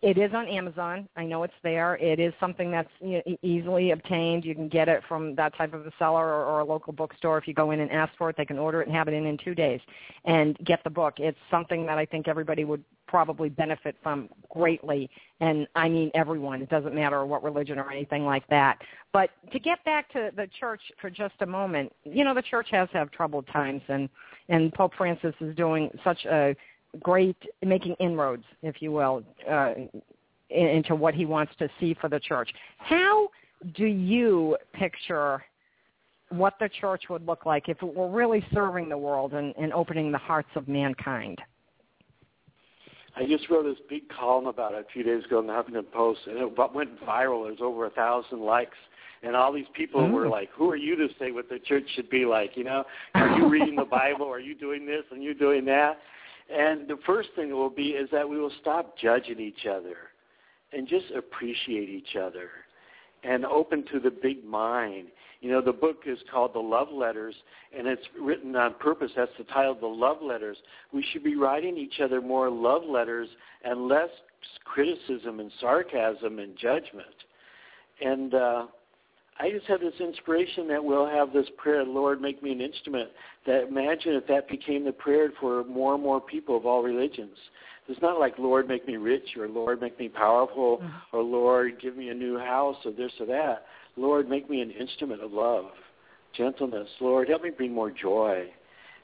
it 0.01 0.17
is 0.17 0.33
on 0.33 0.47
Amazon. 0.47 1.09
I 1.17 1.25
know 1.25 1.43
it's 1.43 1.53
there. 1.61 1.95
It 1.97 2.19
is 2.19 2.33
something 2.39 2.71
that's 2.71 2.89
you 3.01 3.21
know, 3.25 3.37
easily 3.41 3.91
obtained. 3.91 4.45
You 4.45 4.55
can 4.55 4.69
get 4.69 4.87
it 4.87 5.03
from 5.09 5.35
that 5.35 5.55
type 5.57 5.73
of 5.73 5.85
a 5.85 5.91
seller 5.99 6.25
or, 6.25 6.45
or 6.45 6.59
a 6.61 6.65
local 6.65 6.93
bookstore. 6.93 7.37
If 7.37 7.47
you 7.47 7.53
go 7.53 7.71
in 7.71 7.81
and 7.81 7.91
ask 7.91 8.15
for 8.17 8.29
it, 8.29 8.37
they 8.37 8.45
can 8.45 8.57
order 8.57 8.81
it 8.81 8.87
and 8.87 8.95
have 8.95 9.09
it 9.09 9.13
in 9.13 9.25
in 9.25 9.37
two 9.37 9.53
days 9.53 9.81
and 10.23 10.57
get 10.59 10.83
the 10.85 10.89
book. 10.89 11.15
It's 11.17 11.37
something 11.51 11.85
that 11.85 11.97
I 11.97 12.05
think 12.05 12.29
everybody 12.29 12.63
would 12.63 12.83
probably 13.07 13.49
benefit 13.49 13.95
from 14.01 14.29
greatly, 14.49 15.09
and 15.41 15.67
I 15.75 15.89
mean 15.89 16.11
everyone. 16.13 16.61
It 16.61 16.69
doesn't 16.69 16.95
matter 16.95 17.25
what 17.25 17.43
religion 17.43 17.77
or 17.77 17.91
anything 17.91 18.23
like 18.23 18.47
that. 18.47 18.77
But 19.11 19.31
to 19.51 19.59
get 19.59 19.83
back 19.83 20.09
to 20.13 20.31
the 20.35 20.47
church 20.59 20.81
for 21.01 21.09
just 21.09 21.35
a 21.41 21.45
moment, 21.45 21.91
you 22.05 22.23
know 22.23 22.33
the 22.33 22.41
church 22.43 22.67
has 22.71 22.87
had 22.93 23.11
troubled 23.11 23.47
times, 23.47 23.81
and 23.89 24.07
and 24.47 24.71
Pope 24.73 24.93
Francis 24.97 25.35
is 25.41 25.55
doing 25.55 25.89
such 26.05 26.23
a 26.25 26.55
great 27.01 27.37
making 27.63 27.95
inroads, 27.99 28.43
if 28.61 28.81
you 28.81 28.91
will, 28.91 29.23
uh, 29.49 29.73
into 30.49 30.95
what 30.95 31.13
he 31.13 31.25
wants 31.25 31.53
to 31.59 31.69
see 31.79 31.95
for 31.99 32.09
the 32.09 32.19
church. 32.19 32.49
How 32.77 33.29
do 33.75 33.85
you 33.85 34.57
picture 34.73 35.43
what 36.29 36.55
the 36.59 36.69
church 36.79 37.03
would 37.09 37.25
look 37.25 37.45
like 37.45 37.69
if 37.69 37.81
it 37.81 37.95
were 37.95 38.09
really 38.09 38.43
serving 38.53 38.89
the 38.89 38.97
world 38.97 39.33
and, 39.33 39.53
and 39.57 39.73
opening 39.73 40.11
the 40.11 40.17
hearts 40.17 40.49
of 40.55 40.67
mankind? 40.67 41.39
I 43.15 43.25
just 43.25 43.49
wrote 43.49 43.63
this 43.63 43.77
big 43.89 44.03
column 44.09 44.45
about 44.45 44.73
it 44.73 44.85
a 44.89 44.93
few 44.93 45.03
days 45.03 45.25
ago 45.25 45.39
in 45.39 45.47
the 45.47 45.53
Huffington 45.53 45.91
Post, 45.91 46.21
and 46.27 46.37
it 46.37 46.73
went 46.73 46.99
viral. 47.01 47.47
There's 47.47 47.59
over 47.61 47.85
a 47.85 47.89
thousand 47.89 48.41
likes, 48.41 48.77
and 49.23 49.35
all 49.35 49.51
these 49.51 49.65
people 49.73 50.01
mm. 50.01 50.11
were 50.11 50.29
like, 50.29 50.49
"Who 50.55 50.69
are 50.69 50.77
you 50.77 50.95
to 50.95 51.07
say 51.19 51.31
what 51.31 51.49
the 51.49 51.59
church 51.59 51.83
should 51.95 52.09
be 52.09 52.25
like? 52.25 52.51
You 52.55 52.63
know, 52.63 52.85
are 53.15 53.37
you 53.37 53.49
reading 53.49 53.75
the 53.75 53.83
Bible? 53.85 54.27
Are 54.27 54.39
you 54.39 54.55
doing 54.55 54.85
this 54.85 55.03
and 55.11 55.21
you 55.23 55.33
doing 55.33 55.65
that?" 55.65 55.97
And 56.51 56.87
the 56.87 56.97
first 57.05 57.29
thing 57.35 57.51
will 57.51 57.69
be 57.69 57.89
is 57.89 58.09
that 58.11 58.27
we 58.27 58.39
will 58.39 58.51
stop 58.61 58.97
judging 58.97 59.39
each 59.39 59.65
other 59.65 59.95
and 60.73 60.87
just 60.87 61.05
appreciate 61.15 61.89
each 61.89 62.15
other 62.15 62.49
and 63.23 63.45
open 63.45 63.83
to 63.91 63.99
the 63.99 64.11
big 64.11 64.43
mind. 64.45 65.07
You 65.41 65.51
know, 65.51 65.61
the 65.61 65.73
book 65.73 66.03
is 66.05 66.19
called 66.31 66.53
The 66.53 66.59
Love 66.59 66.89
Letters, 66.91 67.35
and 67.77 67.87
it's 67.87 68.05
written 68.19 68.55
on 68.55 68.73
purpose. 68.75 69.11
That's 69.15 69.31
the 69.37 69.45
title, 69.45 69.75
The 69.75 69.87
Love 69.87 70.17
Letters. 70.21 70.57
We 70.93 71.05
should 71.11 71.23
be 71.23 71.35
writing 71.35 71.77
each 71.77 71.99
other 72.01 72.21
more 72.21 72.49
love 72.49 72.83
letters 72.83 73.29
and 73.63 73.87
less 73.87 74.09
criticism 74.65 75.39
and 75.39 75.51
sarcasm 75.59 76.39
and 76.39 76.57
judgment. 76.57 77.07
And 78.01 78.33
uh, 78.33 78.65
I 79.41 79.49
just 79.51 79.65
have 79.67 79.79
this 79.79 79.93
inspiration 80.01 80.67
that 80.67 80.83
we'll 80.83 81.07
have 81.07 81.31
this 81.31 81.47
prayer, 81.57 81.85
Lord, 81.85 82.21
make 82.21 82.43
me 82.43 82.51
an 82.51 82.59
instrument. 82.59 83.09
That 83.45 83.67
imagine 83.69 84.13
if 84.13 84.27
that 84.27 84.49
became 84.49 84.83
the 84.83 84.91
prayer 84.91 85.29
for 85.39 85.63
more 85.63 85.93
and 85.93 86.03
more 86.03 86.19
people 86.19 86.57
of 86.57 86.65
all 86.65 86.83
religions. 86.83 87.37
It's 87.87 88.01
not 88.01 88.19
like 88.19 88.37
Lord, 88.37 88.67
make 88.67 88.85
me 88.85 88.97
rich, 88.97 89.35
or 89.37 89.47
Lord, 89.47 89.81
make 89.81 89.97
me 89.97 90.09
powerful, 90.09 90.77
mm-hmm. 90.77 91.17
or 91.17 91.23
Lord, 91.23 91.81
give 91.81 91.97
me 91.97 92.09
a 92.09 92.13
new 92.13 92.37
house, 92.37 92.75
or 92.85 92.91
this 92.91 93.11
or 93.19 93.25
that. 93.27 93.65
Lord, 93.95 94.29
make 94.29 94.49
me 94.49 94.61
an 94.61 94.71
instrument 94.71 95.23
of 95.23 95.31
love, 95.31 95.71
gentleness. 96.37 96.87
Lord, 97.01 97.29
help 97.29 97.41
me 97.41 97.49
bring 97.49 97.73
more 97.73 97.89
joy. 97.89 98.47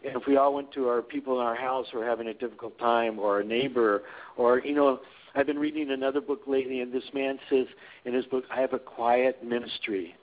And 0.05 0.15
if 0.15 0.27
we 0.27 0.37
all 0.37 0.53
went 0.53 0.71
to 0.73 0.87
our 0.87 1.01
people 1.01 1.39
in 1.39 1.45
our 1.45 1.55
house 1.55 1.87
who 1.91 1.99
are 1.99 2.05
having 2.05 2.27
a 2.27 2.33
difficult 2.33 2.77
time, 2.77 3.17
or 3.17 3.39
a 3.39 3.43
neighbor, 3.43 4.03
or 4.37 4.59
you 4.59 4.75
know, 4.75 4.99
I've 5.33 5.47
been 5.47 5.59
reading 5.59 5.89
another 5.89 6.21
book 6.21 6.41
lately, 6.45 6.81
and 6.81 6.93
this 6.93 7.03
man 7.13 7.39
says 7.49 7.65
in 8.03 8.13
his 8.13 8.25
book, 8.25 8.43
I 8.51 8.61
have 8.61 8.73
a 8.73 8.79
quiet 8.79 9.43
ministry. 9.43 10.15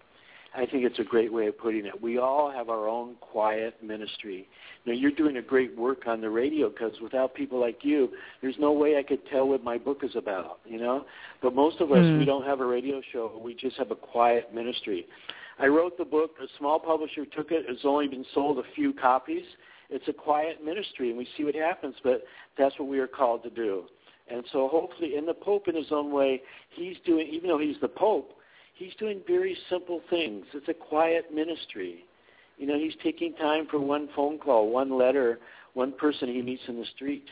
I 0.54 0.66
think 0.66 0.84
it's 0.84 0.98
a 0.98 1.04
great 1.04 1.32
way 1.32 1.46
of 1.46 1.58
putting 1.58 1.86
it. 1.86 2.02
We 2.02 2.18
all 2.18 2.50
have 2.50 2.68
our 2.68 2.86
own 2.86 3.14
quiet 3.20 3.82
ministry. 3.82 4.48
Now, 4.84 4.92
you're 4.92 5.10
doing 5.10 5.38
a 5.38 5.42
great 5.42 5.76
work 5.76 6.06
on 6.06 6.20
the 6.20 6.28
radio 6.28 6.68
because 6.68 6.92
without 7.02 7.34
people 7.34 7.58
like 7.58 7.78
you, 7.82 8.10
there's 8.42 8.56
no 8.58 8.72
way 8.72 8.98
I 8.98 9.02
could 9.02 9.26
tell 9.28 9.48
what 9.48 9.64
my 9.64 9.78
book 9.78 10.00
is 10.02 10.14
about, 10.14 10.60
you 10.66 10.78
know? 10.78 11.06
But 11.40 11.54
most 11.54 11.80
of 11.80 11.90
us, 11.90 11.98
mm. 11.98 12.18
we 12.18 12.24
don't 12.26 12.44
have 12.44 12.60
a 12.60 12.66
radio 12.66 13.00
show. 13.12 13.40
We 13.42 13.54
just 13.54 13.76
have 13.78 13.90
a 13.90 13.96
quiet 13.96 14.54
ministry. 14.54 15.06
I 15.58 15.66
wrote 15.66 15.96
the 15.96 16.04
book. 16.04 16.32
A 16.42 16.46
small 16.58 16.78
publisher 16.78 17.24
took 17.24 17.50
it. 17.50 17.64
It's 17.68 17.84
only 17.84 18.08
been 18.08 18.26
sold 18.34 18.58
a 18.58 18.74
few 18.74 18.92
copies. 18.92 19.44
It's 19.88 20.08
a 20.08 20.12
quiet 20.12 20.64
ministry, 20.64 21.10
and 21.10 21.18
we 21.18 21.28
see 21.36 21.44
what 21.44 21.54
happens, 21.54 21.94
but 22.02 22.24
that's 22.58 22.78
what 22.78 22.88
we 22.88 22.98
are 22.98 23.06
called 23.06 23.42
to 23.44 23.50
do. 23.50 23.84
And 24.30 24.44
so 24.52 24.68
hopefully, 24.68 25.16
and 25.16 25.28
the 25.28 25.34
Pope 25.34 25.68
in 25.68 25.76
his 25.76 25.90
own 25.90 26.12
way, 26.12 26.42
he's 26.70 26.96
doing, 27.04 27.28
even 27.30 27.48
though 27.48 27.58
he's 27.58 27.76
the 27.80 27.88
Pope, 27.88 28.32
he's 28.82 28.94
doing 28.98 29.20
very 29.26 29.56
simple 29.70 30.00
things. 30.10 30.44
It's 30.54 30.68
a 30.68 30.74
quiet 30.74 31.32
ministry. 31.32 32.04
You 32.58 32.66
know, 32.66 32.78
he's 32.78 32.94
taking 33.02 33.34
time 33.34 33.66
for 33.70 33.78
one 33.78 34.08
phone 34.14 34.38
call, 34.38 34.70
one 34.70 34.96
letter, 34.96 35.38
one 35.74 35.92
person 35.92 36.28
he 36.28 36.42
meets 36.42 36.62
in 36.68 36.78
the 36.78 36.86
street. 36.94 37.24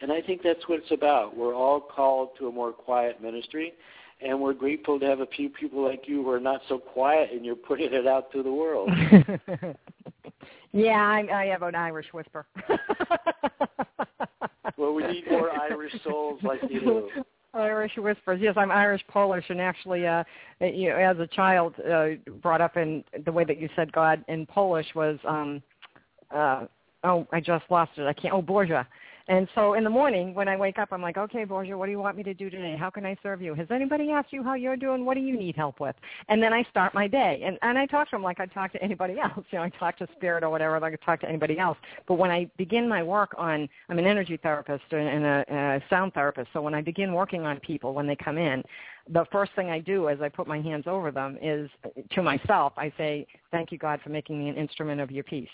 And 0.00 0.12
I 0.12 0.20
think 0.20 0.42
that's 0.42 0.68
what 0.68 0.80
it's 0.80 0.90
about. 0.90 1.36
We're 1.36 1.54
all 1.54 1.80
called 1.80 2.30
to 2.38 2.48
a 2.48 2.52
more 2.52 2.72
quiet 2.72 3.22
ministry, 3.22 3.72
and 4.20 4.40
we're 4.40 4.52
grateful 4.52 4.98
to 4.98 5.06
have 5.06 5.20
a 5.20 5.26
few 5.26 5.48
people 5.48 5.84
like 5.84 6.04
you 6.06 6.22
who 6.24 6.30
are 6.30 6.40
not 6.40 6.60
so 6.68 6.78
quiet 6.78 7.30
and 7.32 7.44
you're 7.44 7.54
putting 7.54 7.92
it 7.92 8.06
out 8.06 8.32
to 8.32 8.42
the 8.42 8.52
world. 8.52 8.90
yeah, 10.72 11.00
I, 11.00 11.26
I 11.32 11.46
have 11.46 11.62
an 11.62 11.76
Irish 11.76 12.12
whisper. 12.12 12.46
well, 14.76 14.92
we 14.92 15.06
need 15.06 15.24
more 15.30 15.50
Irish 15.70 15.94
souls 16.02 16.40
like 16.42 16.60
you. 16.68 17.08
Irish 17.54 17.92
whispers. 17.96 18.40
Yes, 18.40 18.54
I'm 18.56 18.70
Irish 18.70 19.02
Polish, 19.08 19.44
and 19.50 19.60
actually, 19.60 20.06
uh, 20.06 20.24
you 20.60 20.88
know, 20.88 20.96
as 20.96 21.18
a 21.18 21.26
child, 21.26 21.74
uh, 21.80 22.10
brought 22.42 22.60
up 22.62 22.76
in 22.76 23.04
the 23.26 23.32
way 23.32 23.44
that 23.44 23.60
you 23.60 23.68
said 23.76 23.92
God 23.92 24.24
in 24.28 24.46
Polish 24.46 24.86
was, 24.94 25.18
um, 25.28 25.62
uh, 26.30 26.66
oh, 27.04 27.26
I 27.30 27.40
just 27.40 27.64
lost 27.68 27.92
it. 27.96 28.06
I 28.06 28.14
can't. 28.14 28.32
Oh, 28.32 28.42
Bozia. 28.42 28.86
And 29.32 29.48
so 29.54 29.72
in 29.72 29.82
the 29.82 29.88
morning 29.88 30.34
when 30.34 30.46
I 30.46 30.58
wake 30.58 30.78
up, 30.78 30.90
I'm 30.92 31.00
like, 31.00 31.16
okay, 31.16 31.46
Bozia, 31.46 31.74
what 31.74 31.86
do 31.86 31.90
you 31.90 31.98
want 31.98 32.18
me 32.18 32.22
to 32.22 32.34
do 32.34 32.50
today? 32.50 32.76
How 32.78 32.90
can 32.90 33.06
I 33.06 33.16
serve 33.22 33.40
you? 33.40 33.54
Has 33.54 33.66
anybody 33.70 34.10
asked 34.10 34.30
you 34.30 34.42
how 34.42 34.52
you're 34.52 34.76
doing? 34.76 35.06
What 35.06 35.14
do 35.14 35.20
you 35.20 35.38
need 35.38 35.56
help 35.56 35.80
with? 35.80 35.96
And 36.28 36.42
then 36.42 36.52
I 36.52 36.62
start 36.64 36.92
my 36.92 37.08
day. 37.08 37.40
And, 37.42 37.58
and 37.62 37.78
I 37.78 37.86
talk 37.86 38.10
to 38.10 38.16
them 38.16 38.22
like 38.22 38.40
I 38.40 38.44
talk 38.44 38.72
to 38.72 38.82
anybody 38.82 39.18
else. 39.22 39.42
You 39.50 39.58
know, 39.58 39.64
I 39.64 39.70
talk 39.70 39.96
to 39.98 40.08
spirit 40.14 40.44
or 40.44 40.50
whatever 40.50 40.78
like 40.78 40.92
I 40.92 41.02
talk 41.02 41.22
to 41.22 41.28
anybody 41.30 41.58
else. 41.58 41.78
But 42.06 42.16
when 42.16 42.30
I 42.30 42.46
begin 42.58 42.86
my 42.86 43.02
work 43.02 43.34
on, 43.38 43.70
I'm 43.88 43.98
an 43.98 44.04
energy 44.04 44.36
therapist 44.36 44.84
and 44.90 45.24
a, 45.24 45.44
a 45.48 45.82
sound 45.88 46.12
therapist. 46.12 46.48
So 46.52 46.60
when 46.60 46.74
I 46.74 46.82
begin 46.82 47.14
working 47.14 47.46
on 47.46 47.58
people 47.60 47.94
when 47.94 48.06
they 48.06 48.16
come 48.16 48.36
in, 48.36 48.62
the 49.08 49.24
first 49.32 49.52
thing 49.56 49.70
I 49.70 49.78
do 49.78 50.10
as 50.10 50.20
I 50.20 50.28
put 50.28 50.46
my 50.46 50.60
hands 50.60 50.84
over 50.86 51.10
them 51.10 51.38
is 51.40 51.70
to 52.10 52.22
myself, 52.22 52.74
I 52.76 52.92
say, 52.98 53.26
thank 53.50 53.72
you, 53.72 53.78
God, 53.78 53.98
for 54.04 54.10
making 54.10 54.38
me 54.38 54.50
an 54.50 54.56
instrument 54.56 55.00
of 55.00 55.10
your 55.10 55.24
peace 55.24 55.48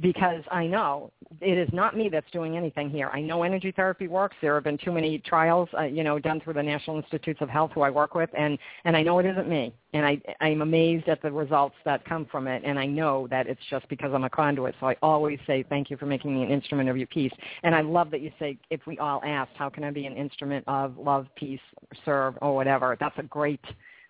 because 0.00 0.42
I 0.50 0.66
know 0.66 1.12
it 1.40 1.56
is 1.56 1.68
not 1.72 1.96
me 1.96 2.08
that's 2.08 2.30
doing 2.32 2.56
anything 2.56 2.90
here. 2.90 3.10
I 3.12 3.20
know 3.20 3.44
energy 3.44 3.70
therapy 3.70 4.08
works. 4.08 4.34
There 4.42 4.54
have 4.54 4.64
been 4.64 4.78
too 4.78 4.90
many 4.90 5.18
trials, 5.20 5.68
uh, 5.78 5.82
you 5.82 6.02
know, 6.02 6.18
done 6.18 6.40
through 6.40 6.54
the 6.54 6.62
National 6.62 6.96
Institutes 6.96 7.40
of 7.40 7.48
Health, 7.48 7.70
who 7.74 7.82
I 7.82 7.90
work 7.90 8.14
with, 8.14 8.30
and 8.36 8.58
and 8.84 8.96
I 8.96 9.02
know 9.02 9.20
it 9.20 9.26
isn't 9.26 9.48
me. 9.48 9.72
And 9.92 10.04
I 10.04 10.20
I'm 10.40 10.62
amazed 10.62 11.08
at 11.08 11.22
the 11.22 11.30
results 11.30 11.76
that 11.84 12.04
come 12.04 12.26
from 12.26 12.48
it, 12.48 12.62
and 12.64 12.76
I 12.76 12.86
know 12.86 13.28
that 13.30 13.46
it's 13.46 13.60
just 13.70 13.88
because 13.88 14.10
I'm 14.12 14.24
a 14.24 14.30
conduit. 14.30 14.74
So 14.80 14.88
I 14.88 14.96
always 15.00 15.38
say 15.46 15.64
thank 15.68 15.90
you 15.90 15.96
for 15.96 16.06
making 16.06 16.34
me 16.34 16.42
an 16.42 16.50
instrument 16.50 16.88
of 16.88 16.96
your 16.96 17.06
peace. 17.06 17.32
And 17.62 17.74
I 17.74 17.80
love 17.80 18.10
that 18.10 18.20
you 18.20 18.32
say 18.40 18.58
if 18.70 18.80
we 18.86 18.98
all 18.98 19.22
asked, 19.24 19.52
how 19.56 19.68
can 19.70 19.84
I 19.84 19.92
be 19.92 20.06
an 20.06 20.16
instrument 20.16 20.64
of 20.66 20.98
love, 20.98 21.26
peace, 21.36 21.60
serve, 22.04 22.34
or 22.42 22.54
whatever. 22.54 22.96
That's 22.98 23.18
a 23.18 23.22
great 23.22 23.60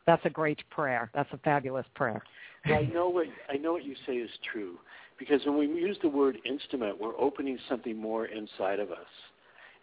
that's 0.06 0.24
a 0.24 0.30
great 0.30 0.60
prayer. 0.70 1.10
That's 1.14 1.32
a 1.32 1.38
fabulous 1.38 1.86
prayer. 1.94 2.22
I 2.66 2.82
know 2.92 3.10
what 3.10 3.26
I 3.50 3.56
know 3.56 3.72
what 3.72 3.84
you 3.84 3.94
say 4.06 4.14
is 4.14 4.30
true 4.50 4.78
because 5.18 5.44
when 5.46 5.56
we 5.56 5.66
use 5.66 5.96
the 6.02 6.08
word 6.08 6.38
instrument, 6.44 7.00
we're 7.00 7.18
opening 7.18 7.58
something 7.68 7.96
more 7.96 8.26
inside 8.26 8.80
of 8.80 8.90
us. 8.90 9.06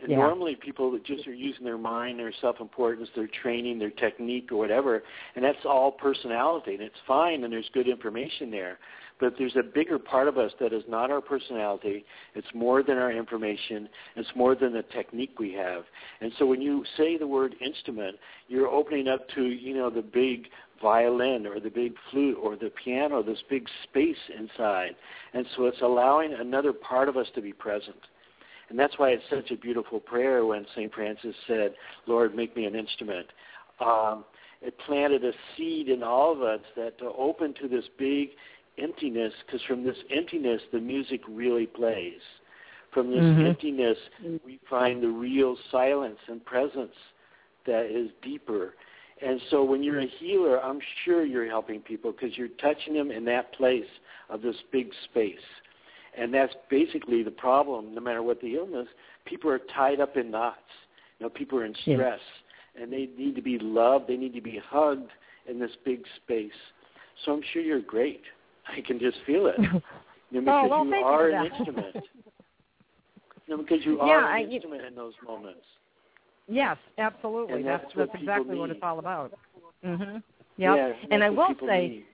And 0.01 0.09
Yeah. 0.09 0.17
normally 0.17 0.55
people 0.55 0.89
that 0.91 1.03
just 1.03 1.27
are 1.27 1.33
using 1.33 1.63
their 1.63 1.77
mind, 1.77 2.17
their 2.17 2.31
self-importance, 2.31 3.09
their 3.15 3.27
training, 3.27 3.77
their 3.77 3.91
technique 3.91 4.51
or 4.51 4.57
whatever, 4.57 5.03
and 5.35 5.45
that's 5.45 5.63
all 5.63 5.91
personality, 5.91 6.73
and 6.73 6.81
it's 6.81 6.99
fine, 7.05 7.43
and 7.43 7.53
there's 7.53 7.69
good 7.69 7.87
information 7.87 8.49
there. 8.49 8.79
But 9.19 9.37
there's 9.37 9.55
a 9.55 9.61
bigger 9.61 9.99
part 9.99 10.27
of 10.27 10.39
us 10.39 10.51
that 10.59 10.73
is 10.73 10.83
not 10.87 11.11
our 11.11 11.21
personality. 11.21 12.03
It's 12.33 12.51
more 12.55 12.81
than 12.81 12.97
our 12.97 13.11
information. 13.11 13.87
It's 14.15 14.35
more 14.35 14.55
than 14.55 14.73
the 14.73 14.81
technique 14.81 15.37
we 15.37 15.53
have. 15.53 15.85
And 16.21 16.33
so 16.39 16.47
when 16.47 16.59
you 16.59 16.83
say 16.97 17.17
the 17.17 17.27
word 17.27 17.55
instrument, 17.61 18.17
you're 18.47 18.67
opening 18.67 19.07
up 19.07 19.29
to, 19.35 19.43
you 19.43 19.75
know, 19.75 19.91
the 19.91 20.01
big 20.01 20.49
violin 20.81 21.45
or 21.45 21.59
the 21.59 21.69
big 21.69 21.93
flute 22.09 22.37
or 22.41 22.55
the 22.55 22.71
piano, 22.83 23.21
this 23.23 23.43
big 23.49 23.67
space 23.83 24.17
inside. 24.37 24.95
And 25.33 25.45
so 25.55 25.65
it's 25.65 25.81
allowing 25.81 26.33
another 26.33 26.73
part 26.73 27.09
of 27.09 27.17
us 27.17 27.27
to 27.35 27.41
be 27.41 27.53
present. 27.53 27.99
And 28.69 28.79
that's 28.79 28.97
why 28.97 29.09
it's 29.09 29.23
such 29.29 29.51
a 29.51 29.57
beautiful 29.57 29.99
prayer 29.99 30.45
when 30.45 30.65
St. 30.75 30.93
Francis 30.93 31.35
said, 31.45 31.73
Lord, 32.07 32.33
make 32.33 32.55
me 32.55 32.65
an 32.65 32.75
instrument. 32.75 33.27
Um, 33.79 34.23
it 34.61 34.77
planted 34.85 35.25
a 35.25 35.33
seed 35.57 35.89
in 35.89 36.03
all 36.03 36.31
of 36.31 36.41
us 36.41 36.61
that 36.77 36.97
to 36.99 37.11
open 37.17 37.53
to 37.61 37.67
this 37.67 37.85
big 37.97 38.29
emptiness, 38.77 39.33
because 39.45 39.61
from 39.67 39.83
this 39.83 39.97
emptiness, 40.09 40.61
the 40.71 40.79
music 40.79 41.21
really 41.27 41.67
plays. 41.67 42.21
From 42.91 43.09
this 43.11 43.25
Mhm. 43.25 43.47
emptiness, 43.47 43.97
we 44.45 44.57
find 44.69 45.01
the 45.01 45.09
real 45.09 45.57
silence 45.69 46.19
and 46.27 46.43
presence 46.45 46.95
that 47.65 47.85
is 47.85 48.11
deeper. 48.21 48.75
And 49.23 49.39
so 49.49 49.63
when 49.63 49.83
you're 49.83 49.99
a 49.99 50.07
healer, 50.19 50.59
I'm 50.63 50.79
sure 51.05 51.23
you're 51.25 51.47
helping 51.47 51.79
people 51.81 52.11
because 52.11 52.37
you're 52.37 52.47
touching 52.59 52.93
them 52.95 53.11
in 53.11 53.23
that 53.25 53.53
place 53.53 53.85
of 54.29 54.41
this 54.41 54.55
big 54.71 54.89
space. 55.05 55.35
And 56.17 56.33
that's 56.33 56.53
basically 56.69 57.23
the 57.23 57.31
problem, 57.31 57.93
no 57.93 58.01
matter 58.01 58.23
what 58.23 58.41
the 58.41 58.55
illness, 58.55 58.87
people 59.25 59.49
are 59.51 59.59
tied 59.73 59.99
up 60.01 60.17
in 60.17 60.31
knots. 60.31 60.57
You 61.19 61.25
know, 61.25 61.29
people 61.29 61.59
are 61.59 61.65
in 61.65 61.75
Yeah. 61.85 61.95
stress 61.95 62.19
and 62.75 62.91
they 62.91 63.09
need 63.17 63.35
to 63.35 63.41
be 63.41 63.59
loved, 63.59 64.07
they 64.07 64.17
need 64.17 64.33
to 64.33 64.41
be 64.41 64.57
hugged 64.57 65.11
in 65.47 65.59
this 65.59 65.75
big 65.85 66.03
space. 66.17 66.51
So 67.23 67.33
I'm 67.33 67.41
sure 67.53 67.61
you're 67.61 67.79
great. 67.81 68.23
I 68.67 68.81
can 68.81 68.97
just 68.99 69.17
feel 69.25 69.47
it. 69.47 69.57
You 70.33 70.39
know, 70.39 70.53
oh, 70.53 70.63
because 70.63 70.71
Oh, 70.71 70.85
well, 70.85 70.85
you 70.85 71.05
are 71.05 71.29
an 71.29 71.45
instrument. 71.45 71.95
You 73.47 73.57
know, 73.57 73.63
because 73.63 73.85
you 73.85 73.97
Yeah, 73.97 74.03
are 74.13 74.23
I- 74.23 74.39
an 74.39 74.49
you- 74.49 74.55
instrument 74.55 74.85
in 74.85 74.95
those 74.95 75.13
moments. 75.27 75.65
Yes, 76.51 76.77
absolutely. 76.97 77.63
That's 77.63 77.83
that's 77.83 77.95
what 77.95 78.07
that's 78.07 78.21
exactly 78.21 78.43
people 78.43 78.59
what 78.59 78.69
it's 78.71 78.79
all 78.83 78.99
about. 78.99 79.31
Mhm. 79.83 80.21
Yeah, 80.57 80.75
Yep. 80.75 80.95
that's 80.99 81.07
and 81.11 81.23
I 81.23 81.29
will 81.29 81.55
say 81.65 81.87
need. 81.87 82.05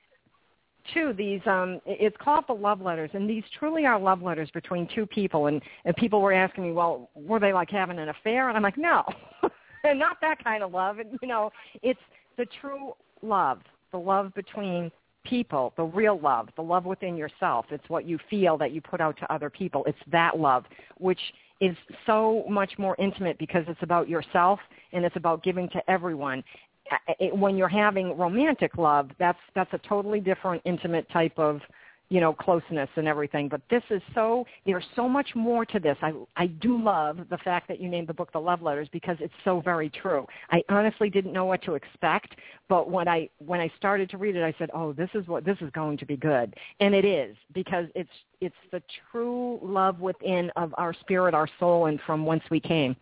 too 0.93 1.11
these 1.13 1.41
um 1.47 1.81
it's 1.85 2.15
called 2.17 2.45
the 2.47 2.53
love 2.53 2.79
letters 2.79 3.09
and 3.13 3.27
these 3.29 3.43
truly 3.57 3.85
are 3.85 3.99
love 3.99 4.21
letters 4.21 4.49
between 4.53 4.87
two 4.93 5.05
people 5.07 5.47
and 5.47 5.61
and 5.85 5.95
people 5.95 6.21
were 6.21 6.31
asking 6.33 6.63
me 6.65 6.71
well 6.71 7.09
were 7.15 7.39
they 7.39 7.51
like 7.51 7.69
having 7.69 7.97
an 7.99 8.09
affair 8.09 8.47
and 8.47 8.55
i'm 8.55 8.63
like 8.63 8.77
no 8.77 9.03
and 9.83 9.99
not 9.99 10.17
that 10.21 10.41
kind 10.43 10.63
of 10.63 10.71
love 10.71 10.99
and 10.99 11.17
you 11.21 11.27
know 11.27 11.51
it's 11.81 11.99
the 12.37 12.45
true 12.61 12.93
love 13.21 13.59
the 13.91 13.97
love 13.97 14.33
between 14.33 14.89
people 15.25 15.73
the 15.75 15.83
real 15.83 16.17
love 16.19 16.47
the 16.55 16.61
love 16.61 16.85
within 16.85 17.17
yourself 17.17 17.65
it's 17.71 17.89
what 17.89 18.05
you 18.05 18.17
feel 18.29 18.57
that 18.57 18.71
you 18.71 18.79
put 18.79 19.01
out 19.01 19.17
to 19.17 19.33
other 19.33 19.49
people 19.49 19.83
it's 19.87 19.97
that 20.09 20.39
love 20.39 20.63
which 20.99 21.19
is 21.59 21.75
so 22.05 22.43
much 22.49 22.71
more 22.77 22.95
intimate 22.99 23.37
because 23.37 23.63
it's 23.67 23.81
about 23.81 24.07
yourself 24.07 24.59
and 24.93 25.03
it's 25.05 25.15
about 25.15 25.43
giving 25.43 25.69
to 25.69 25.89
everyone. 25.89 26.43
I- 26.91 27.15
I- 27.19 27.31
when 27.33 27.57
you're 27.57 27.67
having 27.67 28.17
romantic 28.17 28.77
love, 28.77 29.09
that's 29.17 29.39
that's 29.53 29.73
a 29.73 29.79
totally 29.79 30.19
different 30.19 30.61
intimate 30.65 31.09
type 31.09 31.37
of 31.37 31.61
you 32.09 32.21
know 32.21 32.33
closeness 32.33 32.89
and 32.95 33.07
everything. 33.07 33.49
But 33.49 33.61
this 33.69 33.83
is 33.89 34.01
so 34.13 34.45
there's 34.65 34.85
so 34.95 35.09
much 35.09 35.35
more 35.35 35.65
to 35.65 35.79
this. 35.79 35.97
I 36.01 36.13
I 36.35 36.47
do 36.47 36.81
love 36.81 37.19
the 37.29 37.37
fact 37.39 37.67
that 37.67 37.81
you 37.81 37.89
named 37.89 38.07
the 38.07 38.13
book 38.13 38.31
The 38.31 38.39
Love 38.39 38.61
Letters 38.61 38.87
because 38.91 39.17
it's 39.19 39.33
so 39.43 39.61
very 39.61 39.89
true. 39.89 40.25
I 40.51 40.63
honestly 40.69 41.09
didn't 41.09 41.33
know 41.33 41.45
what 41.45 41.61
to 41.63 41.75
expect, 41.75 42.35
but 42.69 42.89
when 42.89 43.07
I 43.07 43.29
when 43.39 43.59
I 43.59 43.71
started 43.77 44.09
to 44.11 44.17
read 44.17 44.35
it, 44.35 44.43
I 44.43 44.53
said, 44.57 44.69
oh, 44.73 44.93
this 44.93 45.09
is 45.13 45.27
what 45.27 45.45
this 45.45 45.57
is 45.61 45.69
going 45.71 45.97
to 45.97 46.05
be 46.05 46.17
good, 46.17 46.55
and 46.79 46.93
it 46.95 47.05
is 47.05 47.35
because 47.53 47.87
it's 47.95 48.09
it's 48.41 48.55
the 48.71 48.81
true 49.11 49.59
love 49.61 49.99
within 49.99 50.49
of 50.55 50.73
our 50.77 50.93
spirit, 50.93 51.33
our 51.33 51.49
soul, 51.59 51.87
and 51.87 51.99
from 52.05 52.25
whence 52.25 52.43
we 52.49 52.59
came. 52.59 52.95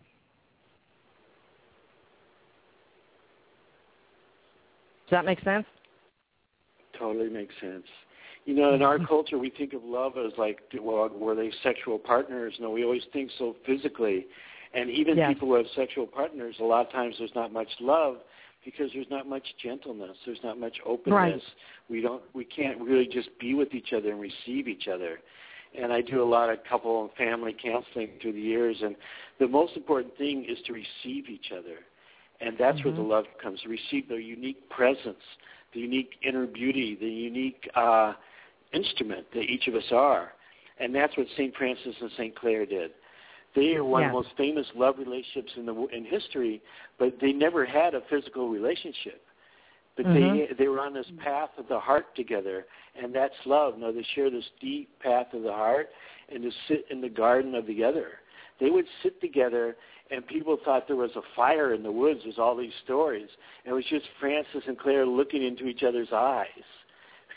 Does 5.06 5.12
that 5.12 5.24
make 5.24 5.40
sense? 5.42 5.66
Totally 6.98 7.28
makes 7.28 7.54
sense. 7.60 7.84
You 8.46 8.54
know, 8.54 8.72
in 8.74 8.82
our 8.82 8.98
culture, 9.06 9.38
we 9.38 9.50
think 9.50 9.74
of 9.74 9.84
love 9.84 10.12
as 10.16 10.32
like, 10.38 10.60
well, 10.80 11.08
were 11.10 11.34
they 11.34 11.52
sexual 11.62 11.98
partners? 11.98 12.54
No, 12.58 12.70
we 12.70 12.84
always 12.84 13.02
think 13.12 13.30
so 13.38 13.56
physically. 13.66 14.26
And 14.72 14.88
even 14.90 15.16
Yes. 15.16 15.30
people 15.30 15.48
who 15.48 15.54
have 15.54 15.66
sexual 15.74 16.06
partners, 16.06 16.56
a 16.60 16.64
lot 16.64 16.86
of 16.86 16.92
times 16.92 17.16
there's 17.18 17.34
not 17.34 17.52
much 17.52 17.68
love 17.80 18.18
because 18.64 18.90
there's 18.92 19.10
not 19.10 19.28
much 19.28 19.44
gentleness. 19.62 20.16
There's 20.24 20.42
not 20.42 20.58
much 20.58 20.76
openness. 20.84 21.42
We 21.88 22.00
don't, 22.00 22.22
we 22.34 22.44
can't 22.44 22.80
really 22.80 23.06
just 23.06 23.28
be 23.38 23.54
with 23.54 23.74
each 23.74 23.92
other 23.92 24.10
and 24.10 24.20
receive 24.20 24.68
each 24.68 24.88
other. 24.88 25.20
And 25.78 25.92
I 25.92 26.00
do 26.00 26.22
a 26.22 26.24
lot 26.24 26.50
of 26.50 26.58
couple 26.68 27.02
and 27.02 27.12
family 27.12 27.54
counseling 27.62 28.10
through 28.20 28.32
the 28.32 28.40
years, 28.40 28.76
and 28.82 28.96
the 29.38 29.46
most 29.46 29.76
important 29.76 30.16
thing 30.16 30.44
is 30.48 30.58
to 30.66 30.72
receive 30.72 31.28
each 31.28 31.52
other. 31.52 31.78
And 32.40 32.56
that's 32.58 32.82
where 32.84 32.92
the 32.92 33.00
Mhm. 33.00 33.08
love 33.08 33.26
comes. 33.38 33.64
Receive 33.66 34.08
the 34.08 34.16
unique 34.22 34.68
presence, 34.68 35.22
the 35.72 35.80
unique 35.80 36.16
inner 36.22 36.46
beauty, 36.46 36.94
the 36.94 37.08
unique 37.08 37.68
uh, 37.74 38.14
instrument 38.72 39.26
that 39.32 39.42
each 39.42 39.68
of 39.68 39.74
us 39.74 39.90
are. 39.92 40.32
And 40.78 40.94
that's 40.94 41.16
what 41.16 41.26
St. 41.36 41.54
Francis 41.56 41.94
and 42.00 42.10
St. 42.16 42.36
Clare 42.36 42.66
did. 42.66 42.90
They 43.54 43.74
are 43.74 43.84
one 43.84 44.02
of 44.02 44.10
the 44.10 44.12
most 44.12 44.36
famous 44.36 44.66
love 44.74 44.96
relationships 44.98 45.52
in 45.56 45.64
the 45.64 45.86
in 45.86 46.04
history, 46.04 46.60
but 46.98 47.14
they 47.20 47.32
never 47.32 47.64
had 47.64 47.94
a 47.94 48.02
physical 48.10 48.50
relationship. 48.50 49.22
But 49.96 50.04
they 50.12 50.20
Mhm. 50.20 50.56
they 50.58 50.68
were 50.68 50.80
on 50.80 50.92
this 50.92 51.10
path 51.12 51.56
of 51.56 51.66
the 51.66 51.80
heart 51.80 52.14
together, 52.14 52.66
and 52.94 53.14
that's 53.14 53.46
love. 53.46 53.78
Now 53.78 53.92
they 53.92 54.02
share 54.02 54.28
this 54.28 54.50
deep 54.60 54.90
path 54.98 55.32
of 55.32 55.42
the 55.42 55.52
heart, 55.54 55.90
and 56.28 56.42
to 56.42 56.50
sit 56.68 56.86
in 56.90 57.00
the 57.00 57.08
garden 57.08 57.54
of 57.54 57.64
the 57.64 57.82
other. 57.82 58.20
They 58.58 58.68
would 58.68 58.86
sit 59.02 59.22
together, 59.22 59.76
and 60.10 60.26
people 60.26 60.58
thought 60.58 60.86
there 60.86 60.96
was 60.96 61.16
a 61.16 61.22
fire 61.34 61.72
in 61.72 61.82
the 61.82 61.92
woods. 61.92 62.24
There's 62.24 62.38
all 62.38 62.56
these 62.56 62.74
stories, 62.84 63.30
and 63.64 63.72
it 63.72 63.74
was 63.74 63.86
just 63.86 64.06
Francis 64.20 64.66
and 64.66 64.78
Clare 64.78 65.06
looking 65.06 65.42
into 65.42 65.66
each 65.66 65.82
other's 65.82 66.12
eyes 66.12 66.64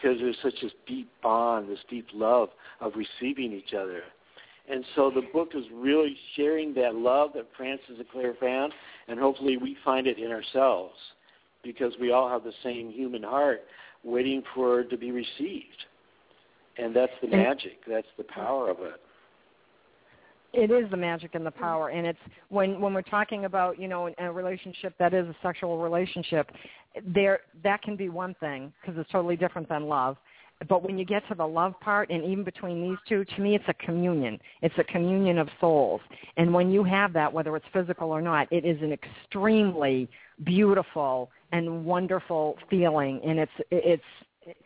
because 0.01 0.17
there's 0.19 0.37
such 0.41 0.61
this 0.61 0.71
deep 0.87 1.09
bond, 1.21 1.69
this 1.69 1.79
deep 1.89 2.07
love 2.13 2.49
of 2.81 2.93
receiving 2.95 3.53
each 3.53 3.73
other. 3.73 4.01
And 4.69 4.85
so 4.95 5.11
the 5.13 5.23
book 5.33 5.49
is 5.55 5.65
really 5.73 6.15
sharing 6.35 6.73
that 6.75 6.95
love 6.95 7.31
that 7.33 7.47
Francis 7.57 7.95
and 7.97 8.09
Clare 8.09 8.35
found, 8.39 8.71
and 9.07 9.19
hopefully 9.19 9.57
we 9.57 9.75
find 9.83 10.05
it 10.05 10.19
in 10.19 10.31
ourselves 10.31 10.95
because 11.63 11.93
we 11.99 12.11
all 12.11 12.29
have 12.29 12.43
the 12.43 12.53
same 12.63 12.91
human 12.91 13.23
heart 13.23 13.61
waiting 14.03 14.43
for 14.53 14.81
it 14.81 14.89
to 14.91 14.97
be 14.97 15.11
received. 15.11 15.85
And 16.77 16.95
that's 16.95 17.11
the 17.21 17.27
magic. 17.27 17.79
That's 17.87 18.07
the 18.17 18.23
power 18.23 18.69
of 18.69 18.77
it. 18.79 19.01
It 20.53 20.71
is 20.71 20.89
the 20.89 20.97
magic 20.97 21.35
and 21.35 21.45
the 21.45 21.51
mm-hmm. 21.51 21.59
power, 21.59 21.89
and 21.89 22.07
it's 22.07 22.19
when 22.49 22.81
when 22.81 22.93
we're 22.93 23.01
talking 23.01 23.45
about 23.45 23.79
you 23.79 23.87
know 23.87 24.09
a 24.17 24.31
relationship 24.31 24.93
that 24.99 25.13
is 25.13 25.27
a 25.27 25.35
sexual 25.41 25.77
relationship, 25.79 26.51
there 27.05 27.41
that 27.63 27.81
can 27.81 27.95
be 27.95 28.09
one 28.09 28.35
thing 28.39 28.73
because 28.81 28.99
it's 28.99 29.09
totally 29.11 29.35
different 29.35 29.69
than 29.69 29.83
love. 29.83 30.17
But 30.67 30.83
when 30.83 30.97
you 30.97 31.05
get 31.05 31.25
to 31.29 31.35
the 31.35 31.45
love 31.45 31.79
part, 31.79 32.09
and 32.09 32.21
even 32.25 32.43
between 32.43 32.81
these 32.81 32.97
two, 33.07 33.23
to 33.23 33.41
me, 33.41 33.55
it's 33.55 33.63
a 33.69 33.73
communion. 33.75 34.37
It's 34.61 34.75
a 34.77 34.83
communion 34.83 35.37
of 35.37 35.47
souls, 35.61 36.01
and 36.37 36.53
when 36.53 36.71
you 36.71 36.83
have 36.83 37.13
that, 37.13 37.31
whether 37.31 37.55
it's 37.55 37.65
physical 37.71 38.11
or 38.11 38.21
not, 38.21 38.51
it 38.51 38.65
is 38.65 38.81
an 38.81 38.91
extremely 38.91 40.09
beautiful 40.43 41.29
and 41.51 41.85
wonderful 41.85 42.57
feeling, 42.69 43.21
and 43.23 43.39
it's 43.39 43.51
it's 43.71 44.03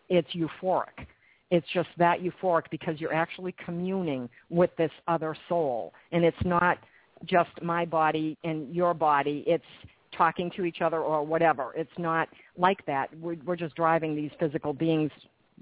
it's 0.10 0.30
euphoric 0.34 1.08
it's 1.54 1.68
just 1.72 1.89
that 1.97 2.20
euphoric 2.20 2.64
because 2.72 2.99
you're 2.99 3.14
actually 3.14 3.54
communing 3.64 4.28
with 4.49 4.76
this 4.76 4.91
other 5.08 5.36
soul 5.47 5.93
and 6.12 6.26
it's 6.26 6.43
not 6.43 6.80
just 7.26 7.51
my 7.62 7.86
body 7.86 8.36
and 8.43 8.74
your 8.74 8.93
body 8.93 9.43
it's 9.45 9.64
talking 10.12 10.51
to 10.51 10.66
each 10.66 10.82
other 10.82 10.99
or 10.99 11.24
whatever 11.24 11.72
it's 11.76 11.97
not 11.97 12.28
like 12.58 12.84
that 12.86 13.16
we're, 13.20 13.38
we're 13.45 13.56
just 13.56 13.76
driving 13.76 14.16
these 14.16 14.32
physical 14.39 14.74
beings 14.74 15.12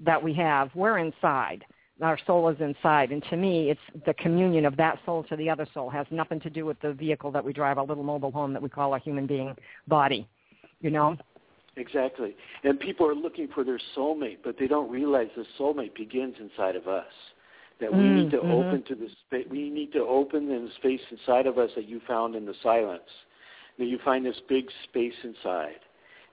that 0.02 0.20
we 0.20 0.32
have 0.32 0.70
we're 0.74 0.98
inside 0.98 1.62
our 2.00 2.18
soul 2.26 2.48
is 2.48 2.56
inside. 2.58 3.12
And 3.12 3.22
to 3.30 3.36
me, 3.36 3.70
it's 3.70 4.04
the 4.06 4.14
communion 4.14 4.66
of 4.66 4.76
that 4.76 4.98
soul 5.06 5.22
to 5.24 5.36
the 5.36 5.48
other 5.48 5.68
soul. 5.72 5.88
It 5.90 5.92
has 5.92 6.06
nothing 6.10 6.40
to 6.40 6.50
do 6.50 6.64
with 6.64 6.80
the 6.80 6.92
vehicle 6.92 7.30
that 7.30 7.44
we 7.44 7.52
drive, 7.52 7.78
our 7.78 7.84
little 7.84 8.02
mobile 8.02 8.32
home 8.32 8.52
that 8.54 8.62
we 8.62 8.68
call 8.68 8.92
our 8.92 8.98
human 8.98 9.26
being 9.26 9.54
body. 9.86 10.26
You 10.80 10.90
know? 10.90 11.16
Exactly. 11.76 12.36
And 12.64 12.78
people 12.78 13.06
are 13.06 13.14
looking 13.14 13.48
for 13.48 13.64
their 13.64 13.80
soulmate, 13.96 14.38
but 14.44 14.56
they 14.58 14.66
don't 14.66 14.90
realize 14.90 15.28
the 15.36 15.46
soulmate 15.58 15.94
begins 15.94 16.34
inside 16.38 16.76
of 16.76 16.86
us. 16.86 17.12
That 17.80 17.92
we 17.92 18.04
Mm, 18.04 18.14
need 18.14 18.30
to 18.30 18.36
mhm. 18.36 18.50
open 18.50 18.82
to 18.84 18.94
the 18.94 19.08
space. 19.26 19.46
We 19.48 19.70
need 19.70 19.92
to 19.92 20.04
open 20.06 20.50
in 20.50 20.66
the 20.66 20.70
space 20.72 21.00
inside 21.10 21.46
of 21.46 21.58
us 21.58 21.74
that 21.74 21.86
you 21.86 22.00
found 22.00 22.36
in 22.36 22.44
the 22.44 22.54
silence. 22.62 23.10
That 23.78 23.86
you 23.86 23.98
find 23.98 24.24
this 24.24 24.38
big 24.48 24.70
space 24.84 25.14
inside, 25.24 25.80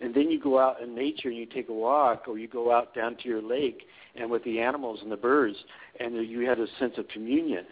and 0.02 0.14
then 0.14 0.30
you 0.30 0.40
go 0.40 0.60
out 0.60 0.82
in 0.82 0.94
nature 0.94 1.30
and 1.30 1.38
you 1.38 1.46
take 1.46 1.70
a 1.70 1.74
walk, 1.74 2.28
or 2.28 2.38
you 2.38 2.48
go 2.48 2.72
out 2.72 2.94
down 2.94 3.16
to 3.16 3.30
your 3.30 3.42
lake 3.42 3.88
and 4.16 4.30
with 4.30 4.44
the 4.44 4.60
animals 4.60 5.02
and 5.02 5.12
the 5.12 5.18
birds, 5.18 5.58
and 6.00 6.16
you 6.28 6.42
have 6.42 6.60
a 6.60 6.68
sense 6.78 6.98
of 6.98 7.08
communion. 7.08 7.66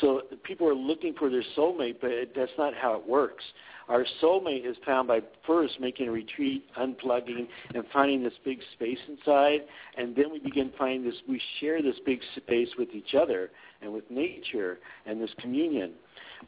So 0.00 0.22
people 0.44 0.68
are 0.68 0.74
looking 0.74 1.14
for 1.14 1.28
their 1.28 1.42
soulmate, 1.56 1.96
but 2.00 2.10
it, 2.10 2.34
that's 2.34 2.52
not 2.56 2.74
how 2.74 2.94
it 2.94 3.06
works. 3.06 3.44
Our 3.90 4.06
soulmate 4.22 4.64
is 4.64 4.76
found 4.86 5.08
by 5.08 5.20
first 5.44 5.80
making 5.80 6.06
a 6.06 6.12
retreat, 6.12 6.64
unplugging, 6.78 7.48
and 7.74 7.84
finding 7.92 8.22
this 8.22 8.34
big 8.44 8.60
space 8.72 8.98
inside, 9.08 9.62
and 9.98 10.14
then 10.14 10.30
we 10.30 10.38
begin 10.38 10.70
finding 10.78 11.02
this. 11.02 11.20
We 11.28 11.42
share 11.58 11.82
this 11.82 11.96
big 12.06 12.20
space 12.36 12.68
with 12.78 12.90
each 12.94 13.14
other 13.20 13.50
and 13.82 13.92
with 13.92 14.08
nature 14.08 14.78
and 15.06 15.20
this 15.20 15.30
communion. 15.40 15.94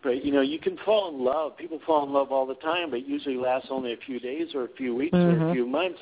But 0.03 0.25
you 0.25 0.33
know, 0.33 0.41
you 0.41 0.59
can 0.59 0.79
fall 0.85 1.15
in 1.15 1.25
love. 1.25 1.57
People 1.57 1.81
fall 1.87 2.07
in 2.07 2.13
love 2.13 2.33
all 2.33 2.47
the 2.47 2.55
time, 2.57 2.91
but 2.91 3.07
usually 3.07 3.37
lasts 3.37 3.69
only 3.71 3.93
a 3.93 3.97
few 4.07 4.19
days 4.19 4.49
or 4.55 4.65
a 4.65 4.69
few 4.77 4.95
weeks 4.95 5.17
or 5.17 5.33
a 5.33 5.41
Mhm. 5.41 5.53
few 5.53 5.67
months 5.67 6.01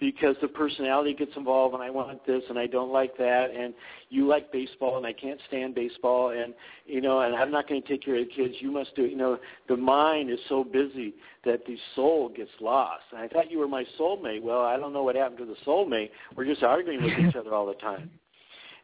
because 0.00 0.36
the 0.42 0.48
personality 0.48 1.14
gets 1.14 1.34
involved 1.36 1.72
and 1.72 1.82
I 1.82 1.88
want 1.88 2.24
this 2.26 2.42
and 2.48 2.58
I 2.58 2.66
don't 2.66 2.90
like 2.90 3.16
that 3.16 3.50
and 3.50 3.72
you 4.10 4.26
like 4.26 4.50
baseball 4.50 4.96
and 4.96 5.06
I 5.06 5.12
can't 5.12 5.40
stand 5.48 5.74
baseball 5.74 6.30
and 6.30 6.52
you 6.84 7.00
know 7.00 7.20
and 7.20 7.34
I'm 7.34 7.50
not 7.50 7.68
going 7.68 7.80
to 7.80 7.88
take 7.88 8.02
care 8.02 8.16
of 8.16 8.26
the 8.26 8.34
kids 8.34 8.54
you 8.60 8.72
must 8.72 8.94
do 8.96 9.04
it. 9.04 9.10
you 9.12 9.16
know 9.16 9.38
the 9.68 9.76
mind 9.76 10.30
is 10.30 10.38
so 10.48 10.64
busy 10.64 11.14
that 11.44 11.64
the 11.66 11.78
soul 11.94 12.28
gets 12.28 12.50
lost 12.60 13.04
and 13.12 13.20
I 13.20 13.28
thought 13.28 13.50
you 13.50 13.58
were 13.58 13.68
my 13.68 13.84
soulmate 13.98 14.42
well 14.42 14.62
I 14.62 14.76
don't 14.76 14.92
know 14.92 15.04
what 15.04 15.14
happened 15.14 15.38
to 15.38 15.46
the 15.46 15.56
soulmate 15.64 16.10
we're 16.36 16.44
just 16.44 16.62
arguing 16.62 17.02
with 17.02 17.16
each 17.16 17.36
other 17.36 17.54
all 17.54 17.66
the 17.66 17.74
time 17.74 18.10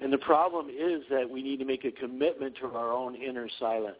and 0.01 0.12
the 0.12 0.18
problem 0.18 0.68
is 0.68 1.03
that 1.11 1.28
we 1.28 1.42
need 1.42 1.59
to 1.59 1.64
make 1.64 1.84
a 1.84 1.90
commitment 1.90 2.55
to 2.61 2.66
our 2.68 2.92
own 2.92 3.16
inner 3.16 3.48
silence 3.59 3.98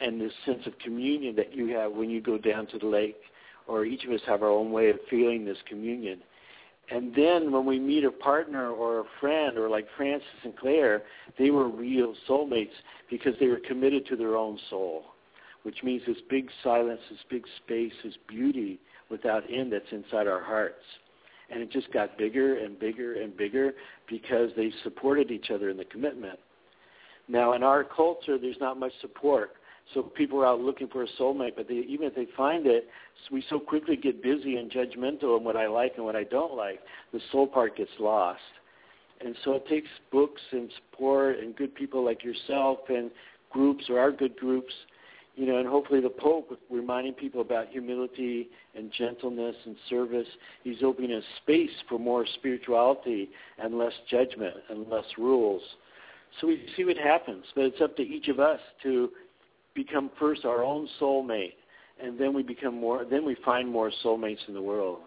and 0.00 0.20
this 0.20 0.32
sense 0.44 0.66
of 0.66 0.78
communion 0.78 1.34
that 1.36 1.54
you 1.54 1.68
have 1.74 1.92
when 1.92 2.10
you 2.10 2.20
go 2.20 2.38
down 2.38 2.66
to 2.68 2.78
the 2.78 2.86
lake 2.86 3.16
or 3.66 3.84
each 3.84 4.04
of 4.04 4.12
us 4.12 4.20
have 4.26 4.42
our 4.42 4.50
own 4.50 4.70
way 4.70 4.90
of 4.90 4.96
feeling 5.10 5.44
this 5.44 5.58
communion. 5.68 6.20
And 6.90 7.12
then 7.16 7.50
when 7.50 7.66
we 7.66 7.80
meet 7.80 8.04
a 8.04 8.12
partner 8.12 8.70
or 8.70 9.00
a 9.00 9.04
friend, 9.20 9.58
or 9.58 9.68
like 9.68 9.86
Francis 9.96 10.28
and 10.44 10.56
Clare, 10.56 11.02
they 11.38 11.50
were 11.50 11.68
real 11.68 12.14
soulmates 12.28 12.70
because 13.10 13.34
they 13.40 13.48
were 13.48 13.60
committed 13.66 14.06
to 14.06 14.16
their 14.16 14.36
own 14.36 14.58
soul, 14.70 15.04
which 15.64 15.82
means 15.82 16.02
this 16.06 16.18
big 16.30 16.48
silence, 16.62 17.00
this 17.10 17.18
big 17.28 17.44
space, 17.64 17.92
this 18.04 18.14
beauty 18.28 18.78
without 19.10 19.42
end 19.50 19.72
that's 19.72 19.90
inside 19.90 20.28
our 20.28 20.42
hearts. 20.42 20.82
And 21.50 21.60
it 21.60 21.72
just 21.72 21.92
got 21.92 22.16
bigger 22.18 22.58
and 22.58 22.78
bigger 22.78 23.20
and 23.20 23.36
bigger 23.36 23.72
because 24.08 24.50
they 24.56 24.72
supported 24.84 25.30
each 25.32 25.50
other 25.50 25.70
in 25.70 25.76
the 25.76 25.84
commitment. 25.84 26.38
Now, 27.28 27.54
in 27.54 27.64
our 27.64 27.82
culture, 27.82 28.38
there's 28.38 28.56
not 28.60 28.78
much 28.78 28.92
support. 29.00 29.52
So 29.94 30.02
people 30.02 30.40
are 30.40 30.46
out 30.46 30.60
looking 30.60 30.88
for 30.88 31.04
a 31.04 31.06
soulmate, 31.18 31.54
but 31.56 31.68
they, 31.68 31.74
even 31.74 32.06
if 32.08 32.14
they 32.14 32.26
find 32.36 32.66
it, 32.66 32.88
we 33.30 33.44
so 33.48 33.58
quickly 33.58 33.96
get 33.96 34.22
busy 34.22 34.56
and 34.56 34.70
judgmental 34.70 35.36
on 35.36 35.44
what 35.44 35.56
I 35.56 35.68
like 35.68 35.92
and 35.96 36.04
what 36.04 36.16
I 36.16 36.24
don't 36.24 36.54
like. 36.56 36.80
The 37.12 37.20
soul 37.30 37.46
part 37.46 37.76
gets 37.76 37.90
lost. 38.00 38.40
And 39.24 39.34
so 39.44 39.52
it 39.52 39.66
takes 39.68 39.88
books 40.12 40.42
and 40.52 40.70
support 40.76 41.38
and 41.38 41.56
good 41.56 41.74
people 41.74 42.04
like 42.04 42.24
yourself 42.24 42.78
and 42.88 43.10
groups 43.50 43.84
or 43.88 43.98
our 43.98 44.12
good 44.12 44.36
groups, 44.36 44.74
you 45.36 45.46
know, 45.46 45.58
and 45.58 45.68
hopefully 45.68 46.00
the 46.00 46.10
Pope 46.10 46.58
reminding 46.70 47.14
people 47.14 47.40
about 47.40 47.68
humility 47.68 48.48
and 48.74 48.92
gentleness 48.92 49.56
and 49.64 49.76
service. 49.88 50.26
He's 50.64 50.82
opening 50.82 51.12
a 51.12 51.20
space 51.42 51.70
for 51.88 51.98
more 51.98 52.26
spirituality 52.34 53.30
and 53.58 53.78
less 53.78 53.92
judgment 54.10 54.54
and 54.68 54.88
less 54.88 55.06
rules. 55.16 55.62
So 56.40 56.48
we 56.48 56.66
see 56.76 56.84
what 56.84 56.98
happens, 56.98 57.44
but 57.54 57.64
it's 57.64 57.80
up 57.80 57.96
to 57.96 58.02
each 58.02 58.28
of 58.28 58.40
us 58.40 58.60
to 58.82 59.10
become 59.76 60.10
first 60.18 60.44
our 60.44 60.64
own 60.64 60.88
soulmate, 61.00 61.54
and 62.02 62.18
then 62.18 62.34
we 62.34 62.42
become 62.42 62.80
more. 62.80 63.04
Then 63.08 63.24
we 63.24 63.36
find 63.44 63.68
more 63.68 63.92
soulmates 64.02 64.48
in 64.48 64.54
the 64.54 64.62
world. 64.62 64.98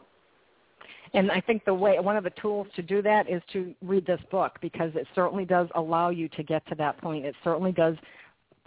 And 1.14 1.32
I 1.32 1.42
think 1.42 1.66
the 1.66 1.74
way 1.74 2.00
one 2.00 2.18
of 2.18 2.24
the 2.24 2.34
tools 2.42 2.68
to 2.76 2.84
do 2.84 3.02
that 3.02 3.30
is 3.30 3.42
to 3.54 3.74
read 3.82 4.06
this 4.06 4.22
book 4.30 4.58
because 4.62 4.92
it 4.96 5.08
certainly 5.16 5.44
does 5.44 5.68
allow 5.76 6.10
you 6.10 6.30
to 6.30 6.44
get 6.44 6.66
to 6.68 6.76
that 6.76 7.00
point. 7.00 7.26
It 7.26 7.36
certainly 7.44 7.72
does 7.72 7.96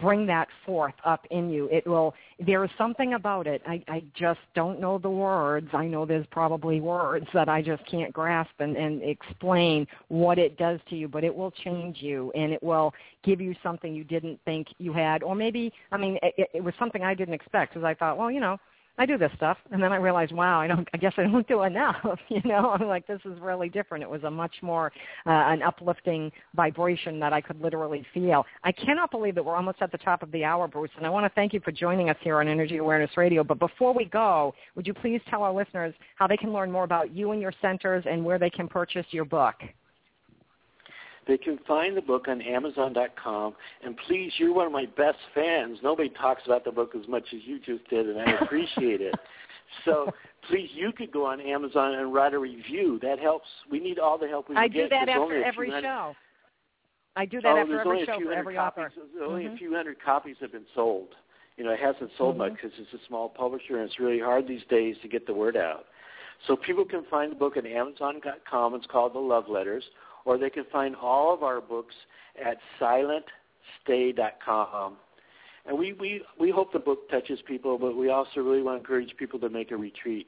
bring 0.03 0.25
that 0.25 0.49
forth 0.65 0.93
up 1.05 1.25
in 1.31 1.49
you. 1.49 1.69
It 1.71 1.87
will. 1.87 2.13
There 2.45 2.63
is 2.65 2.69
something 2.77 3.13
about 3.13 3.47
it. 3.47 3.61
I, 3.65 3.81
I 3.87 4.03
just 4.13 4.41
don't 4.53 4.81
know 4.81 4.97
the 4.97 5.09
words. 5.09 5.69
I 5.71 5.87
know 5.87 6.05
there's 6.05 6.25
probably 6.29 6.81
words 6.81 7.25
that 7.33 7.47
I 7.47 7.61
just 7.61 7.85
can't 7.89 8.11
grasp 8.11 8.51
and, 8.59 8.75
and 8.75 9.01
explain 9.01 9.87
what 10.09 10.37
it 10.37 10.57
does 10.57 10.81
to 10.89 10.95
you, 10.97 11.07
but 11.07 11.23
it 11.23 11.33
will 11.33 11.51
change 11.51 12.01
you 12.01 12.31
and 12.35 12.51
it 12.51 12.61
will 12.61 12.93
give 13.23 13.39
you 13.39 13.55
something 13.63 13.95
you 13.95 14.03
didn't 14.03 14.39
think 14.43 14.67
you 14.77 14.91
had, 14.91 15.23
or 15.23 15.35
maybe 15.35 15.71
I 15.91 15.97
mean 15.97 16.19
it, 16.21 16.49
it 16.53 16.63
was 16.63 16.73
something 16.77 17.01
I 17.01 17.13
didn't 17.13 17.33
expect 17.33 17.73
because 17.73 17.85
I 17.85 17.93
thought, 17.93 18.17
well, 18.17 18.29
you 18.29 18.41
know, 18.41 18.57
I 18.97 19.07
do 19.07 19.17
this 19.17 19.31
stuff, 19.35 19.57
and 19.71 19.81
then 19.81 19.91
I 19.91 19.95
realized, 19.95 20.31
wow, 20.31 20.61
I 20.61 20.67
don't. 20.67 20.87
I 20.93 20.97
guess 20.97 21.13
I 21.17 21.23
don't 21.23 21.47
do 21.47 21.63
enough. 21.63 21.95
You 22.29 22.41
know, 22.45 22.71
I'm 22.71 22.87
like, 22.87 23.05
this 23.05 23.19
is 23.25 23.39
really 23.39 23.69
different. 23.69 24.03
It 24.03 24.09
was 24.09 24.23
a 24.23 24.31
much 24.31 24.55
more 24.61 24.91
uh, 25.25 25.29
an 25.29 25.61
uplifting 25.61 26.31
vibration 26.55 27.19
that 27.19 27.31
I 27.31 27.41
could 27.41 27.61
literally 27.61 28.05
feel. 28.13 28.45
I 28.63 28.71
cannot 28.71 29.11
believe 29.11 29.35
that 29.35 29.45
we're 29.45 29.55
almost 29.55 29.77
at 29.81 29.91
the 29.91 29.97
top 29.99 30.23
of 30.23 30.31
the 30.31 30.43
hour, 30.43 30.67
Bruce, 30.67 30.89
and 30.97 31.05
I 31.05 31.09
want 31.09 31.25
to 31.25 31.29
thank 31.35 31.53
you 31.53 31.59
for 31.59 31.71
joining 31.71 32.09
us 32.09 32.17
here 32.21 32.39
on 32.39 32.47
Energy 32.47 32.77
Awareness 32.77 33.11
Radio. 33.17 33.43
But 33.43 33.59
before 33.59 33.93
we 33.93 34.05
go, 34.05 34.55
would 34.75 34.87
you 34.87 34.93
please 34.93 35.21
tell 35.29 35.43
our 35.43 35.53
listeners 35.53 35.93
how 36.15 36.27
they 36.27 36.37
can 36.37 36.53
learn 36.53 36.71
more 36.71 36.83
about 36.83 37.11
you 37.15 37.31
and 37.31 37.41
your 37.41 37.53
centers 37.61 38.03
and 38.09 38.23
where 38.23 38.39
they 38.39 38.49
can 38.49 38.67
purchase 38.67 39.05
your 39.11 39.25
book? 39.25 39.55
They 41.27 41.37
can 41.37 41.57
find 41.67 41.95
the 41.95 42.01
book 42.01 42.27
on 42.27 42.41
Amazon.com. 42.41 43.55
And 43.83 43.97
please, 44.07 44.31
you're 44.37 44.53
one 44.53 44.65
of 44.65 44.71
my 44.71 44.85
best 44.97 45.17
fans. 45.33 45.79
Nobody 45.83 46.09
talks 46.09 46.41
about 46.45 46.65
the 46.65 46.71
book 46.71 46.91
as 46.95 47.07
much 47.07 47.23
as 47.33 47.41
you 47.45 47.59
just 47.59 47.87
did, 47.89 48.09
and 48.09 48.19
I 48.19 48.31
appreciate 48.41 49.01
it. 49.01 49.15
So 49.85 50.11
please, 50.49 50.69
you 50.75 50.91
could 50.91 51.11
go 51.11 51.25
on 51.25 51.41
Amazon 51.41 51.95
and 51.95 52.13
write 52.13 52.35
a 52.35 52.37
review. 52.37 52.99
That 53.01 53.17
helps. 53.17 53.47
We 53.71 53.79
need 53.79 53.97
all 53.97 54.19
the 54.19 54.27
help 54.27 54.47
we 54.47 54.53
can 54.53 54.63
I 54.63 54.67
get. 54.67 54.81
I 54.81 54.83
do 54.83 54.89
that 54.89 55.05
There's 55.07 55.19
after 55.19 55.43
every 55.43 55.69
show. 55.81 56.15
I 57.15 57.25
do 57.25 57.41
that 57.41 57.47
oh, 57.47 57.57
after 57.57 57.79
every 57.79 58.05
show 58.05 58.19
for 58.23 58.33
every 58.33 58.53
copies. 58.55 58.83
author. 58.83 58.93
There's 59.15 59.27
only 59.27 59.45
Mhm. 59.45 59.53
a 59.55 59.57
few 59.57 59.73
hundred 59.73 59.99
copies 59.99 60.37
have 60.41 60.51
been 60.51 60.67
sold. 60.75 61.15
You 61.57 61.63
know, 61.63 61.71
it 61.71 61.79
hasn't 61.79 62.11
sold 62.17 62.37
much 62.37 62.51
Mhm. 62.51 62.55
because 62.61 62.77
it's 62.77 62.93
a 62.93 62.99
small 63.07 63.29
publisher, 63.29 63.77
and 63.77 63.85
it's 63.89 63.99
really 63.99 64.19
hard 64.19 64.45
these 64.47 64.63
days 64.65 64.95
to 64.99 65.07
get 65.07 65.25
the 65.25 65.33
word 65.33 65.57
out. 65.57 65.87
So 66.45 66.55
people 66.55 66.85
can 66.85 67.03
find 67.05 67.31
the 67.31 67.35
book 67.35 67.57
at 67.57 67.65
Amazon.com. 67.65 68.75
It's 68.75 68.85
called 68.85 69.13
The 69.13 69.19
Love 69.19 69.49
Letters, 69.49 69.89
or 70.25 70.37
they 70.37 70.49
can 70.49 70.65
find 70.71 70.95
all 70.95 71.33
of 71.33 71.43
our 71.43 71.59
books 71.61 71.95
at 72.43 72.57
SilentStay.com. 72.79 74.95
And 75.65 75.77
we, 75.77 75.93
we, 75.93 76.21
we 76.39 76.51
hope 76.51 76.73
the 76.73 76.79
book 76.79 77.09
touches 77.09 77.39
people, 77.47 77.77
but 77.77 77.95
we 77.95 78.09
also 78.09 78.41
really 78.41 78.61
want 78.61 78.75
to 78.75 78.81
encourage 78.81 79.15
people 79.17 79.39
to 79.39 79.49
make 79.49 79.71
a 79.71 79.77
retreat, 79.77 80.27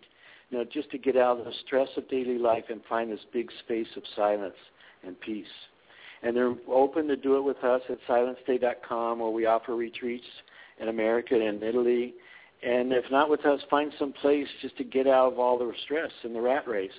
you 0.49 0.57
know, 0.57 0.63
just 0.63 0.89
to 0.91 0.97
get 0.97 1.17
out 1.17 1.39
of 1.39 1.45
the 1.45 1.51
stress 1.65 1.89
of 1.97 2.07
daily 2.09 2.37
life 2.37 2.63
and 2.69 2.81
find 2.87 3.11
this 3.11 3.19
big 3.33 3.51
space 3.65 3.87
of 3.97 4.03
silence 4.15 4.55
and 5.05 5.19
peace. 5.19 5.45
And 6.23 6.35
they're 6.35 6.55
open 6.69 7.07
to 7.07 7.17
do 7.17 7.37
it 7.37 7.43
with 7.43 7.63
us 7.63 7.81
at 7.89 7.97
SilentStay.com, 8.07 9.19
where 9.19 9.29
we 9.29 9.45
offer 9.45 9.75
retreats 9.75 10.25
in 10.79 10.87
America 10.87 11.35
and 11.35 11.61
Italy. 11.61 12.13
And 12.63 12.93
if 12.93 13.03
not 13.11 13.29
with 13.29 13.45
us, 13.45 13.59
find 13.69 13.93
some 13.99 14.13
place 14.13 14.47
just 14.61 14.77
to 14.77 14.83
get 14.83 15.07
out 15.07 15.33
of 15.33 15.39
all 15.39 15.59
the 15.59 15.71
stress 15.83 16.11
and 16.23 16.33
the 16.33 16.41
rat 16.41 16.67
race, 16.67 16.91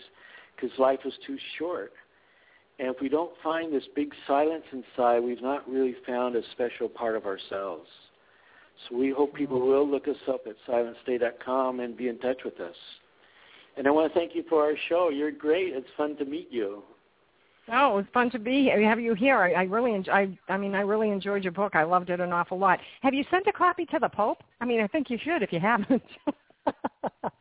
because 0.54 0.70
life 0.78 1.00
is 1.04 1.14
too 1.26 1.38
short. 1.58 1.92
And 2.78 2.88
if 2.88 3.00
we 3.00 3.08
don't 3.08 3.32
find 3.42 3.72
this 3.72 3.84
big 3.94 4.12
silence 4.26 4.64
inside, 4.72 5.20
we've 5.20 5.42
not 5.42 5.68
really 5.68 5.96
found 6.06 6.36
a 6.36 6.42
special 6.52 6.88
part 6.88 7.16
of 7.16 7.24
ourselves. 7.24 7.88
So 8.88 8.96
we 8.96 9.10
hope 9.10 9.34
people 9.34 9.58
mm-hmm. 9.58 9.68
will 9.68 9.88
look 9.88 10.08
us 10.08 10.16
up 10.28 10.42
at 10.46 10.56
silentstay.com 10.68 11.80
and 11.80 11.96
be 11.96 12.08
in 12.08 12.18
touch 12.18 12.42
with 12.44 12.60
us. 12.60 12.76
And 13.76 13.86
I 13.86 13.90
want 13.90 14.12
to 14.12 14.18
thank 14.18 14.34
you 14.34 14.44
for 14.48 14.62
our 14.62 14.74
show. 14.88 15.10
You're 15.10 15.30
great. 15.30 15.74
It's 15.74 15.88
fun 15.96 16.16
to 16.16 16.24
meet 16.24 16.48
you. 16.50 16.82
Oh, 17.72 17.92
it 17.92 17.96
was 17.96 18.04
fun 18.14 18.30
to 18.30 18.38
be 18.38 18.62
here. 18.64 18.80
Have 18.88 19.00
you 19.00 19.14
here? 19.14 19.38
I, 19.38 19.52
I 19.52 19.62
really, 19.64 19.94
enjoy, 19.94 20.12
I, 20.12 20.38
I 20.48 20.56
mean, 20.56 20.74
I 20.74 20.80
really 20.80 21.10
enjoyed 21.10 21.42
your 21.42 21.52
book. 21.52 21.74
I 21.74 21.82
loved 21.82 22.10
it 22.10 22.20
an 22.20 22.32
awful 22.32 22.58
lot. 22.58 22.78
Have 23.02 23.12
you 23.12 23.24
sent 23.30 23.46
a 23.48 23.52
copy 23.52 23.84
to 23.86 23.98
the 23.98 24.08
Pope? 24.08 24.42
I 24.60 24.64
mean, 24.64 24.80
I 24.80 24.86
think 24.86 25.10
you 25.10 25.18
should 25.22 25.42
if 25.42 25.52
you 25.52 25.60
haven't. 25.60 26.02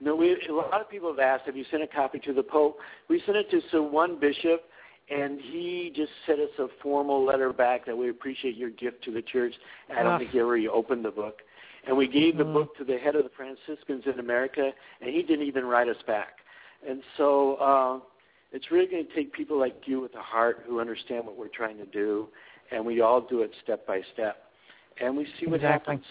No, 0.00 0.14
we, 0.16 0.36
a 0.48 0.52
lot 0.52 0.80
of 0.80 0.90
people 0.90 1.10
have 1.10 1.18
asked, 1.18 1.46
have 1.46 1.56
you 1.56 1.64
sent 1.70 1.82
a 1.82 1.86
copy 1.86 2.18
to 2.20 2.32
the 2.32 2.42
Pope? 2.42 2.78
We 3.08 3.22
sent 3.24 3.36
it 3.36 3.50
to 3.50 3.60
so 3.70 3.82
one 3.82 4.18
bishop, 4.18 4.64
and 5.10 5.40
he 5.40 5.92
just 5.94 6.12
sent 6.26 6.40
us 6.40 6.50
a 6.58 6.68
formal 6.82 7.24
letter 7.24 7.52
back 7.52 7.84
that 7.86 7.96
we 7.96 8.08
appreciate 8.08 8.56
your 8.56 8.70
gift 8.70 9.02
to 9.04 9.10
the 9.12 9.22
church. 9.22 9.54
I 9.90 10.02
don't 10.02 10.12
Ah. 10.12 10.18
think 10.18 10.30
he 10.30 10.40
ever 10.40 10.56
opened 10.70 11.04
the 11.04 11.10
book. 11.10 11.42
And 11.84 11.96
we 11.96 12.06
gave 12.06 12.36
the 12.36 12.44
Mm. 12.44 12.52
book 12.52 12.76
to 12.76 12.84
the 12.84 12.96
head 12.96 13.16
of 13.16 13.24
the 13.24 13.30
Franciscans 13.30 14.06
in 14.06 14.20
America, 14.20 14.72
and 15.00 15.10
he 15.10 15.22
didn't 15.22 15.46
even 15.46 15.66
write 15.66 15.88
us 15.88 16.00
back. 16.02 16.38
And 16.86 17.02
so, 17.16 17.56
uh, 17.56 18.00
it's 18.52 18.70
really 18.70 18.86
going 18.86 19.06
to 19.06 19.14
take 19.14 19.32
people 19.32 19.56
like 19.56 19.88
you 19.88 20.00
with 20.00 20.14
a 20.14 20.22
heart 20.22 20.62
who 20.66 20.78
understand 20.78 21.26
what 21.26 21.36
we're 21.36 21.48
trying 21.48 21.78
to 21.78 21.86
do, 21.86 22.28
and 22.70 22.84
we 22.86 23.00
all 23.00 23.20
do 23.20 23.42
it 23.42 23.52
step 23.62 23.84
by 23.86 24.02
step, 24.14 24.52
and 24.98 25.16
we 25.16 25.24
see 25.38 25.46
what 25.46 25.56
exactly. 25.56 25.96
happens. 25.96 26.06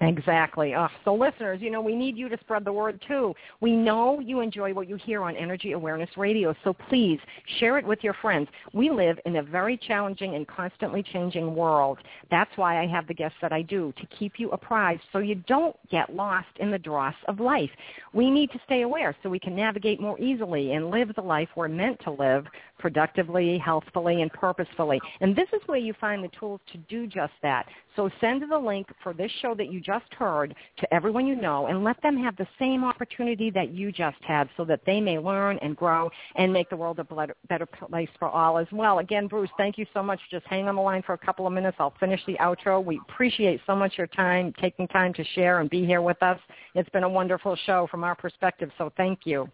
Exactly. 0.00 0.74
Oh, 0.74 0.88
so 1.04 1.14
listeners, 1.14 1.60
you 1.60 1.70
know, 1.70 1.82
we 1.82 1.94
need 1.94 2.16
you 2.16 2.28
to 2.30 2.38
spread 2.38 2.64
the 2.64 2.72
word 2.72 3.00
too. 3.06 3.34
We 3.60 3.76
know 3.76 4.20
you 4.20 4.40
enjoy 4.40 4.72
what 4.72 4.88
you 4.88 4.96
hear 4.96 5.22
on 5.22 5.36
Energy 5.36 5.72
Awareness 5.72 6.08
Radio, 6.16 6.54
so 6.64 6.72
please 6.72 7.20
share 7.60 7.78
it 7.78 7.86
with 7.86 8.02
your 8.02 8.14
friends. 8.14 8.48
We 8.72 8.90
live 8.90 9.18
in 9.26 9.36
a 9.36 9.42
very 9.42 9.76
challenging 9.76 10.34
and 10.34 10.48
constantly 10.48 11.02
changing 11.02 11.54
world. 11.54 11.98
That's 12.30 12.50
why 12.56 12.82
I 12.82 12.86
have 12.86 13.06
the 13.06 13.14
guests 13.14 13.36
that 13.42 13.52
I 13.52 13.62
do, 13.62 13.92
to 13.98 14.06
keep 14.18 14.38
you 14.38 14.50
apprised 14.50 15.02
so 15.12 15.18
you 15.18 15.36
don't 15.46 15.76
get 15.90 16.14
lost 16.16 16.48
in 16.58 16.70
the 16.70 16.78
dross 16.78 17.14
of 17.28 17.38
life. 17.38 17.70
We 18.14 18.30
need 18.30 18.50
to 18.52 18.60
stay 18.64 18.82
aware 18.82 19.14
so 19.22 19.28
we 19.28 19.38
can 19.38 19.54
navigate 19.54 20.00
more 20.00 20.18
easily 20.18 20.72
and 20.72 20.90
live 20.90 21.14
the 21.14 21.22
life 21.22 21.50
we're 21.54 21.68
meant 21.68 22.00
to 22.04 22.10
live 22.10 22.46
productively, 22.82 23.58
healthfully, 23.58 24.22
and 24.22 24.32
purposefully. 24.32 25.00
And 25.20 25.36
this 25.36 25.48
is 25.52 25.60
where 25.66 25.78
you 25.78 25.94
find 26.00 26.22
the 26.22 26.30
tools 26.38 26.60
to 26.72 26.78
do 26.78 27.06
just 27.06 27.32
that. 27.40 27.64
So 27.94 28.10
send 28.20 28.42
the 28.50 28.58
link 28.58 28.88
for 29.04 29.12
this 29.12 29.30
show 29.40 29.54
that 29.54 29.70
you 29.70 29.80
just 29.80 30.12
heard 30.18 30.54
to 30.78 30.92
everyone 30.92 31.26
you 31.26 31.36
know 31.36 31.68
and 31.68 31.84
let 31.84 32.02
them 32.02 32.20
have 32.20 32.36
the 32.36 32.46
same 32.58 32.82
opportunity 32.82 33.50
that 33.50 33.70
you 33.70 33.92
just 33.92 34.16
had 34.22 34.48
so 34.56 34.64
that 34.64 34.80
they 34.84 35.00
may 35.00 35.16
learn 35.18 35.58
and 35.62 35.76
grow 35.76 36.10
and 36.34 36.52
make 36.52 36.68
the 36.70 36.76
world 36.76 36.98
a 36.98 37.34
better 37.48 37.66
place 37.66 38.08
for 38.18 38.28
all 38.28 38.58
as 38.58 38.66
well. 38.72 38.98
Again, 38.98 39.28
Bruce, 39.28 39.50
thank 39.56 39.78
you 39.78 39.86
so 39.94 40.02
much. 40.02 40.18
Just 40.28 40.46
hang 40.46 40.66
on 40.66 40.74
the 40.74 40.82
line 40.82 41.04
for 41.04 41.12
a 41.12 41.18
couple 41.18 41.46
of 41.46 41.52
minutes. 41.52 41.76
I'll 41.78 41.94
finish 42.00 42.20
the 42.26 42.34
outro. 42.40 42.84
We 42.84 43.00
appreciate 43.08 43.60
so 43.64 43.76
much 43.76 43.96
your 43.96 44.08
time, 44.08 44.52
taking 44.60 44.88
time 44.88 45.12
to 45.14 45.24
share 45.36 45.60
and 45.60 45.70
be 45.70 45.86
here 45.86 46.02
with 46.02 46.20
us. 46.20 46.40
It's 46.74 46.88
been 46.90 47.04
a 47.04 47.08
wonderful 47.08 47.56
show 47.64 47.86
from 47.88 48.02
our 48.02 48.16
perspective, 48.16 48.70
so 48.76 48.92
thank 48.96 49.20
you. 49.24 49.48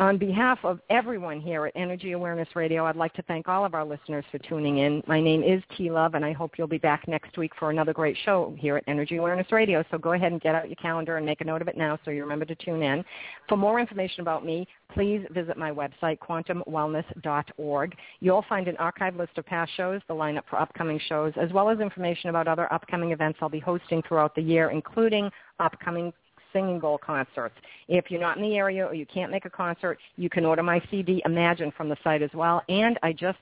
On 0.00 0.16
behalf 0.16 0.60
of 0.62 0.78
everyone 0.90 1.40
here 1.40 1.66
at 1.66 1.72
Energy 1.74 2.12
Awareness 2.12 2.46
Radio, 2.54 2.86
I'd 2.86 2.94
like 2.94 3.12
to 3.14 3.22
thank 3.22 3.48
all 3.48 3.64
of 3.64 3.74
our 3.74 3.84
listeners 3.84 4.24
for 4.30 4.38
tuning 4.38 4.78
in. 4.78 5.02
My 5.08 5.20
name 5.20 5.42
is 5.42 5.60
T 5.76 5.90
Love, 5.90 6.14
and 6.14 6.24
I 6.24 6.32
hope 6.32 6.52
you'll 6.56 6.68
be 6.68 6.78
back 6.78 7.08
next 7.08 7.36
week 7.36 7.50
for 7.58 7.70
another 7.70 7.92
great 7.92 8.16
show 8.24 8.54
here 8.56 8.76
at 8.76 8.84
Energy 8.86 9.16
Awareness 9.16 9.50
Radio. 9.50 9.84
So 9.90 9.98
go 9.98 10.12
ahead 10.12 10.30
and 10.30 10.40
get 10.40 10.54
out 10.54 10.68
your 10.68 10.76
calendar 10.76 11.16
and 11.16 11.26
make 11.26 11.40
a 11.40 11.44
note 11.44 11.62
of 11.62 11.66
it 11.66 11.76
now 11.76 11.98
so 12.04 12.12
you 12.12 12.22
remember 12.22 12.44
to 12.44 12.54
tune 12.54 12.80
in. 12.80 13.04
For 13.48 13.56
more 13.56 13.80
information 13.80 14.20
about 14.20 14.46
me, 14.46 14.68
please 14.94 15.26
visit 15.32 15.56
my 15.56 15.72
website, 15.72 16.18
quantumwellness.org. 16.20 17.96
You'll 18.20 18.44
find 18.48 18.68
an 18.68 18.76
archive 18.76 19.16
list 19.16 19.36
of 19.36 19.46
past 19.46 19.72
shows, 19.76 20.00
the 20.06 20.14
lineup 20.14 20.44
for 20.48 20.60
upcoming 20.60 21.00
shows, 21.08 21.32
as 21.34 21.52
well 21.52 21.70
as 21.70 21.80
information 21.80 22.30
about 22.30 22.46
other 22.46 22.72
upcoming 22.72 23.10
events 23.10 23.40
I'll 23.42 23.48
be 23.48 23.58
hosting 23.58 24.02
throughout 24.06 24.36
the 24.36 24.42
year, 24.42 24.70
including 24.70 25.28
upcoming 25.58 26.12
singing 26.52 26.78
bowl 26.78 26.98
concerts. 26.98 27.54
If 27.88 28.10
you're 28.10 28.20
not 28.20 28.36
in 28.36 28.42
the 28.42 28.56
area 28.56 28.86
or 28.86 28.94
you 28.94 29.06
can't 29.06 29.30
make 29.30 29.44
a 29.44 29.50
concert, 29.50 29.98
you 30.16 30.28
can 30.28 30.44
order 30.44 30.62
my 30.62 30.82
CD 30.90 31.22
Imagine 31.24 31.72
from 31.76 31.88
the 31.88 31.96
site 32.04 32.22
as 32.22 32.30
well. 32.34 32.62
And 32.68 32.98
I 33.02 33.12
just 33.12 33.38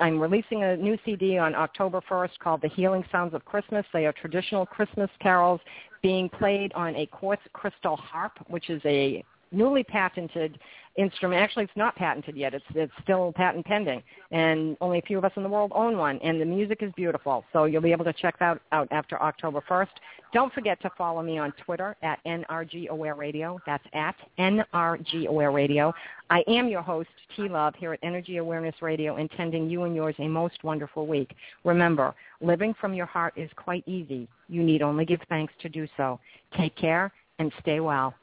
I'm 0.00 0.20
releasing 0.20 0.62
a 0.62 0.76
new 0.76 0.98
CD 1.04 1.38
on 1.38 1.54
October 1.54 2.00
1st 2.08 2.38
called 2.40 2.62
The 2.62 2.68
Healing 2.68 3.04
Sounds 3.10 3.34
of 3.34 3.44
Christmas. 3.44 3.84
They 3.92 4.06
are 4.06 4.12
traditional 4.12 4.66
Christmas 4.66 5.10
carols 5.20 5.60
being 6.02 6.28
played 6.28 6.72
on 6.74 6.94
a 6.96 7.06
quartz 7.06 7.42
crystal 7.52 7.96
harp, 7.96 8.32
which 8.48 8.70
is 8.70 8.82
a 8.84 9.24
newly 9.52 9.84
patented 9.84 10.58
instrument. 10.96 11.40
Actually, 11.40 11.64
it's 11.64 11.76
not 11.76 11.96
patented 11.96 12.36
yet. 12.36 12.54
It's 12.54 12.64
it's 12.74 12.92
still 13.02 13.32
patent 13.32 13.66
pending, 13.66 14.02
and 14.30 14.76
only 14.80 14.98
a 14.98 15.02
few 15.02 15.18
of 15.18 15.24
us 15.24 15.32
in 15.36 15.42
the 15.42 15.48
world 15.48 15.72
own 15.74 15.96
one. 15.96 16.18
And 16.22 16.40
the 16.40 16.44
music 16.44 16.82
is 16.82 16.92
beautiful, 16.96 17.44
so 17.52 17.64
you'll 17.64 17.82
be 17.82 17.92
able 17.92 18.04
to 18.04 18.12
check 18.12 18.38
that 18.38 18.60
out 18.72 18.88
after 18.90 19.20
October 19.20 19.62
1st. 19.68 19.88
Don't 20.32 20.52
forget 20.52 20.80
to 20.82 20.90
follow 20.96 21.22
me 21.22 21.38
on 21.38 21.52
Twitter 21.64 21.96
at 22.02 22.18
NRG 22.26 22.88
Aware 22.88 23.14
Radio. 23.14 23.58
That's 23.66 23.84
at 23.92 24.16
NRG 24.38 25.26
Aware 25.26 25.52
Radio. 25.52 25.94
I 26.30 26.42
am 26.48 26.68
your 26.68 26.82
host, 26.82 27.10
T 27.36 27.48
Love, 27.48 27.74
here 27.76 27.92
at 27.92 28.00
Energy 28.02 28.38
Awareness 28.38 28.74
Radio, 28.80 29.16
intending 29.16 29.68
you 29.68 29.84
and 29.84 29.94
yours 29.94 30.14
a 30.18 30.28
most 30.28 30.62
wonderful 30.64 31.06
week. 31.06 31.34
Remember, 31.64 32.14
living 32.40 32.74
from 32.80 32.94
your 32.94 33.06
heart 33.06 33.34
is 33.36 33.50
quite 33.56 33.84
easy. 33.86 34.28
You 34.48 34.62
need 34.62 34.82
only 34.82 35.04
give 35.04 35.20
thanks 35.28 35.52
to 35.60 35.68
do 35.68 35.86
so. 35.96 36.18
Take 36.56 36.76
care 36.76 37.12
and 37.38 37.52
stay 37.60 37.80
well. 37.80 38.14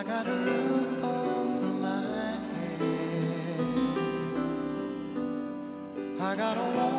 I 0.00 0.02
got 0.02 0.26
a 0.26 0.32
roof 0.32 1.04
over 1.04 1.72
my 1.84 2.00
head. 2.78 2.80
I 6.18 6.34
got 6.34 6.56
a 6.56 6.62
warm 6.74 6.89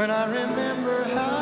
when 0.00 0.10
I 0.10 0.24
remember 0.24 1.04
how. 1.04 1.39